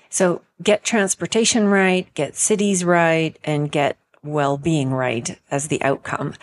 So 0.09 0.41
get 0.61 0.83
transportation 0.83 1.67
right, 1.67 2.13
get 2.13 2.35
cities 2.35 2.83
right, 2.83 3.37
and 3.43 3.71
get 3.71 3.97
well-being 4.23 4.91
right 4.91 5.39
as 5.51 5.67
the 5.67 5.81
outcome. 5.83 6.33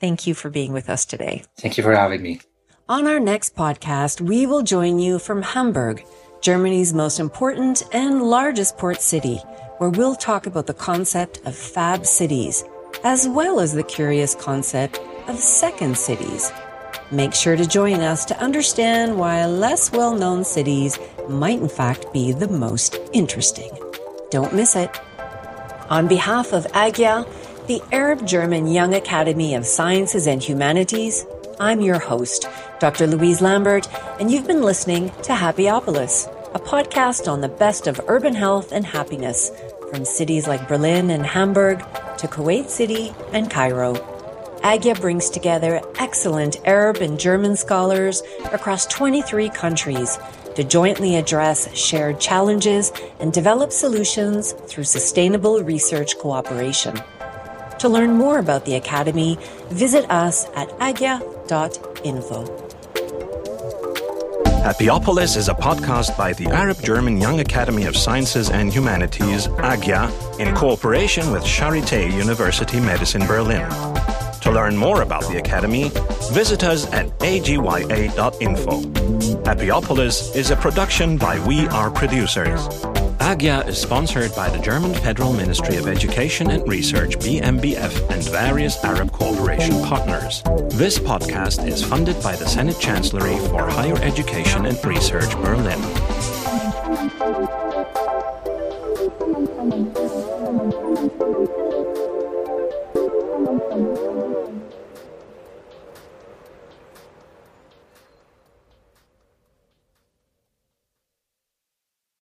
Thank 0.00 0.26
you 0.26 0.34
for 0.34 0.50
being 0.50 0.72
with 0.72 0.88
us 0.88 1.04
today. 1.04 1.42
Thank 1.58 1.76
you 1.76 1.82
for 1.82 1.94
having 1.94 2.22
me. 2.22 2.40
On 2.88 3.08
our 3.08 3.18
next 3.18 3.56
podcast, 3.56 4.20
we 4.20 4.46
will 4.46 4.62
join 4.62 5.00
you 5.00 5.18
from 5.18 5.42
Hamburg, 5.42 6.04
Germany's 6.40 6.94
most 6.94 7.18
important 7.18 7.82
and 7.92 8.22
largest 8.22 8.78
port 8.78 9.02
city, 9.02 9.38
where 9.78 9.90
we'll 9.90 10.14
talk 10.14 10.46
about 10.46 10.68
the 10.68 10.74
concept 10.74 11.40
of 11.44 11.56
fab 11.56 12.06
cities, 12.06 12.62
as 13.02 13.26
well 13.26 13.58
as 13.58 13.72
the 13.72 13.82
curious 13.82 14.36
concept 14.36 15.00
of 15.26 15.36
second 15.36 15.98
cities. 15.98 16.52
Make 17.10 17.34
sure 17.34 17.56
to 17.56 17.66
join 17.66 18.02
us 18.02 18.24
to 18.26 18.38
understand 18.38 19.18
why 19.18 19.44
less 19.46 19.90
well 19.90 20.14
known 20.14 20.44
cities 20.44 20.96
might, 21.28 21.58
in 21.58 21.68
fact, 21.68 22.12
be 22.12 22.30
the 22.30 22.46
most 22.46 23.00
interesting. 23.12 23.76
Don't 24.30 24.54
miss 24.54 24.76
it. 24.76 24.96
On 25.90 26.06
behalf 26.06 26.52
of 26.52 26.66
AGYA, 26.66 27.26
the 27.66 27.82
Arab 27.90 28.24
German 28.24 28.68
Young 28.68 28.94
Academy 28.94 29.56
of 29.56 29.66
Sciences 29.66 30.28
and 30.28 30.40
Humanities, 30.40 31.26
I'm 31.58 31.80
your 31.80 31.98
host, 31.98 32.46
Dr. 32.78 33.06
Louise 33.06 33.40
Lambert, 33.40 33.88
and 34.20 34.30
you've 34.30 34.46
been 34.46 34.62
listening 34.62 35.08
to 35.22 35.32
Happyopolis, 35.32 36.26
a 36.54 36.58
podcast 36.58 37.26
on 37.30 37.40
the 37.40 37.48
best 37.48 37.86
of 37.86 38.00
urban 38.06 38.34
health 38.34 38.70
and 38.70 38.84
happiness 38.84 39.50
from 39.90 40.04
cities 40.04 40.46
like 40.46 40.68
Berlin 40.68 41.10
and 41.10 41.24
Hamburg 41.24 41.78
to 42.18 42.28
Kuwait 42.28 42.68
City 42.68 43.14
and 43.32 43.50
Cairo. 43.50 43.94
AGYA 44.62 45.00
brings 45.00 45.30
together 45.30 45.80
excellent 45.98 46.56
Arab 46.66 46.96
and 46.96 47.18
German 47.18 47.56
scholars 47.56 48.22
across 48.52 48.84
23 48.86 49.48
countries 49.50 50.18
to 50.54 50.64
jointly 50.64 51.16
address 51.16 51.74
shared 51.74 52.20
challenges 52.20 52.92
and 53.20 53.32
develop 53.32 53.72
solutions 53.72 54.52
through 54.66 54.84
sustainable 54.84 55.62
research 55.62 56.18
cooperation. 56.18 57.00
To 57.78 57.88
learn 57.88 58.12
more 58.12 58.38
about 58.38 58.64
the 58.64 58.74
Academy, 58.74 59.38
visit 59.70 60.10
us 60.10 60.46
at 60.56 60.68
agya.info. 60.78 62.65
Happyopolis 64.64 65.36
is 65.36 65.48
a 65.48 65.54
podcast 65.54 66.16
by 66.16 66.32
the 66.32 66.46
Arab 66.46 66.82
German 66.82 67.20
Young 67.20 67.40
Academy 67.40 67.84
of 67.84 67.96
Sciences 67.96 68.50
and 68.50 68.72
Humanities, 68.72 69.46
AGYA, 69.48 70.10
in 70.40 70.54
cooperation 70.54 71.30
with 71.30 71.42
Charité 71.42 72.12
University 72.12 72.80
Medicine 72.80 73.26
Berlin. 73.26 73.68
To 74.40 74.50
learn 74.52 74.76
more 74.76 75.02
about 75.02 75.22
the 75.28 75.38
Academy, 75.38 75.90
visit 76.32 76.64
us 76.64 76.92
at 76.92 77.06
agya.info. 77.20 78.80
Happyopolis 79.42 80.34
is 80.34 80.50
a 80.50 80.56
production 80.56 81.16
by 81.16 81.44
We 81.46 81.68
Are 81.68 81.90
Producers. 81.90 82.68
AGYA 83.26 83.66
is 83.66 83.76
sponsored 83.76 84.32
by 84.36 84.48
the 84.48 84.58
German 84.60 84.94
Federal 84.94 85.32
Ministry 85.32 85.74
of 85.78 85.88
Education 85.88 86.48
and 86.52 86.62
Research, 86.68 87.18
BMBF, 87.18 88.08
and 88.08 88.22
various 88.22 88.84
Arab 88.84 89.10
cooperation 89.10 89.82
partners. 89.82 90.44
This 90.68 91.00
podcast 91.00 91.66
is 91.66 91.82
funded 91.82 92.22
by 92.22 92.36
the 92.36 92.46
Senate 92.46 92.78
Chancellery 92.78 93.36
for 93.48 93.68
Higher 93.68 94.00
Education 94.00 94.66
and 94.66 94.84
Research, 94.84 95.32
Berlin. 95.38 95.82